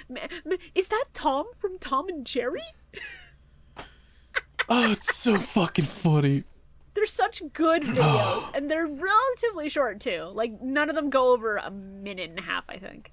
[0.09, 2.61] Ma- ma- Is that Tom from Tom and Jerry?
[4.67, 6.43] Oh, it's so fucking funny.
[6.93, 10.30] They're such good videos, and they're relatively short too.
[10.34, 13.11] Like none of them go over a minute and a half, I think.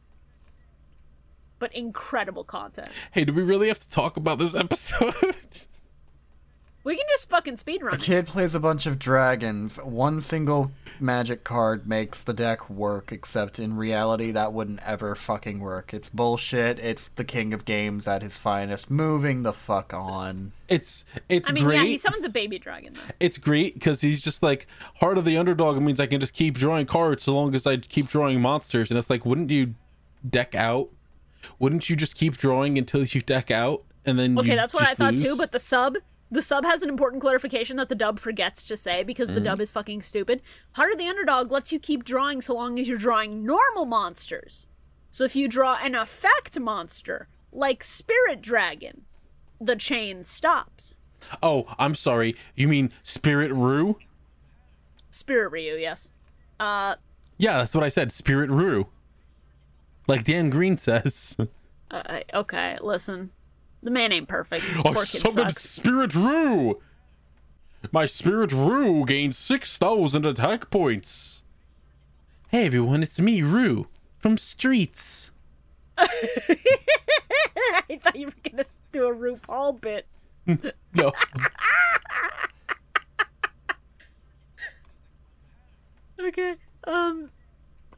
[1.59, 2.91] But incredible content.
[3.12, 5.15] Hey, do we really have to talk about this episode?
[6.85, 7.91] We can just fucking speedrun.
[7.91, 8.01] A it.
[8.01, 9.78] kid plays a bunch of dragons.
[9.83, 10.70] One single
[11.01, 15.93] magic card makes the deck work, except in reality, that wouldn't ever fucking work.
[15.93, 16.78] It's bullshit.
[16.78, 18.89] It's the king of games at his finest.
[18.89, 20.53] Moving the fuck on.
[20.69, 21.74] it's it's I mean, great.
[21.78, 23.15] yeah, he summons a baby dragon though.
[23.19, 24.69] it's great because he's just like
[25.01, 27.66] heart of the underdog It means I can just keep drawing cards so long as
[27.66, 28.93] I keep drawing monsters.
[28.93, 29.74] And it's like, wouldn't you
[30.31, 30.91] deck out?
[31.59, 34.39] Wouldn't you just keep drawing until you deck out and then?
[34.39, 35.23] Okay, that's what I thought lose?
[35.23, 35.36] too.
[35.36, 35.97] But the sub,
[36.31, 39.44] the sub has an important clarification that the dub forgets to say because the Mm-hmm.
[39.44, 40.43] dub is fucking stupid.
[40.73, 44.66] Heart of the Underdog lets you keep drawing so long as you're drawing normal monsters.
[45.10, 49.02] So if you draw an effect monster like Spirit Dragon,
[49.60, 50.98] the chain stops.
[51.43, 52.36] oh, I'm sorry.
[52.55, 53.97] You mean Spirit Rue?
[55.10, 56.10] Spirit Ryu, yes.
[56.60, 56.97] Uh,
[57.39, 58.12] Yeah, that's what I said.
[58.12, 58.86] Spirit Rue.
[60.07, 61.37] Like Dan Green says.
[61.91, 63.31] uh, okay, listen.
[63.83, 64.65] The man ain't perfect.
[64.85, 65.69] I summoned sucks.
[65.69, 66.81] Spirit Rue.
[67.93, 71.43] My Spirit Rue gains six thousand attack points.
[72.49, 73.87] Hey everyone, it's me, Rue,
[74.19, 75.31] from Streets.
[75.99, 76.07] I
[78.03, 80.07] thought you were gonna do a RuPaul bit.
[80.95, 81.12] No.
[86.19, 86.55] Okay.
[86.85, 87.31] Um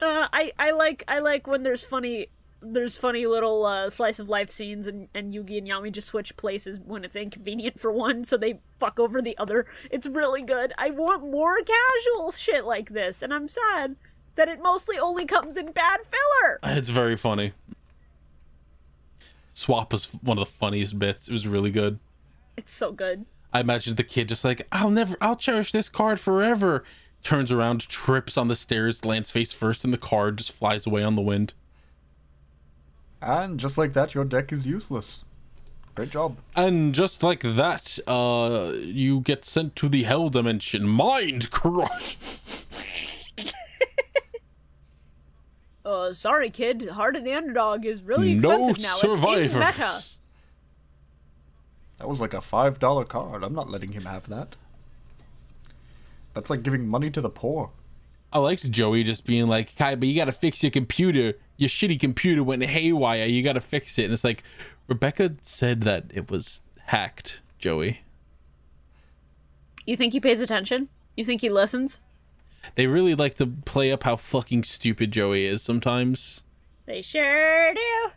[0.01, 2.29] uh I I like I like when there's funny
[2.61, 6.37] there's funny little uh, slice of life scenes and, and Yugi and Yami just switch
[6.37, 9.67] places when it's inconvenient for one so they fuck over the other.
[9.91, 10.73] It's really good.
[10.77, 13.97] I want more casual shit like this and I'm sad
[14.35, 16.59] that it mostly only comes in bad filler.
[16.79, 17.53] It's very funny.
[19.53, 21.29] Swap was one of the funniest bits.
[21.29, 21.99] It was really good.
[22.57, 23.25] It's so good.
[23.53, 26.85] I imagine the kid just like, I'll never, I'll cherish this card forever.
[27.23, 31.03] Turns around, trips on the stairs, lands face first, and the card just flies away
[31.03, 31.53] on the wind.
[33.21, 35.25] And just like that, your deck is useless.
[35.95, 36.37] Great job.
[36.55, 40.87] And just like that, uh, you get sent to the hell dimension.
[40.89, 42.17] Mind crush.
[45.85, 48.95] Uh sorry kid, Heart of the Underdog is really No expensive now.
[48.97, 49.49] It's in meta.
[49.49, 50.19] survivors.
[51.99, 53.43] That was like a five dollar card.
[53.43, 54.57] I'm not letting him have that.
[56.39, 57.73] That's like giving money to the poor.
[58.33, 61.35] I liked Joey just being like, Kai, but you gotta fix your computer.
[61.57, 63.27] Your shitty computer went haywire.
[63.27, 64.05] You gotta fix it.
[64.05, 64.45] And it's like,
[64.87, 68.03] Rebecca said that it was hacked, Joey.
[69.85, 70.89] You think he pays attention?
[71.17, 72.03] You think he listens?
[72.77, 76.45] They really like to play up how fucking stupid Joey is sometimes.
[76.87, 78.11] They sure do.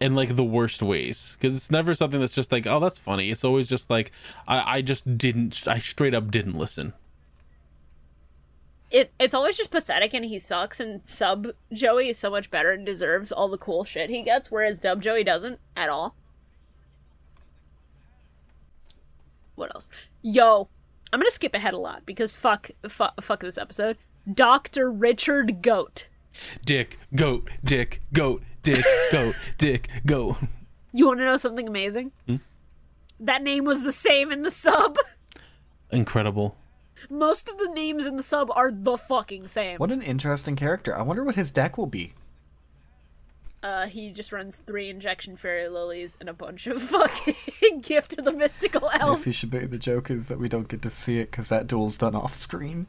[0.00, 1.36] In like the worst ways.
[1.38, 3.30] Because it's never something that's just like, oh, that's funny.
[3.30, 4.10] It's always just like,
[4.46, 6.94] I, I just didn't, I straight up didn't listen.
[8.98, 12.72] It it's always just pathetic and he sucks and sub Joey is so much better
[12.72, 16.14] and deserves all the cool shit he gets, whereas dub Joey doesn't at all.
[19.54, 19.88] What else?
[20.22, 20.68] Yo,
[21.12, 23.96] I'm gonna skip ahead a lot because fuck, fuck, fuck this episode.
[24.32, 26.08] Doctor Richard Goat.
[26.64, 30.36] Dick, goat, dick, goat, dick, goat, dick, goat.
[30.92, 32.12] You want to know something amazing?
[32.26, 32.36] Hmm?
[33.20, 34.96] That name was the same in the sub.
[35.90, 36.56] Incredible.
[37.10, 39.78] Most of the names in the sub are the fucking same.
[39.78, 40.96] What an interesting character.
[40.96, 42.12] I wonder what his deck will be.
[43.62, 48.22] Uh, he just runs three injection fairy lilies and a bunch of fucking gift to
[48.22, 49.22] the mystical elves.
[49.22, 49.66] Yes, he should be.
[49.66, 52.34] The joke is that we don't get to see it because that duel's done off
[52.34, 52.86] screen.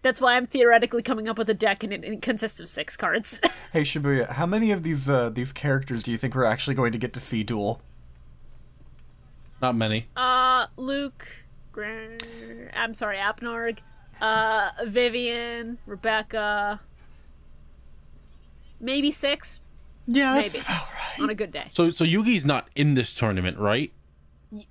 [0.00, 2.96] That's why I'm theoretically coming up with a deck and it, it consists of six
[2.96, 3.40] cards.
[3.74, 6.92] Hey Shibuya, how many of these uh, these characters do you think we're actually going
[6.92, 7.80] to get to see duel?
[9.60, 10.06] Not many.
[10.16, 11.43] uh, Luke, Gran-
[11.82, 13.78] I'm sorry, Apnarg,
[14.20, 16.80] uh, Vivian, Rebecca,
[18.80, 19.60] maybe six
[20.06, 20.64] Yeah, that's Maybe.
[20.66, 21.20] about right.
[21.20, 21.68] on a good day.
[21.72, 23.92] So so Yugi's not in this tournament, right?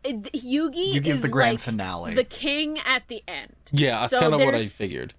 [0.04, 2.14] It- Yugi, Yugi is is the grand like finale.
[2.14, 3.54] the king at the end.
[3.72, 5.14] Yeah, that's So kind of what I figured.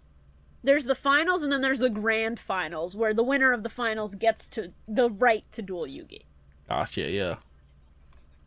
[0.62, 4.14] There's the finals and then there's the grand finals where the winner of the finals
[4.14, 6.22] gets to the right to duel Yugi.
[6.68, 7.36] Gotcha, yeah.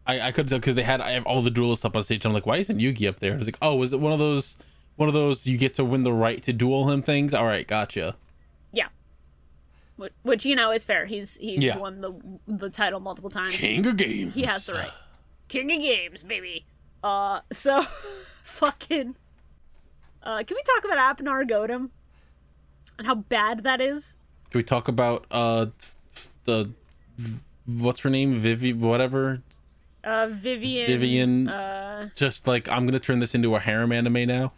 [0.07, 2.25] I, I could tell because they had I have all the duelists up on stage.
[2.25, 3.33] I'm like, why isn't Yugi up there?
[3.33, 4.57] I was like, oh, is it one of those
[4.95, 7.33] one of those you get to win the right to duel him things?
[7.33, 8.15] All right, gotcha.
[8.71, 8.87] Yeah.
[9.97, 11.05] Which, which you know is fair.
[11.05, 11.77] He's he's Yeah.
[11.77, 12.13] won the
[12.47, 13.51] the title multiple times.
[13.51, 14.33] King of games.
[14.33, 14.91] He has the right.
[15.49, 16.65] King of games, baby.
[17.03, 17.81] Uh, so
[18.43, 19.15] fucking.
[20.23, 21.89] Uh, can we talk about Apnar Godam
[22.97, 24.17] and how bad that is?
[24.51, 25.67] Can we talk about uh
[26.45, 26.69] the
[27.65, 28.35] what's her name?
[28.37, 29.41] Vivi whatever.
[30.07, 30.87] Uh, Vivian.
[30.87, 31.49] Vivian.
[31.49, 34.53] Uh, Just like I'm gonna turn this into a harem anime now.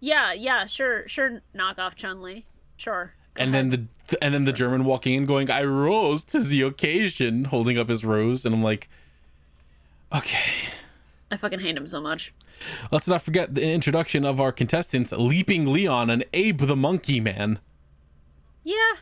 [0.00, 1.40] yeah, yeah, sure, sure.
[1.54, 2.44] Knock off Chun Li.
[2.76, 3.12] Sure.
[3.36, 3.70] And ahead.
[3.70, 7.78] then the and then the German walking in going, I rose to the occasion, holding
[7.78, 8.88] up his rose, and I'm like,
[10.14, 10.52] okay.
[11.30, 12.32] I fucking hate him so much.
[12.90, 17.58] Let's not forget the introduction of our contestants, Leaping Leon and Abe the Monkey Man,
[18.64, 18.94] Yeah.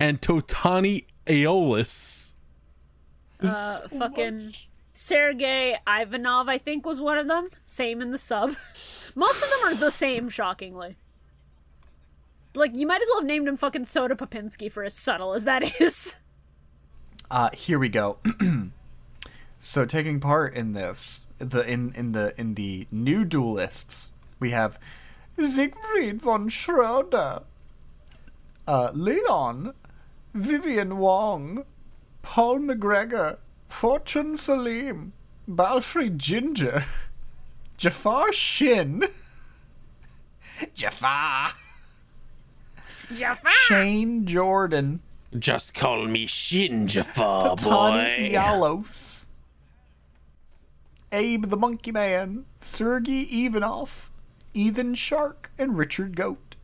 [0.00, 2.33] and Totani Aeolus.
[3.40, 4.54] Uh, fucking
[4.92, 7.48] Sergei Ivanov, I think, was one of them.
[7.64, 8.54] Same in the sub.
[9.14, 10.96] Most of them are the same, shockingly.
[12.54, 15.44] Like, you might as well have named him fucking Soda Popinski for as subtle as
[15.44, 16.16] that is.
[17.30, 18.18] Uh, here we go.
[19.58, 24.78] so taking part in this, the in in the in the new duelists, we have
[25.40, 27.42] Siegfried von Schroeder,
[28.68, 29.74] uh, Leon,
[30.32, 31.64] Vivian Wong,
[32.24, 33.36] Paul McGregor,
[33.68, 35.12] Fortune Salim,
[35.48, 36.84] Balfrey Ginger,
[37.76, 39.04] Jafar Shin,
[40.74, 41.50] Jafar,
[43.14, 43.52] Jafar!
[43.52, 45.00] Shane Jordan,
[45.38, 48.34] Just call me Shin Jafar, Tatani boy.
[48.34, 49.26] Yalos,
[51.12, 54.10] Abe the Monkey Man, Sergey Ivanov,
[54.54, 56.56] Ethan Shark, and Richard Goat.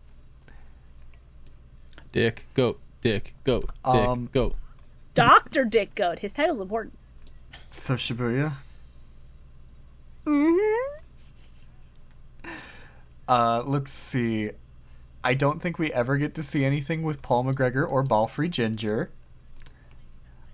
[2.13, 4.57] Dick, goat, dick, goat, dick, Um, goat.
[5.15, 5.65] Dr.
[5.65, 6.21] Dick Goat.
[6.21, 6.97] His title's important.
[7.71, 8.53] so Shibuya.
[10.27, 11.01] Mm-hmm.
[13.29, 14.51] Uh, let's see.
[15.23, 19.11] I don't think we ever get to see anything with Paul McGregor or Balfrey Ginger.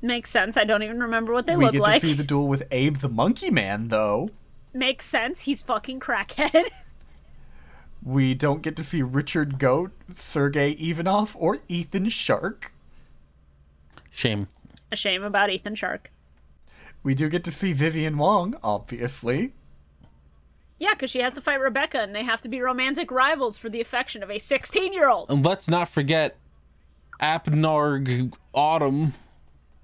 [0.02, 0.56] Makes sense.
[0.56, 2.96] I don't even remember what they we look get to see the duel with Abe
[2.96, 4.28] the Monkey Man, though.
[4.74, 5.42] Makes sense.
[5.42, 6.66] He's fucking crackhead.
[8.02, 12.72] We don't get to see Richard Goat, Sergey Ivanov, or Ethan Shark.
[14.16, 14.48] Shame.
[14.90, 16.10] A shame about Ethan Shark.
[17.02, 19.52] We do get to see Vivian Wong, obviously.
[20.78, 23.68] Yeah, because she has to fight Rebecca, and they have to be romantic rivals for
[23.68, 25.30] the affection of a 16 year old.
[25.30, 26.36] And let's not forget
[27.20, 29.12] Apnarg Autumn.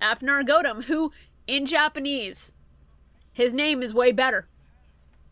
[0.00, 1.12] Apnar Godam, who,
[1.46, 2.52] in Japanese,
[3.34, 4.48] his name is way better.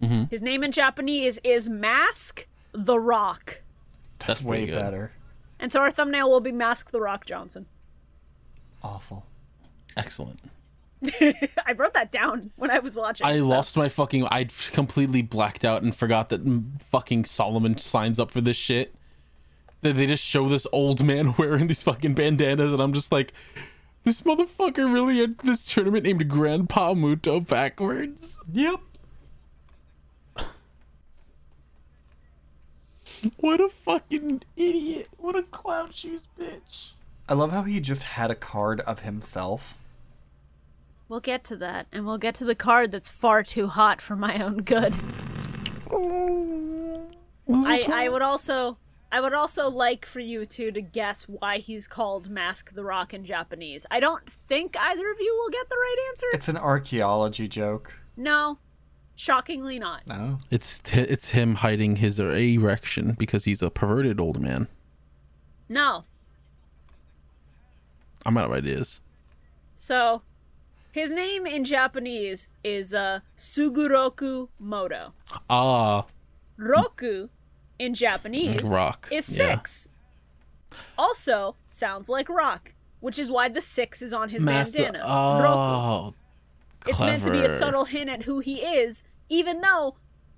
[0.03, 0.25] Mm-hmm.
[0.31, 3.63] His name in Japanese is Mask the Rock.
[4.27, 4.79] That's Way good.
[4.79, 5.13] better.
[5.59, 7.67] And so our thumbnail will be Mask the Rock Johnson.
[8.83, 9.25] Awful.
[9.97, 10.41] Excellent.
[11.05, 13.27] I wrote that down when I was watching.
[13.27, 14.25] I so- lost my fucking.
[14.27, 16.41] I completely blacked out and forgot that
[16.91, 18.95] fucking Solomon signs up for this shit.
[19.83, 23.33] That they just show this old man wearing these fucking bandanas, and I'm just like,
[24.05, 28.39] this motherfucker really entered this tournament named Grandpa Muto backwards.
[28.53, 28.81] Yep.
[33.37, 35.09] What a fucking idiot!
[35.19, 36.93] What a clown shoes bitch!
[37.31, 39.79] I love how he just had a card of himself.
[41.09, 44.17] We'll get to that, and we'll get to the card that's far too hot for
[44.17, 44.93] my own good.
[47.49, 48.79] I, I would also
[49.13, 53.15] I would also like for you two to guess why he's called Mask the Rock
[53.15, 53.87] in Japanese.
[53.93, 56.27] I don't think either of you will get the right answer.
[56.33, 57.95] It's an archaeology joke.
[58.17, 58.59] No.
[59.15, 60.05] Shockingly not.
[60.07, 60.39] No.
[60.51, 64.67] It's t- it's him hiding his erection because he's a perverted old man.
[65.69, 66.05] No.
[68.27, 69.01] I'm out of ideas.
[69.75, 70.23] So
[70.93, 75.13] his name in Japanese is uh Sugoroku Moto.
[75.49, 76.07] Ah,
[76.57, 77.29] Roku
[77.79, 79.55] in Japanese Rock, is yeah.
[79.57, 79.89] six.
[80.99, 82.75] Also sounds like rock.
[83.01, 84.83] which is why the six is on his Master.
[84.83, 85.05] bandana.
[85.43, 85.47] Roku.
[85.49, 86.15] Oh,
[86.87, 89.97] It's meant to be a subtle hint at who he is, even though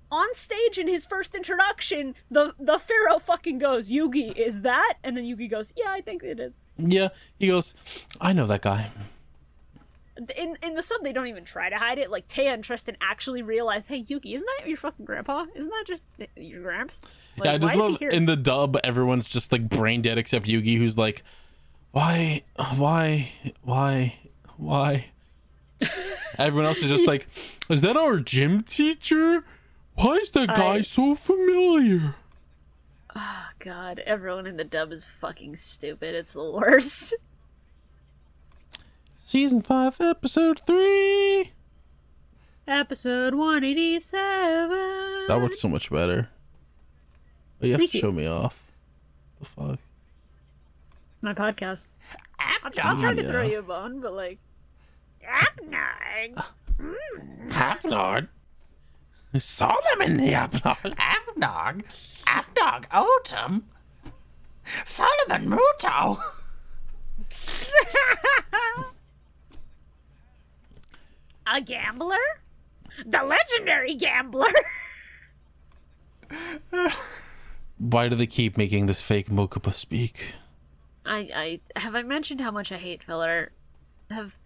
[0.09, 5.17] on stage in his first introduction, the the pharaoh fucking goes, "Yugi, is that?" And
[5.17, 7.73] then Yugi goes, "Yeah, I think it is." Yeah, he goes.
[8.19, 8.89] I know that guy.
[10.37, 12.11] In in the sub, they don't even try to hide it.
[12.11, 15.45] Like Téa and Tristan actually realize, "Hey, Yugi, isn't that your fucking grandpa?
[15.55, 16.03] Isn't that just
[16.35, 17.01] your gramps?"
[17.37, 18.77] Like, yeah, I just why is he love in the dub.
[18.83, 21.23] Everyone's just like brain dead except Yugi, who's like,
[21.91, 22.43] "Why,
[22.75, 23.31] why,
[23.63, 24.15] why,
[24.57, 25.05] why?"
[26.37, 27.27] Everyone else is just like,
[27.69, 29.43] "Is that our gym teacher?
[29.95, 32.15] Why is that guy I- so familiar?"
[33.15, 36.15] Oh, God, everyone in the dub is fucking stupid.
[36.15, 37.13] It's the worst.
[39.15, 41.53] Season five, episode three.
[42.67, 45.27] Episode one eighty seven.
[45.29, 46.27] That worked so much better.
[47.59, 48.61] But you have to show me off.
[49.39, 49.79] The fuck.
[51.21, 51.93] My podcast.
[52.37, 54.39] I'll, I'll try to throw you a bone, but like,
[55.25, 56.43] Abnog.
[57.47, 58.27] Hapnard.
[59.33, 59.41] Mm.
[59.41, 60.97] Saw them in the Hapnard.
[61.35, 61.83] Abnog,
[62.25, 63.63] Abnog, Otum,
[64.85, 66.21] Solomon Muto.
[71.45, 72.15] A gambler?
[73.05, 74.47] The legendary gambler.
[77.77, 80.35] Why do they keep making this fake Mokuba speak?
[81.05, 83.51] I, I have I mentioned how much I hate filler.
[84.09, 84.37] Have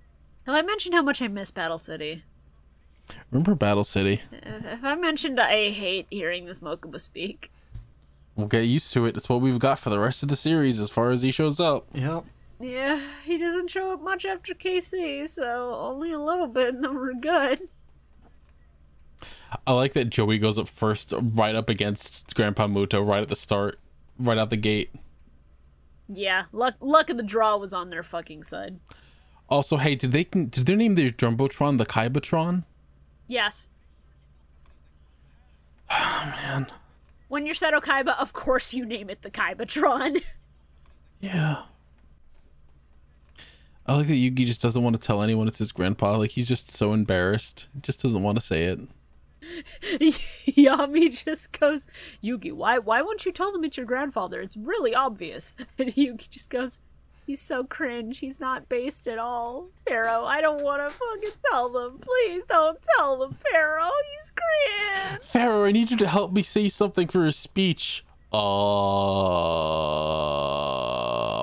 [0.46, 2.24] have I mentioned how much I miss Battle City?
[3.32, 4.22] Remember Battle City?
[4.34, 7.52] Uh, if I mentioned I hate hearing this Mokuba speak?
[8.36, 9.18] We'll get used to it.
[9.18, 11.60] It's what we've got for the rest of the series as far as he shows
[11.60, 11.88] up.
[11.94, 12.26] Yep.
[12.60, 16.96] Yeah, he doesn't show up much after KC, so only a little bit, and then
[16.96, 17.68] we're good.
[19.66, 23.36] I like that Joey goes up first, right up against Grandpa Muto, right at the
[23.36, 23.80] start,
[24.20, 24.92] right out the gate.
[26.10, 28.80] Yeah, luck luck of the draw was on their fucking side.
[29.50, 32.64] Also, hey, did they did they name their Jumbotron the Kaibatron?
[33.28, 33.70] Yes.
[35.90, 36.68] Oh man,
[37.28, 40.22] When you're Seto Kaiba, of course you name it the Kaibatron.
[41.22, 41.64] yeah.
[43.86, 46.18] I like that Yugi just doesn't want to tell anyone it's his grandpa.
[46.18, 48.80] Like he's just so embarrassed, he just doesn't want to say it.
[49.92, 51.88] Yami just goes,
[52.24, 54.42] Yugi, why why won't you tell them it's your grandfather?
[54.42, 55.56] It's really obvious.
[55.80, 56.82] And Yugi just goes,
[57.28, 58.20] He's so cringe.
[58.20, 59.68] He's not based at all.
[59.86, 62.00] Pharaoh, I don't want to fucking tell them.
[62.00, 63.92] Please don't tell them, Pharaoh.
[64.16, 65.24] He's cringe.
[65.24, 68.06] Pharaoh, I need you to help me say something for his speech.
[68.32, 68.38] Uh,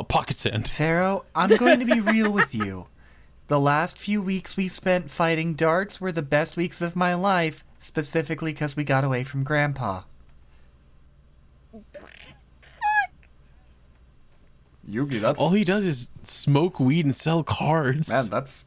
[0.05, 0.69] pocket sand.
[0.69, 2.87] Pharaoh, I'm going to be real with you.
[3.49, 7.63] The last few weeks we spent fighting Dartz were the best weeks of my life,
[7.79, 10.05] specifically because we got away from Grandpa.
[14.89, 18.09] Yugi, that's All he does is smoke weed and sell cards.
[18.09, 18.67] man, that's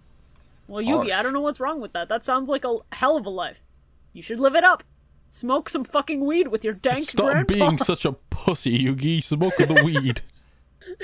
[0.67, 2.09] Well, Yugi, I don't know what's wrong with that.
[2.09, 3.59] That sounds like a hell of a life.
[4.13, 4.83] You should live it up.
[5.29, 7.53] Smoke some fucking weed with your dank Stop grandpa.
[7.53, 9.21] being such a pussy, Yugi.
[9.23, 10.21] Smoke the weed.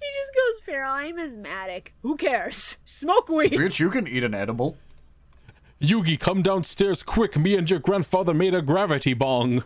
[0.00, 1.94] He just goes, Pharaoh, I'm asthmatic.
[2.02, 2.76] Who cares?
[2.84, 3.52] Smoke weed.
[3.52, 3.80] bitch.
[3.80, 4.76] You can eat an edible.
[5.80, 7.38] Yugi, come downstairs quick.
[7.38, 9.64] Me and your grandfather made a gravity bong.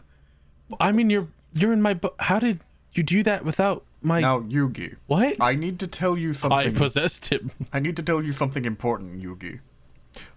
[0.78, 1.94] I mean, you're you're in my.
[1.94, 2.60] Bu- How did
[2.93, 4.20] you do that without my?
[4.20, 5.36] Now, Yugi, what?
[5.40, 6.81] I need to tell you something I something.
[6.82, 7.51] possessed him.
[7.73, 9.60] I need to tell you something important, Yugi.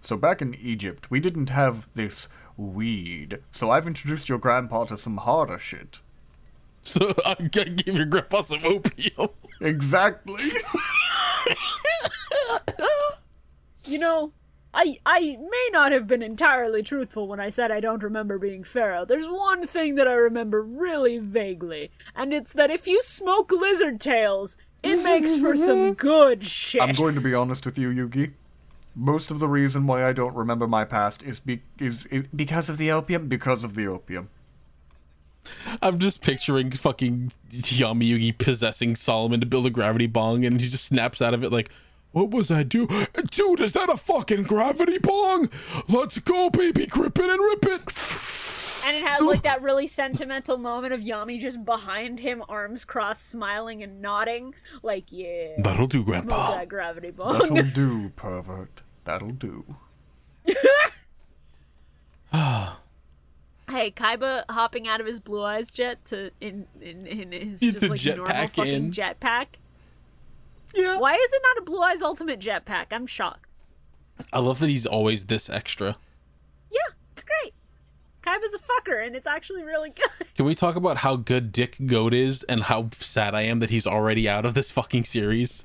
[0.00, 3.38] So back in Egypt, we didn't have this weed.
[3.50, 6.00] So I've introduced your grandpa to some harder shit.
[6.84, 9.30] So I gotta give your grandpa some opium.
[9.60, 10.52] Exactly.
[13.84, 14.32] You know,
[14.74, 18.64] I I may not have been entirely truthful when I said I don't remember being
[18.64, 19.04] Pharaoh.
[19.04, 24.00] There's one thing that I remember really vaguely, and it's that if you smoke lizard
[24.00, 26.80] tails, it makes for some good shit.
[26.82, 28.32] I'm going to be honest with you, Yugi.
[28.94, 32.68] Most of the reason why I don't remember my past is be- is, is Because
[32.68, 33.28] of the opium?
[33.28, 34.28] because of the opium.
[35.80, 40.68] I'm just picturing fucking Yami Yugi possessing Solomon to build a gravity bong, and he
[40.68, 41.70] just snaps out of it like,
[42.12, 42.86] "What was I do,
[43.30, 43.60] dude?
[43.60, 45.50] Is that a fucking gravity bong?
[45.88, 47.92] Let's go, baby, grip it and rip it."
[48.84, 53.28] and it has like that really sentimental moment of Yami just behind him, arms crossed,
[53.28, 56.50] smiling and nodding, like yeah, That'll do, smoke Grandpa.
[56.52, 57.54] that gravity bong.
[57.54, 58.82] That'll do, pervert.
[59.04, 59.64] That'll do.
[62.32, 67.74] hey, Kaiba hopping out of his blue eyes jet to in in, in his It's
[67.74, 69.46] just a like normal jetpack fucking jetpack.
[70.74, 70.98] Yeah.
[70.98, 72.86] Why is it not a blue eyes ultimate jetpack?
[72.92, 73.46] I'm shocked.
[74.32, 75.96] I love that he's always this extra.
[76.70, 76.78] Yeah,
[77.14, 77.54] it's great.
[78.22, 80.34] Kaiba's a fucker, and it's actually really good.
[80.36, 83.70] Can we talk about how good Dick Goat is and how sad I am that
[83.70, 85.64] he's already out of this fucking series?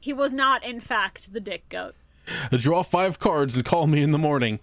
[0.00, 1.94] He was not, in fact, the dick goat.
[2.50, 4.60] Draw five cards and call me in the morning.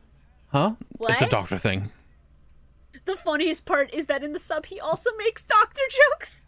[0.50, 0.74] Huh?
[1.02, 1.92] It's a doctor thing.
[3.06, 5.82] The funniest part is that in the sub, he also makes doctor
[6.12, 6.44] jokes.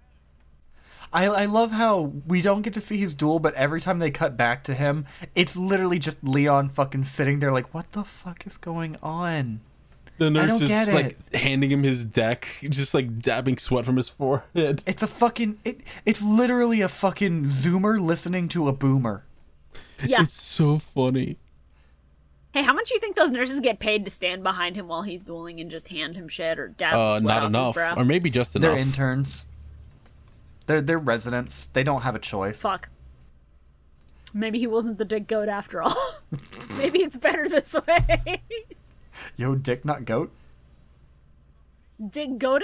[1.11, 4.11] I, I love how we don't get to see his duel, but every time they
[4.11, 8.45] cut back to him, it's literally just Leon fucking sitting there like, what the fuck
[8.45, 9.61] is going on?
[10.19, 13.95] The nurse is get just, like handing him his deck, just like dabbing sweat from
[13.95, 14.83] his forehead.
[14.85, 19.23] It's a fucking it, it's literally a fucking zoomer listening to a boomer.
[20.05, 20.23] Yeah.
[20.23, 21.37] It's so funny.
[22.53, 25.03] Hey, how much do you think those nurses get paid to stand behind him while
[25.03, 27.73] he's dueling and just hand him shit or dab Uh, sweat not off his enough,
[27.75, 27.95] brow?
[27.95, 28.71] or maybe just enough.
[28.71, 29.45] They're interns.
[30.69, 31.65] They're they're residents.
[31.65, 32.61] They don't have a choice.
[32.61, 32.89] Fuck.
[34.35, 35.95] Maybe he wasn't the dick goat after all.
[36.77, 38.43] Maybe it's better this way.
[39.35, 40.31] Yo, dick not goat.
[42.11, 42.61] dick goated?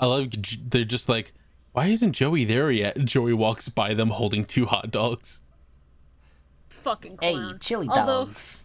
[0.00, 0.28] I love
[0.70, 1.34] they're just like,
[1.72, 2.96] why isn't Joey there yet?
[3.04, 5.42] Joey walks by them holding two hot dogs.
[6.70, 7.58] Fucking Hey, clown.
[7.60, 8.62] chili Although- dogs.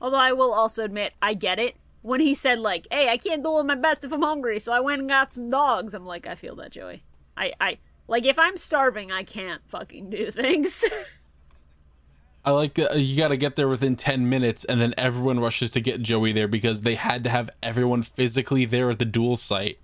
[0.00, 1.76] Although I will also admit, I get it.
[2.02, 4.72] When he said like, "Hey, I can't do all my best if I'm hungry, so
[4.72, 7.04] I went and got some dogs," I'm like, I feel that, Joey.
[7.36, 10.84] I, I like if I'm starving, I can't fucking do things.
[12.44, 15.70] I like uh, you got to get there within 10 minutes and then everyone rushes
[15.70, 19.36] to get Joey there because they had to have everyone physically there at the duel
[19.36, 19.78] site.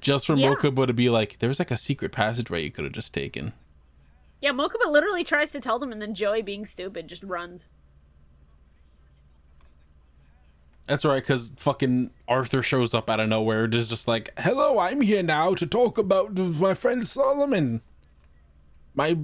[0.00, 0.54] Just for Yeah.
[0.54, 3.52] Mokuba to be like, there's like a secret passageway you could have just taken.
[4.40, 7.68] yeah, Mokuba literally tries to tell them, and then Joey, being stupid, just runs.
[10.92, 15.00] That's right, because fucking Arthur shows up out of nowhere, just just like, "Hello, I'm
[15.00, 17.80] here now to talk about my friend Solomon,
[18.94, 19.16] my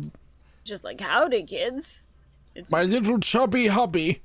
[0.65, 2.07] Just like, howdy, kids.
[2.55, 4.23] It's my little chubby hubby."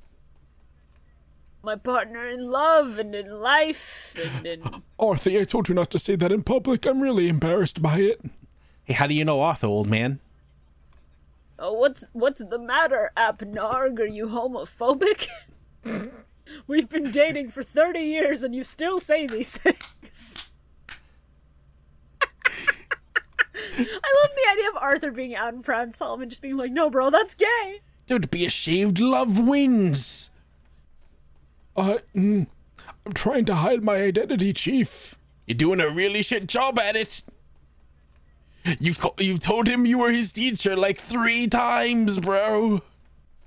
[1.62, 5.98] my partner in love and in life and in Arthur, I told you not to
[5.98, 6.86] say that in public.
[6.86, 8.22] I'm really embarrassed by it.
[8.84, 10.18] Hey, how do you know Arthur, old man?
[11.58, 15.28] oh what's what's the matter apnarg are you homophobic
[16.66, 20.36] we've been dating for 30 years and you still say these things
[23.76, 26.72] i love the idea of arthur being out and proud and solomon just being like
[26.72, 28.98] no bro that's gay Don't be ashamed.
[29.00, 30.28] Love wins.
[31.74, 32.46] I, mm,
[33.06, 35.14] I'm trying to hide my identity, Chief.
[35.46, 37.22] You're doing a really shit job at it.
[38.78, 42.82] You've co- you've told him you were his teacher like three times, bro.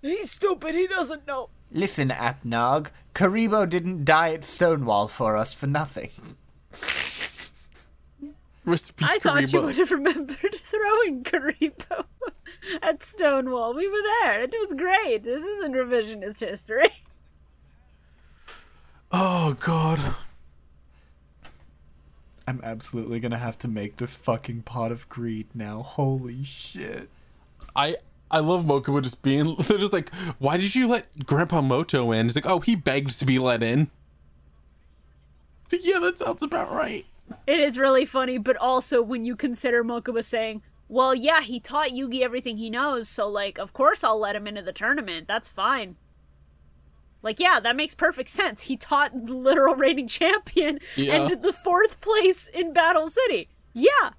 [0.02, 5.68] he's stupid he doesn't know Listen, Apnog, Kuriboh didn't die at Stonewall for us for
[5.68, 6.10] nothing.
[8.66, 12.04] Rest in peace, i thought you would have remembered throwing kuriboh
[12.82, 16.90] at stonewall we were there it was great this isn't revisionist history
[19.10, 20.16] Oh god.
[22.46, 25.82] I'm absolutely gonna have to make this fucking pot of greed now.
[25.82, 27.10] Holy shit.
[27.74, 27.96] I
[28.30, 32.26] I love Mokuba just being they're just like, why did you let Grandpa Moto in?
[32.28, 33.90] He's like, oh, he begged to be let in.
[35.72, 37.06] Like, yeah, that sounds about right.
[37.46, 41.90] It is really funny, but also when you consider Mokuba saying, well, yeah, he taught
[41.90, 45.28] Yugi everything he knows, so, like, of course I'll let him into the tournament.
[45.28, 45.98] That's fine.
[47.22, 48.62] Like, yeah, that makes perfect sense.
[48.64, 51.16] He taught the literal reigning champion Yeah.
[51.26, 53.50] and the fourth place in Battle City.
[53.74, 54.12] Yeah.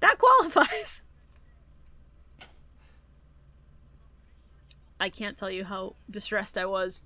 [0.00, 1.03] That qualifies.
[5.00, 7.02] I can't tell you how distressed I was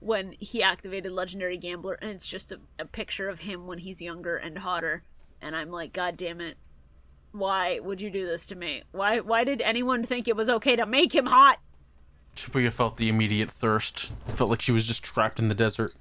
[0.00, 4.02] when he activated Legendary Gambler, and it's just a, a picture of him when he's
[4.02, 5.02] younger and hotter.
[5.40, 6.56] And I'm like, God damn it.
[7.32, 8.82] Why would you do this to me?
[8.92, 11.58] Why why did anyone think it was okay to make him hot?
[12.36, 14.12] Shibuya felt the immediate thirst.
[14.26, 15.94] Felt like she was just trapped in the desert.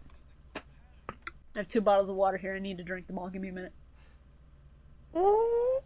[0.55, 2.55] I have two bottles of water here.
[2.55, 3.29] I need to drink them all.
[3.29, 3.73] Give me a minute.
[5.15, 5.79] Mm.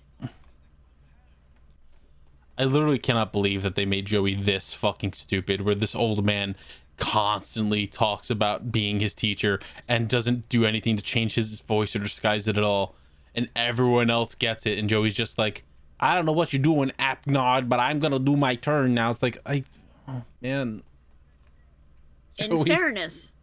[2.58, 6.56] I literally cannot believe that they made Joey this fucking stupid, where this old man
[6.98, 12.00] constantly talks about being his teacher and doesn't do anything to change his voice or
[12.00, 12.96] disguise it at all.
[13.36, 15.64] And everyone else gets it, and Joey's just like,
[16.00, 19.12] I don't know what you're doing, Apnod, but I'm gonna do my turn now.
[19.12, 19.64] It's like, I,
[20.08, 20.84] oh, man.
[22.38, 22.70] In Joey.
[22.70, 23.36] fairness,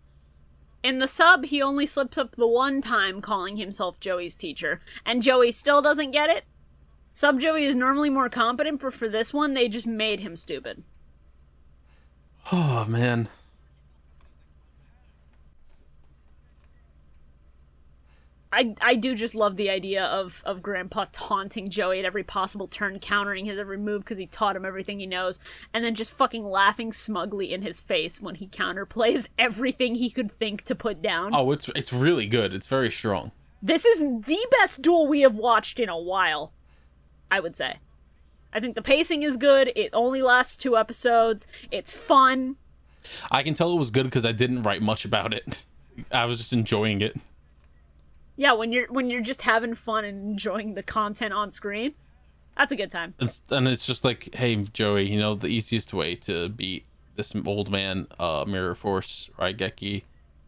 [0.82, 5.22] in the sub, he only slips up the one time calling himself Joey's teacher, and
[5.22, 6.44] Joey still doesn't get it.
[7.12, 10.82] Sub Joey is normally more competent, but for this one, they just made him stupid.
[12.50, 13.28] Oh, man.
[18.52, 22.68] I I do just love the idea of of Grandpa taunting Joey at every possible
[22.68, 25.40] turn, countering his every move because he taught him everything he knows,
[25.72, 30.30] and then just fucking laughing smugly in his face when he counterplays everything he could
[30.30, 31.34] think to put down.
[31.34, 32.52] Oh, it's it's really good.
[32.52, 33.32] It's very strong.
[33.62, 36.52] This is the best duel we have watched in a while,
[37.32, 37.78] I would say.
[38.52, 39.72] I think the pacing is good.
[39.74, 41.46] It only lasts two episodes.
[41.70, 42.56] It's fun.
[43.30, 45.64] I can tell it was good because I didn't write much about it.
[46.12, 47.16] I was just enjoying it.
[48.36, 51.94] Yeah, when you're when you're just having fun and enjoying the content on screen,
[52.56, 53.14] that's a good time.
[53.18, 56.84] And, and it's just like, hey, Joey, you know, the easiest way to beat
[57.16, 60.02] this old man, uh, Mirror Force, Raigeki,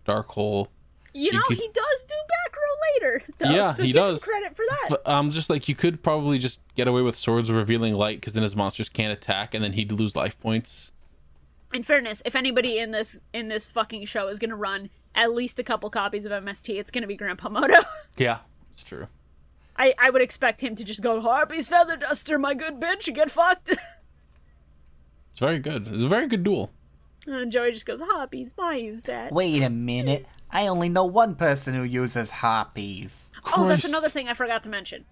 [0.04, 0.68] Dark Hole.
[1.16, 2.62] You know, could- he does do back row
[3.08, 3.22] later.
[3.38, 4.24] Though, Yeah, so he give him does.
[4.24, 4.86] credit for that.
[4.90, 8.32] But um, just like you could probably just get away with swords revealing light because
[8.32, 10.90] then his monsters can't attack and then he'd lose life points.
[11.72, 15.58] in fairness, if anybody in this in this fucking show is gonna run at least
[15.60, 17.74] a couple copies of MST, it's gonna be Grandpa Moto.
[18.16, 18.38] Yeah,
[18.72, 19.06] it's true.
[19.76, 23.30] I, I would expect him to just go, Harpie's feather duster, my good bitch, get
[23.30, 23.76] fucked.
[25.32, 25.88] It's very good.
[25.88, 26.70] It's a very good duel.
[27.26, 29.32] and Joey just goes, Harpies, why use that?
[29.32, 30.26] Wait a minute.
[30.54, 33.32] I only know one person who uses harpies.
[33.56, 35.04] Oh, that's another thing I forgot to mention.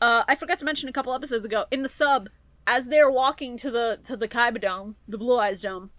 [0.00, 2.28] Uh, I forgot to mention a couple episodes ago in the sub,
[2.66, 5.90] as they're walking to the to the Kaiba Dome, the Blue Eyes Dome.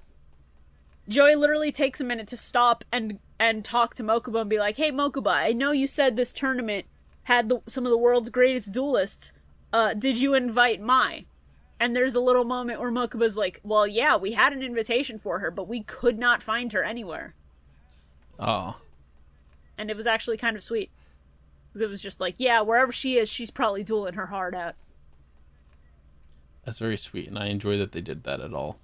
[1.08, 4.76] Joey literally takes a minute to stop and and talk to Mokuba and be like,
[4.76, 6.86] "Hey, Mokuba, I know you said this tournament
[7.24, 9.32] had the, some of the world's greatest duelists.
[9.72, 11.26] Uh, did you invite Mai?"
[11.80, 15.40] And there's a little moment where Mokuba's like, "Well, yeah, we had an invitation for
[15.40, 17.34] her, but we could not find her anywhere."
[18.42, 18.78] Oh,
[19.78, 20.90] and it was actually kind of sweet.
[21.80, 24.74] it was just like, yeah, wherever she is, she's probably dueling her heart out.
[26.66, 28.78] that's very sweet, and I enjoy that they did that at all.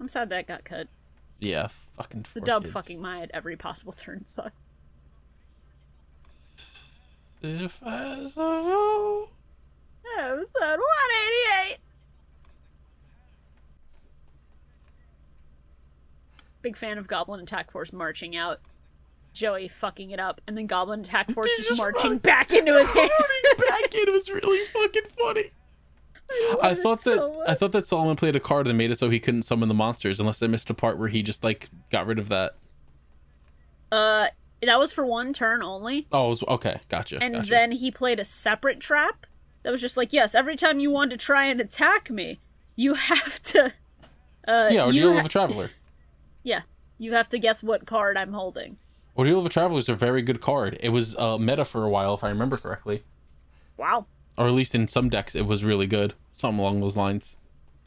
[0.00, 0.88] I'm sad that got cut.
[1.38, 2.24] Yeah, fucking.
[2.34, 2.72] The dub kids.
[2.72, 4.56] fucking Maya at every possible turn sucked.
[7.42, 9.28] If I survive.
[10.18, 11.78] Episode 188!
[16.62, 18.60] Big fan of Goblin Attack Force marching out.
[19.36, 22.52] Joey fucking it up, and then Goblin Attack Force They just, just marching run- back
[22.52, 23.10] into his hand.
[23.10, 25.50] Running back in was really fucking funny.
[26.30, 28.90] I love it thought that so I thought that Solomon played a card that made
[28.90, 31.44] it so he couldn't summon the monsters unless I missed a part where he just
[31.44, 32.56] like got rid of that.
[33.92, 34.28] Uh,
[34.62, 36.08] that was for one turn only.
[36.10, 37.18] Oh, it was, okay, gotcha.
[37.22, 37.50] and gotcha.
[37.50, 39.26] then he played a separate trap
[39.62, 42.40] that was just like, yes, every time you want to try and attack me,
[42.74, 43.66] you have to.
[44.48, 45.70] Uh, yeah, you Ordeal ha- of a Traveler.
[46.42, 46.62] yeah,
[46.98, 48.78] you have to guess what card I'm holding.
[49.16, 50.76] Ordeal of a Traveler is a very good card.
[50.80, 53.02] It was uh, meta for a while, if I remember correctly,
[53.76, 54.06] Wow,
[54.36, 56.14] or at least in some decks, it was really good.
[56.34, 57.38] Something along those lines.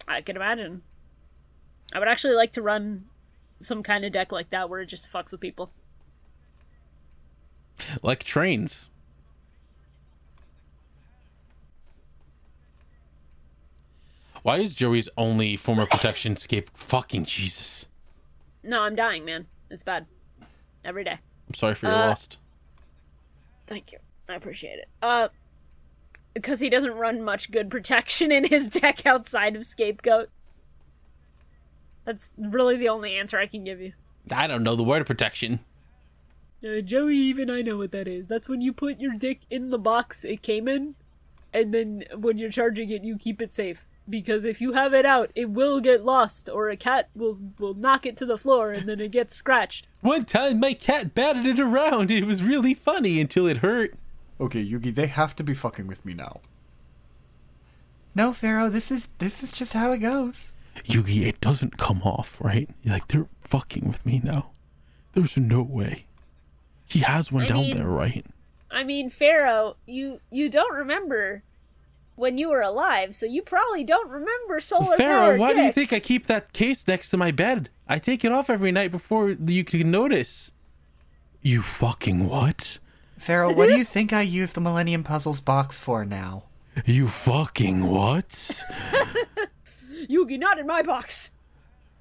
[0.08, 0.82] I can imagine.
[1.94, 3.06] I would actually like to run
[3.60, 5.72] some kind of deck like that where it just fucks with people.
[8.02, 8.90] Like trains.
[14.42, 16.70] Why is Joey's only form of protection escape?
[16.74, 17.88] Fucking Jesus.
[18.64, 19.48] No, I'm dying, man.
[19.70, 20.06] It's bad.
[20.86, 21.18] Every day.
[21.48, 22.30] I'm sorry for your Uh, loss.
[23.68, 24.00] Thank you.
[24.28, 24.88] I appreciate it.
[25.02, 25.30] Uh,
[26.34, 30.30] because he doesn't run much good protection in his deck outside of Scapegoat.
[32.06, 33.94] That's really the only answer I can give you.
[34.32, 35.60] I don't know the word of protection.
[36.64, 38.28] Uh, Joey, even I know what that is.
[38.28, 40.96] That's when you put your dick in the box it came in,
[41.54, 43.86] and then when you're charging it, you keep it safe.
[44.10, 47.74] Because if you have it out, it will get lost, or a cat will will
[47.76, 49.88] knock it to the floor, and then it gets scratched.
[50.02, 52.10] One time my cat batted it around.
[52.10, 53.94] It was really funny until it hurt.
[54.42, 56.38] Okay, Yugi, they have to be fucking with me now.
[58.16, 60.56] No, Pharaoh, this is this is just how it goes.
[60.86, 62.70] Yugi, it doesn't come off, right?
[62.86, 64.52] Like they're fucking with me now.
[65.14, 66.06] There's no way.
[66.88, 68.26] He has one I down mean- there, right?
[68.72, 71.44] I mean, Pharaoh, you you don't remember
[72.20, 75.72] when you were alive, so you probably don't remember solar Pharaoh, powered why do you
[75.72, 77.70] think I keep that case next to my bed?
[77.88, 80.52] I take it off every night before you can notice.
[81.42, 82.80] You fucking what?
[83.18, 86.44] Pharaoh, what do you think I use the Millennium Puzzles box for now?
[86.86, 88.30] You fucking what?
[90.10, 91.32] Yugi, not in my box.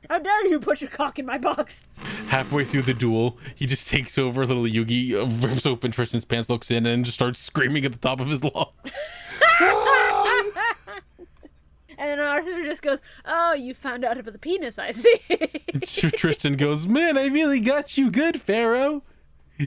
[0.09, 1.85] How dare you put your cock in my box?
[2.29, 4.47] Halfway through the duel, he just takes over.
[4.47, 7.99] Little Yugi uh, rips open Tristan's pants, looks in, and just starts screaming at the
[7.99, 8.73] top of his lungs.
[11.99, 15.19] And then Arthur just goes, "Oh, you found out about the penis, I see."
[15.85, 19.03] Tristan goes, "Man, I really got you good, Pharaoh.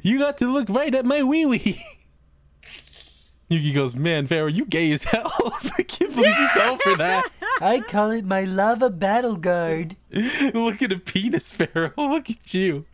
[0.02, 1.84] You got to look right at my wee wee."
[3.52, 5.34] Yugi goes, "Man, Pharaoh, you gay as hell.
[5.78, 7.30] I can't believe you fell for that.
[7.60, 9.98] I call it my lava battle guard.
[10.10, 11.92] Look at a penis, Pharaoh.
[11.98, 12.86] Look at you."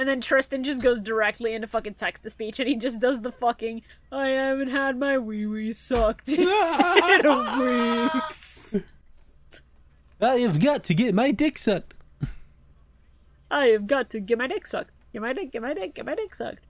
[0.00, 3.20] And then Tristan just goes directly into fucking text to speech and he just does
[3.20, 6.38] the fucking I haven't had my wee wee sucked in
[8.08, 8.76] weeks.
[10.18, 11.92] I have got to get my dick sucked.
[13.50, 14.90] I have got to get my dick sucked.
[15.12, 16.64] Get my dick, get my dick, get my dick sucked.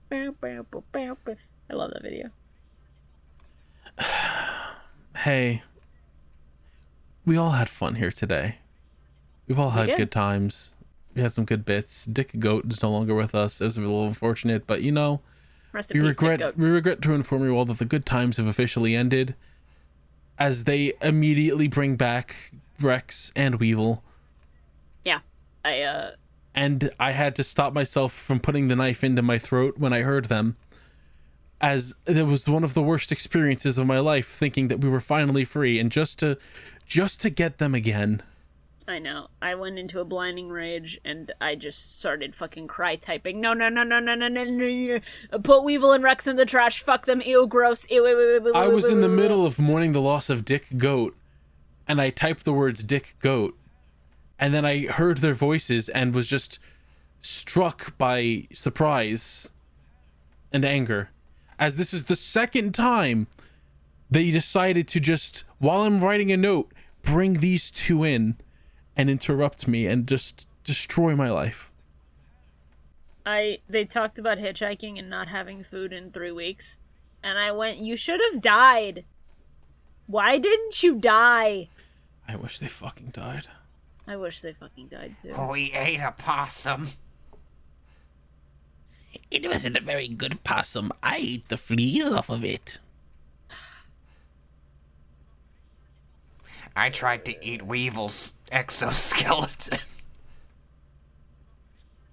[1.69, 2.31] I love that video.
[5.15, 5.61] Hey,
[7.25, 8.57] we all had fun here today.
[9.47, 10.73] We've all had good times.
[11.13, 12.05] We had some good bits.
[12.05, 13.59] Dick Goat is no longer with us.
[13.61, 15.21] It's a little unfortunate, but you know,
[15.73, 18.47] Rest we peace, regret we regret to inform you all that the good times have
[18.47, 19.35] officially ended,
[20.39, 22.51] as they immediately bring back
[22.81, 24.03] Rex and Weevil,
[25.05, 25.19] Yeah.
[25.63, 26.11] I uh
[26.53, 30.01] and I had to stop myself from putting the knife into my throat when I
[30.01, 30.55] heard them,
[31.61, 34.99] as it was one of the worst experiences of my life, thinking that we were
[34.99, 36.37] finally free, and just to,
[36.85, 38.21] just to get them again.
[38.87, 39.27] I know.
[39.41, 43.39] I went into a blinding rage and I just started fucking cry typing.
[43.39, 44.99] No, no, no, no, no, no, no, no.
[45.31, 45.39] no.
[45.39, 46.81] Put Weevil and Rex in the trash.
[46.81, 47.21] Fuck them.
[47.21, 47.89] Ew, gross.
[47.89, 50.67] Ew, ew, ew, ew, I was in the middle of mourning the loss of Dick
[50.77, 51.15] Goat,
[51.87, 53.57] and I typed the words Dick Goat,
[54.39, 56.57] and then I heard their voices and was just
[57.21, 59.51] struck by surprise
[60.51, 61.11] and anger,
[61.59, 63.27] as this is the second time
[64.09, 68.35] they decided to just, while I'm writing a note, bring these two in
[69.01, 71.71] and interrupt me and just destroy my life.
[73.25, 76.77] I they talked about hitchhiking and not having food in three weeks,
[77.21, 79.03] and I went, "You should have died.
[80.07, 81.69] Why didn't you die?"
[82.27, 83.47] I wish they fucking died.
[84.07, 85.33] I wish they fucking died too.
[85.51, 86.91] We ate a possum.
[89.29, 90.91] It wasn't a very good possum.
[91.03, 92.79] I ate the fleas off of it.
[96.75, 99.79] I tried to eat Weevil's exoskeleton.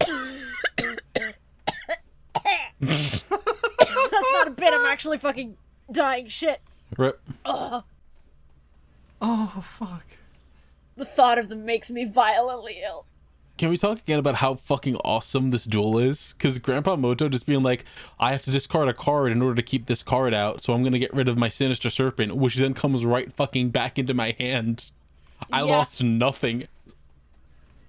[2.81, 4.73] That's not a bit.
[4.75, 5.57] I'm actually fucking
[5.91, 6.29] dying.
[6.29, 6.61] Shit.
[6.97, 7.21] Rip.
[9.21, 10.05] Oh fuck.
[10.97, 13.05] The thought of them makes me violently ill.
[13.59, 16.33] Can we talk again about how fucking awesome this duel is?
[16.39, 17.85] Because Grandpa Moto just being like,
[18.21, 20.85] I have to discard a card in order to keep this card out, so I'm
[20.85, 24.37] gonna get rid of my Sinister Serpent, which then comes right fucking back into my
[24.39, 24.91] hand.
[25.53, 25.77] I Yeah.
[25.77, 26.69] lost nothing.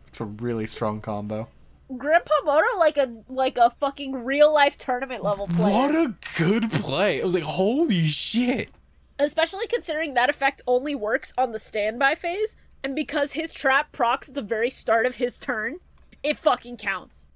[0.08, 1.48] It's a really strong combo.
[1.96, 5.72] Grandpa Moto like a like a fucking real life tournament level player.
[5.74, 7.22] What a good play!
[7.22, 8.70] I was like, holy shit!
[9.18, 14.30] Especially considering that effect only works on the standby phase, and because his trap procs
[14.30, 15.78] at the very start of his turn,
[16.24, 17.28] it fucking counts.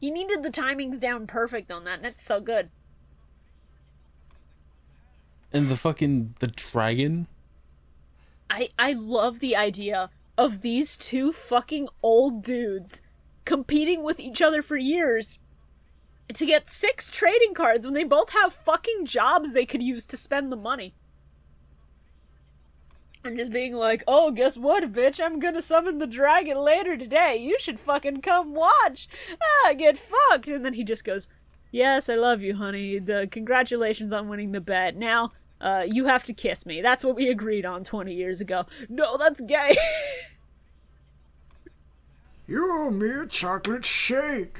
[0.00, 2.70] He needed the timings down perfect on that, and it's so good.
[5.52, 7.26] And the fucking the dragon.
[8.50, 13.02] I I love the idea of these two fucking old dudes
[13.44, 15.38] competing with each other for years
[16.32, 20.16] to get six trading cards when they both have fucking jobs they could use to
[20.16, 20.94] spend the money.
[23.24, 25.20] And just being like, oh, guess what, bitch?
[25.20, 27.36] I'm gonna summon the dragon later today.
[27.36, 29.08] You should fucking come watch.
[29.40, 30.48] Ah, get fucked.
[30.48, 31.28] And then he just goes,
[31.70, 32.98] yes, I love you, honey.
[32.98, 34.96] The, congratulations on winning the bet.
[34.96, 35.30] Now,
[35.60, 36.82] uh, you have to kiss me.
[36.82, 38.66] That's what we agreed on 20 years ago.
[38.88, 39.76] No, that's gay.
[42.46, 44.58] You owe me a chocolate shake.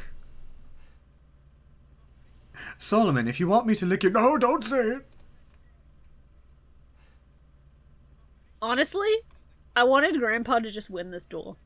[2.78, 4.12] Solomon, if you want me to lick your.
[4.12, 5.06] No, don't say it.
[8.62, 9.10] Honestly,
[9.74, 11.58] I wanted Grandpa to just win this duel.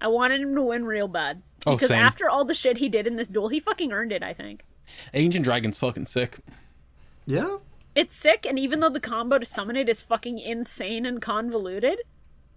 [0.00, 1.42] I wanted him to win real bad.
[1.66, 2.02] Oh, Because same.
[2.02, 4.64] after all the shit he did in this duel, he fucking earned it, I think.
[5.14, 6.38] Ancient Dragon's fucking sick.
[7.26, 7.56] Yeah?
[7.94, 11.98] It's sick, and even though the combo to summon it is fucking insane and convoluted,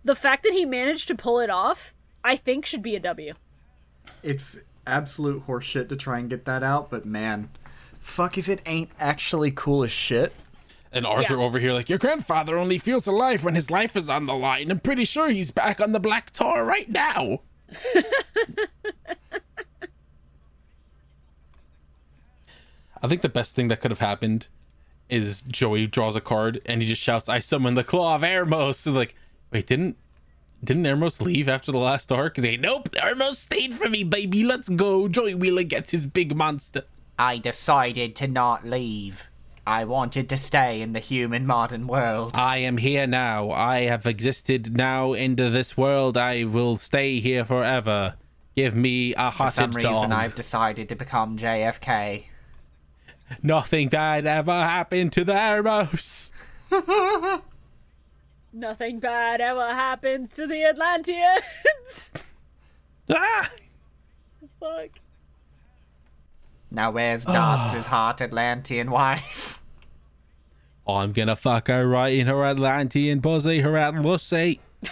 [0.04, 1.94] the fact that he managed to pull it off,
[2.24, 3.34] I think should be a W.
[4.24, 7.50] It's absolute horseshit to try and get that out, but man,
[8.00, 10.34] fuck if it ain't actually cool as shit.
[10.96, 11.44] And Arthur Yeah.
[11.44, 14.72] over here like, your grandfather only feels alive when his life is on the line.
[14.72, 17.42] I'm pretty sure he's back on the Black Tar right now.
[23.04, 24.48] I think the best thing that could have happened
[25.10, 28.86] is Joey draws a card and he just shouts, "I summon the Claw of Hermos."
[28.88, 29.16] And like,
[29.52, 29.98] wait, didn't
[30.64, 32.38] didn't Hermos leave after the last arc?
[32.38, 34.44] He's like, nope, Hermos stayed for me, baby.
[34.44, 35.08] Let's go.
[35.08, 36.84] Joey Wheeler gets his big monster.
[37.20, 39.30] I decided to not leave.
[39.68, 42.38] I wanted to stay in the human modern world.
[42.38, 43.50] I am here now.
[43.52, 46.18] I have existed now into this world.
[46.18, 48.16] I will stay here forever.
[48.56, 50.12] Give me a hot For some reason, dog.
[50.12, 52.26] I've decided to become JFK.
[53.42, 56.32] Nothing bad ever happened to the Hermos.
[58.54, 62.12] Nothing bad ever happens to the Atlanteans!
[63.08, 63.52] Ah!
[64.60, 64.90] Fuck.
[66.76, 67.32] Now where's ah.
[67.72, 69.62] Dartz' hot Atlantean wife?
[70.88, 74.60] I'm gonna fuck her right in her Atlantean pussy, her Atlussy.
[74.84, 74.92] Did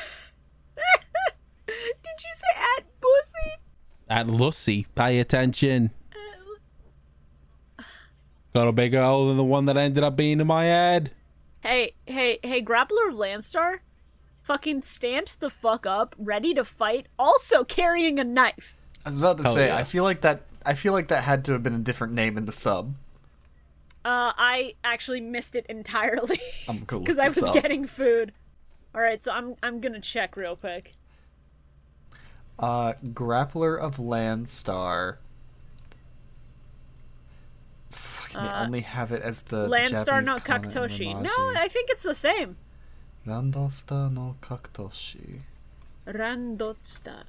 [1.67, 2.47] you say
[2.77, 3.59] at pussy?
[4.09, 5.91] Atlussy, pay attention.
[8.53, 11.11] Got a bigger hole than the one that ended up being in my head.
[11.61, 13.79] Hey, hey, hey, Grappler of Landstar
[14.41, 18.77] fucking stands the fuck up, ready to fight, also carrying a knife.
[19.05, 19.77] I was about to Hell say, yeah.
[19.77, 20.43] I feel like that.
[20.65, 22.95] I feel like that had to have been a different name in the sub.
[24.05, 27.53] Uh, I actually missed it entirely I'm gonna because I was up.
[27.53, 28.33] getting food.
[28.93, 30.93] All right, so I'm I'm gonna check real quick.
[32.59, 35.17] Uh, Grappler of Landstar.
[37.89, 41.21] Fucking, they only have it as the, Landstar no comment Kakutoshi.
[41.21, 42.57] No, I think it's the same.
[43.25, 45.41] Randosta no Kakutoshi.
[46.05, 47.23] Randotsta.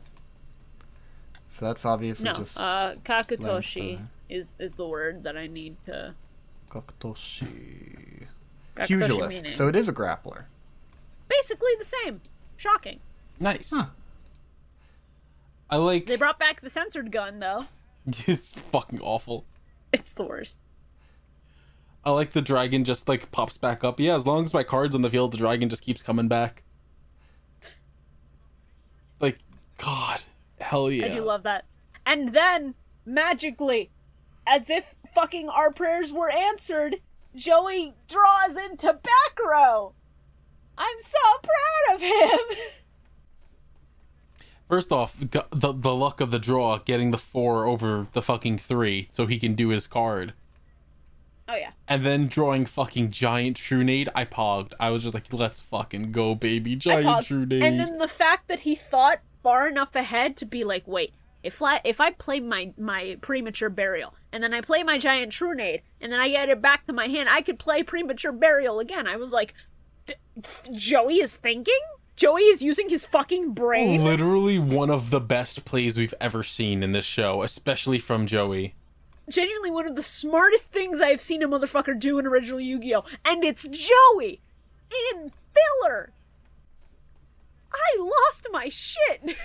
[1.54, 6.16] So that's obviously No, just uh, Kakutoshi is is the word that I need to.
[6.68, 8.26] Kakutoshi.
[8.74, 9.48] Kakutoshi Pugilist.
[9.56, 10.46] So it is a grappler.
[11.28, 12.22] basically the same.
[12.56, 12.98] Shocking.
[13.38, 13.70] Nice.
[13.70, 13.86] Huh.
[15.70, 16.06] I like.
[16.06, 17.66] They brought back the censored gun though.
[18.26, 19.44] it's fucking awful.
[19.92, 20.58] It's the worst.
[22.04, 24.00] I like the dragon just like pops back up.
[24.00, 26.64] Yeah, as long as my card's on the field, the dragon just keeps coming back.
[29.20, 29.38] Like,
[29.78, 30.24] God,
[30.64, 31.06] hell yeah.
[31.06, 31.64] I do love that.
[32.06, 32.74] And then
[33.06, 33.90] magically,
[34.46, 36.96] as if fucking our prayers were answered,
[37.34, 39.94] Joey draws into back row.
[40.76, 42.58] I'm so proud of him.
[44.68, 49.08] First off, the the luck of the draw, getting the four over the fucking three,
[49.12, 50.32] so he can do his card,
[51.46, 51.72] Oh yeah.
[51.86, 54.08] and then drawing fucking giant Trunade.
[54.14, 54.72] I pogged.
[54.80, 57.26] I was just like, let's fucking go, baby, giant.
[57.26, 57.62] Trunade.
[57.62, 61.12] And then the fact that he thought far enough ahead to be like, wait,
[61.44, 65.30] if I if I play my my premature burial and then I play my giant
[65.30, 68.80] Trunade and then I get it back to my hand, I could play premature burial
[68.80, 69.06] again.
[69.06, 69.54] I was like,
[70.06, 70.14] D-
[70.72, 71.78] Joey is thinking.
[72.16, 74.02] Joey is using his fucking brain.
[74.02, 78.74] Literally one of the best plays we've ever seen in this show, especially from Joey.
[79.28, 83.42] Genuinely one of the smartest things I've seen a motherfucker do in original Yu-Gi-Oh, and
[83.42, 84.40] it's Joey
[85.12, 86.12] in filler.
[87.74, 89.36] I lost my shit.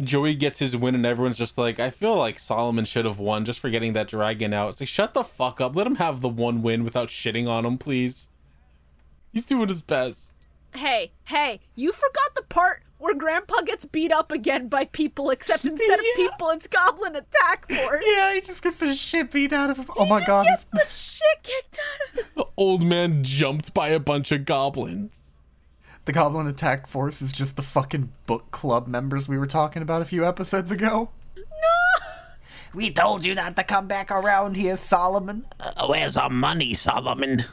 [0.00, 3.44] Joey gets his win, and everyone's just like, I feel like Solomon should have won
[3.44, 4.68] just for getting that dragon out.
[4.70, 5.74] It's like, shut the fuck up.
[5.74, 8.28] Let him have the one win without shitting on him, please.
[9.32, 10.32] He's doing his best.
[10.74, 15.64] hey, hey, you forgot the part where Grandpa gets beat up again by people, except
[15.64, 18.04] instead of people, it's Goblin Attack Force.
[18.06, 19.86] Yeah, he just gets the shit beat out of him.
[19.96, 20.44] Oh He my just god.
[20.46, 22.32] gets the shit kicked out of him.
[22.36, 25.12] The old man jumped by a bunch of goblins.
[26.08, 30.00] The Goblin Attack Force is just the fucking book club members we were talking about
[30.00, 31.10] a few episodes ago.
[31.36, 31.42] No!
[32.72, 35.44] We told you not to come back around here, Solomon.
[35.60, 37.44] Uh, where's our money, Solomon?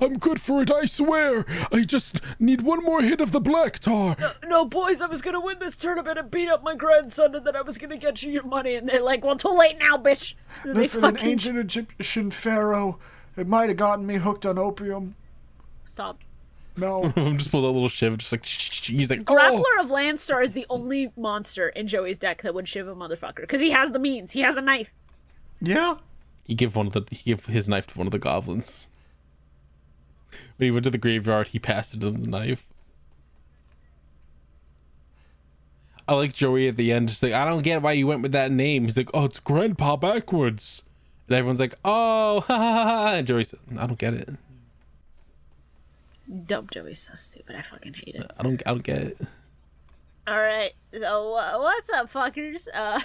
[0.00, 1.44] I'm good for it, I swear.
[1.72, 4.16] I just need one more hit of the black tar.
[4.46, 7.56] No, boys, I was gonna win this tournament and beat up my grandson, and then
[7.56, 8.76] I was gonna get you your money.
[8.76, 10.36] And they're like, well, too late now, bitch.
[10.62, 13.00] And they Listen, an fucking- ancient Egyptian pharaoh.
[13.36, 15.16] It might have gotten me hooked on opium.
[15.82, 16.20] Stop.
[16.80, 17.12] No.
[17.16, 19.34] I'm just pulled a little shiv, just like, he's like, oh.
[19.34, 23.42] Grappler of Landstar is the only monster in Joey's deck that would shiv a motherfucker.
[23.42, 24.32] Because he has the means.
[24.32, 24.94] He has a knife.
[25.60, 25.96] Yeah.
[26.44, 28.88] He gave one of the he gave his knife to one of the goblins.
[30.56, 32.66] When he went to the graveyard, he passed it him the knife.
[36.08, 38.32] I like Joey at the end, just like I don't get why you went with
[38.32, 38.84] that name.
[38.84, 40.82] He's like, oh, it's Grandpa backwards,
[41.28, 42.84] and everyone's like, oh, ha ha ha.
[42.84, 43.14] ha.
[43.14, 44.30] And Joey said, I don't get it.
[46.46, 47.56] Dumb Joey's so stupid.
[47.56, 48.30] I fucking hate it.
[48.38, 49.18] I don't I don't get it.
[50.26, 50.72] All right.
[50.96, 52.68] So uh, what's up, fuckers?
[52.72, 53.00] Uh,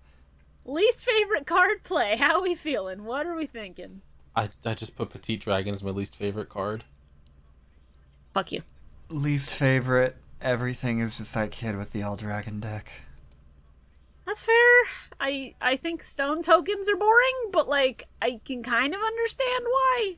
[0.64, 2.16] least favorite card play.
[2.16, 3.04] How we feeling?
[3.04, 4.02] What are we thinking?
[4.34, 6.84] I I just put Petit Dragon as my least favorite card.
[8.34, 8.62] Fuck you.
[9.08, 10.16] Least favorite.
[10.40, 12.90] Everything is just that kid with the All Dragon deck.
[14.26, 14.54] That's fair.
[15.20, 20.16] I I think stone tokens are boring, but like I can kind of understand why.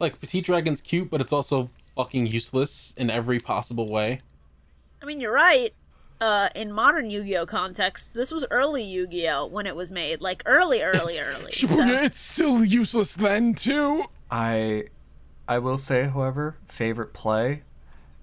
[0.00, 4.20] Like Petit Dragon's cute, but it's also fucking useless in every possible way.
[5.02, 5.72] I mean, you're right.
[6.20, 10.80] Uh, in modern Yu-Gi-Oh context, this was early Yu-Gi-Oh when it was made, like early,
[10.82, 11.52] early, early.
[11.52, 14.04] Sure, so- it's still useless then, too.
[14.30, 14.84] I
[15.46, 17.62] I will say, however, favorite play,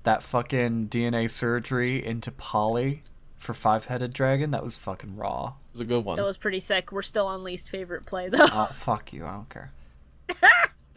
[0.04, 3.04] that fucking DNA surgery into Polly
[3.38, 5.54] for five headed dragon, that was fucking raw.
[5.72, 6.18] It's a good one.
[6.18, 6.92] That was pretty sick.
[6.92, 8.40] We're still on least favorite play though.
[8.52, 9.72] Oh fuck you, I don't care.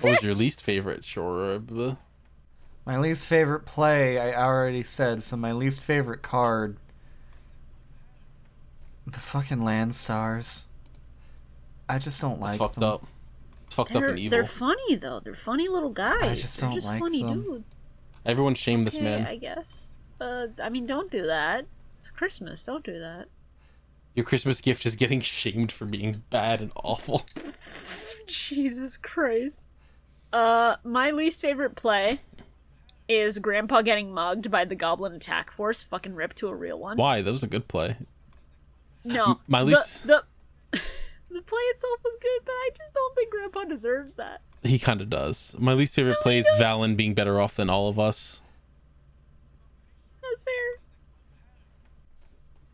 [0.01, 1.05] What was your least favorite?
[1.05, 1.55] Sure.
[1.55, 1.95] uh,
[2.85, 6.77] My least favorite play, I already said, so my least favorite card.
[9.07, 10.67] The fucking land stars.
[11.89, 12.85] I just don't like It's fucked them.
[12.85, 13.07] up.
[13.67, 14.31] It's fucked up They're, and evil.
[14.39, 15.21] they're funny though.
[15.21, 16.23] They're funny little guys.
[16.23, 17.45] I just They're don't just like funny them.
[17.45, 17.77] dudes.
[18.25, 19.27] Everyone shame this man.
[19.27, 19.93] I guess.
[20.21, 21.67] Uh, I mean, don't do that.
[21.99, 22.63] It's Christmas.
[22.63, 23.27] Don't do that.
[24.15, 27.27] Your Christmas gift is getting shamed for being bad and awful.
[28.27, 29.65] Jesus Christ.
[30.35, 32.21] Uh, my least favorite play
[33.09, 36.97] is Grandpa getting mugged by the Goblin Attack Force, fucking ripped to a real one.
[36.97, 37.23] Why?
[37.23, 37.97] That was a good play.
[39.05, 40.25] No, my the- least- the
[40.73, 40.81] the
[41.43, 44.41] play itself was good, but I just don't think Grandpa deserves that.
[44.65, 45.55] He kind of does.
[45.59, 48.41] My least favorite play is Valon being better off than all of us.
[50.21, 50.81] That's fair.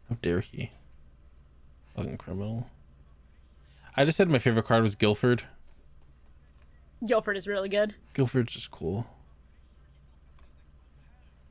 [0.09, 0.71] How dare he?
[1.95, 2.69] Fucking criminal.
[3.97, 5.43] I just said my favorite card was Gilford.
[7.07, 7.95] Gilford is really good.
[8.15, 9.07] Gilford's just cool.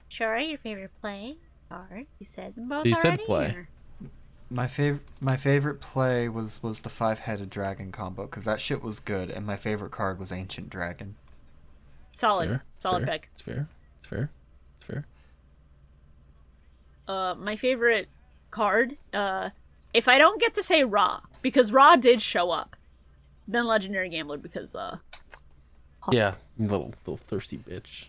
[0.08, 1.38] Sure, your favorite play?
[1.72, 3.46] Or you said them both You said already, play.
[3.56, 3.68] or-
[4.50, 8.82] My favorite my favorite play was was the five headed dragon combo because that shit
[8.82, 11.16] was good, and my favorite card was Ancient Dragon.
[12.16, 12.64] Solid, Fair.
[12.80, 13.14] Solid fair.
[13.14, 13.30] pick.
[13.34, 13.68] It's fair.
[14.00, 14.30] It's fair.
[14.78, 15.06] It's fair.
[17.08, 18.08] Uh, my favorite
[18.52, 18.98] card.
[19.14, 19.50] Uh,
[19.94, 22.76] if I don't get to say Ra, because Ra did show up,
[23.48, 24.98] then Legendary Gambler because uh,
[26.12, 28.06] Yeah, little little thirsty bitch.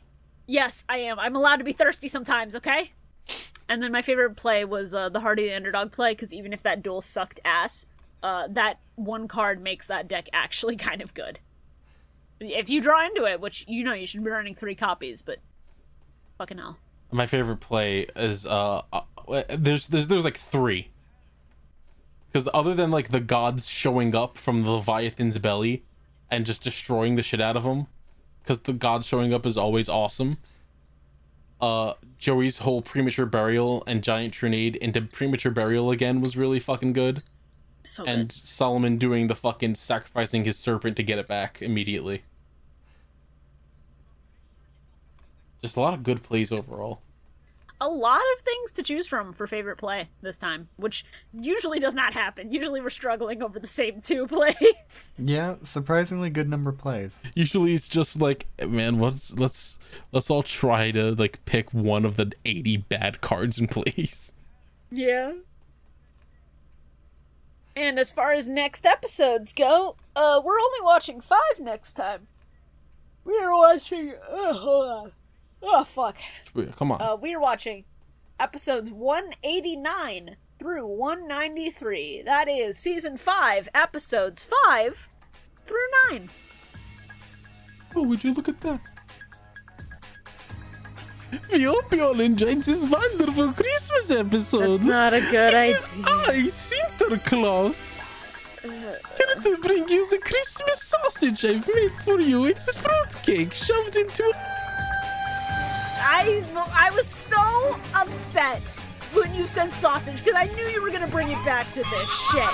[0.46, 1.18] yes, I am.
[1.18, 2.54] I'm allowed to be thirsty sometimes.
[2.56, 2.92] Okay.
[3.68, 6.62] And then my favorite play was uh, the Hardy the Underdog play because even if
[6.64, 7.86] that duel sucked ass,
[8.22, 11.38] uh, that one card makes that deck actually kind of good.
[12.40, 15.38] If you draw into it, which you know you should be running three copies, but
[16.38, 16.78] fucking hell.
[17.12, 19.02] My favorite play is uh, uh
[19.56, 20.88] there's there's there's like three.
[22.32, 25.84] Because other than like the gods showing up from the Leviathan's belly
[26.30, 27.86] and just destroying the shit out of them,
[28.42, 30.38] because the gods showing up is always awesome.
[31.60, 36.92] Uh, Joey's whole premature burial and giant Trunade into premature burial again was really fucking
[36.92, 37.22] good.
[37.82, 38.32] So And good.
[38.32, 42.22] Solomon doing the fucking sacrificing his serpent to get it back immediately.
[45.62, 47.02] Just a lot of good plays overall.
[47.80, 51.94] A lot of things to choose from for favorite play this time, which usually does
[51.94, 52.52] not happen.
[52.52, 55.10] Usually we're struggling over the same two plays.
[55.18, 57.22] Yeah, surprisingly good number of plays.
[57.34, 59.78] Usually it's just like, man, let's let's
[60.12, 64.32] let's all try to like pick one of the 80 bad cards in place.
[64.90, 65.32] yeah.
[67.76, 72.26] And as far as next episodes go, uh, we're only watching five next time.
[73.24, 74.12] We are watching.
[74.28, 75.12] Uh, hold on.
[75.62, 76.16] Oh fuck.
[76.76, 77.00] Come on.
[77.02, 77.84] Uh, we are watching
[78.38, 82.22] episodes 189 through 193.
[82.22, 85.08] That is season five, episodes five
[85.66, 86.30] through nine.
[87.96, 88.80] oh, would you look at that?
[91.52, 94.78] We hope you all enjoyed this wonderful Christmas episode.
[94.78, 97.80] That's not a good It is I, Sinterklaas.
[98.62, 102.46] Here to bring you the Christmas sausage I've made for you.
[102.46, 104.32] It's fruitcake shoved into
[106.12, 106.42] I
[106.74, 108.60] I was so upset
[109.12, 112.10] when you sent sausage because I knew you were gonna bring it back to this
[112.32, 112.50] shit.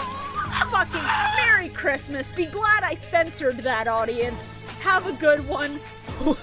[0.70, 1.02] Fucking
[1.36, 2.30] Merry Christmas.
[2.30, 4.50] Be glad I censored that audience.
[4.80, 5.80] Have a good one.
[6.20, 6.36] we'll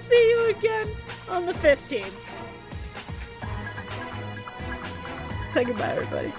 [0.00, 0.96] see you again
[1.28, 2.10] on the 15th.
[5.50, 6.32] Say goodbye, everybody.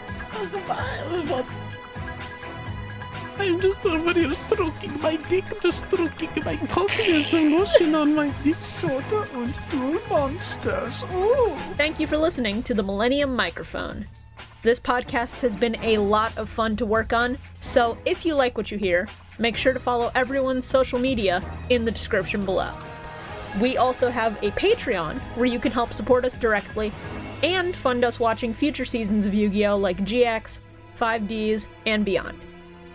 [3.39, 6.91] I'm just over here stroking my dick, just stroking my cock.
[6.97, 8.55] There's some lotion on my dick.
[8.57, 11.03] Soda und Duel Monsters.
[11.07, 11.57] Oh!
[11.77, 14.05] Thank you for listening to the Millennium Microphone.
[14.61, 18.57] This podcast has been a lot of fun to work on, so if you like
[18.57, 19.07] what you hear,
[19.37, 22.69] make sure to follow everyone's social media in the description below.
[23.61, 26.91] We also have a Patreon where you can help support us directly
[27.41, 29.77] and fund us watching future seasons of Yu Gi Oh!
[29.77, 30.59] like GX,
[30.97, 32.37] 5Ds, and beyond.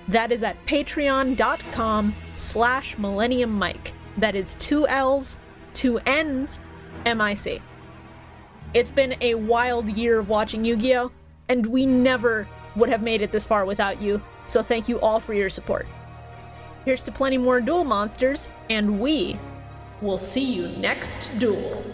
[0.09, 3.93] That is at patreon.com slash millennium mic.
[4.19, 5.39] That is two L's,
[5.73, 6.61] two N's,
[7.07, 7.61] M I C.
[8.75, 11.13] It's been a wild year of watching Yu Gi Oh!
[11.49, 15.21] and we never would have made it this far without you, so thank you all
[15.21, 15.87] for your support.
[16.85, 19.39] Here's to plenty more duel monsters, and we
[20.01, 21.85] will see you next duel.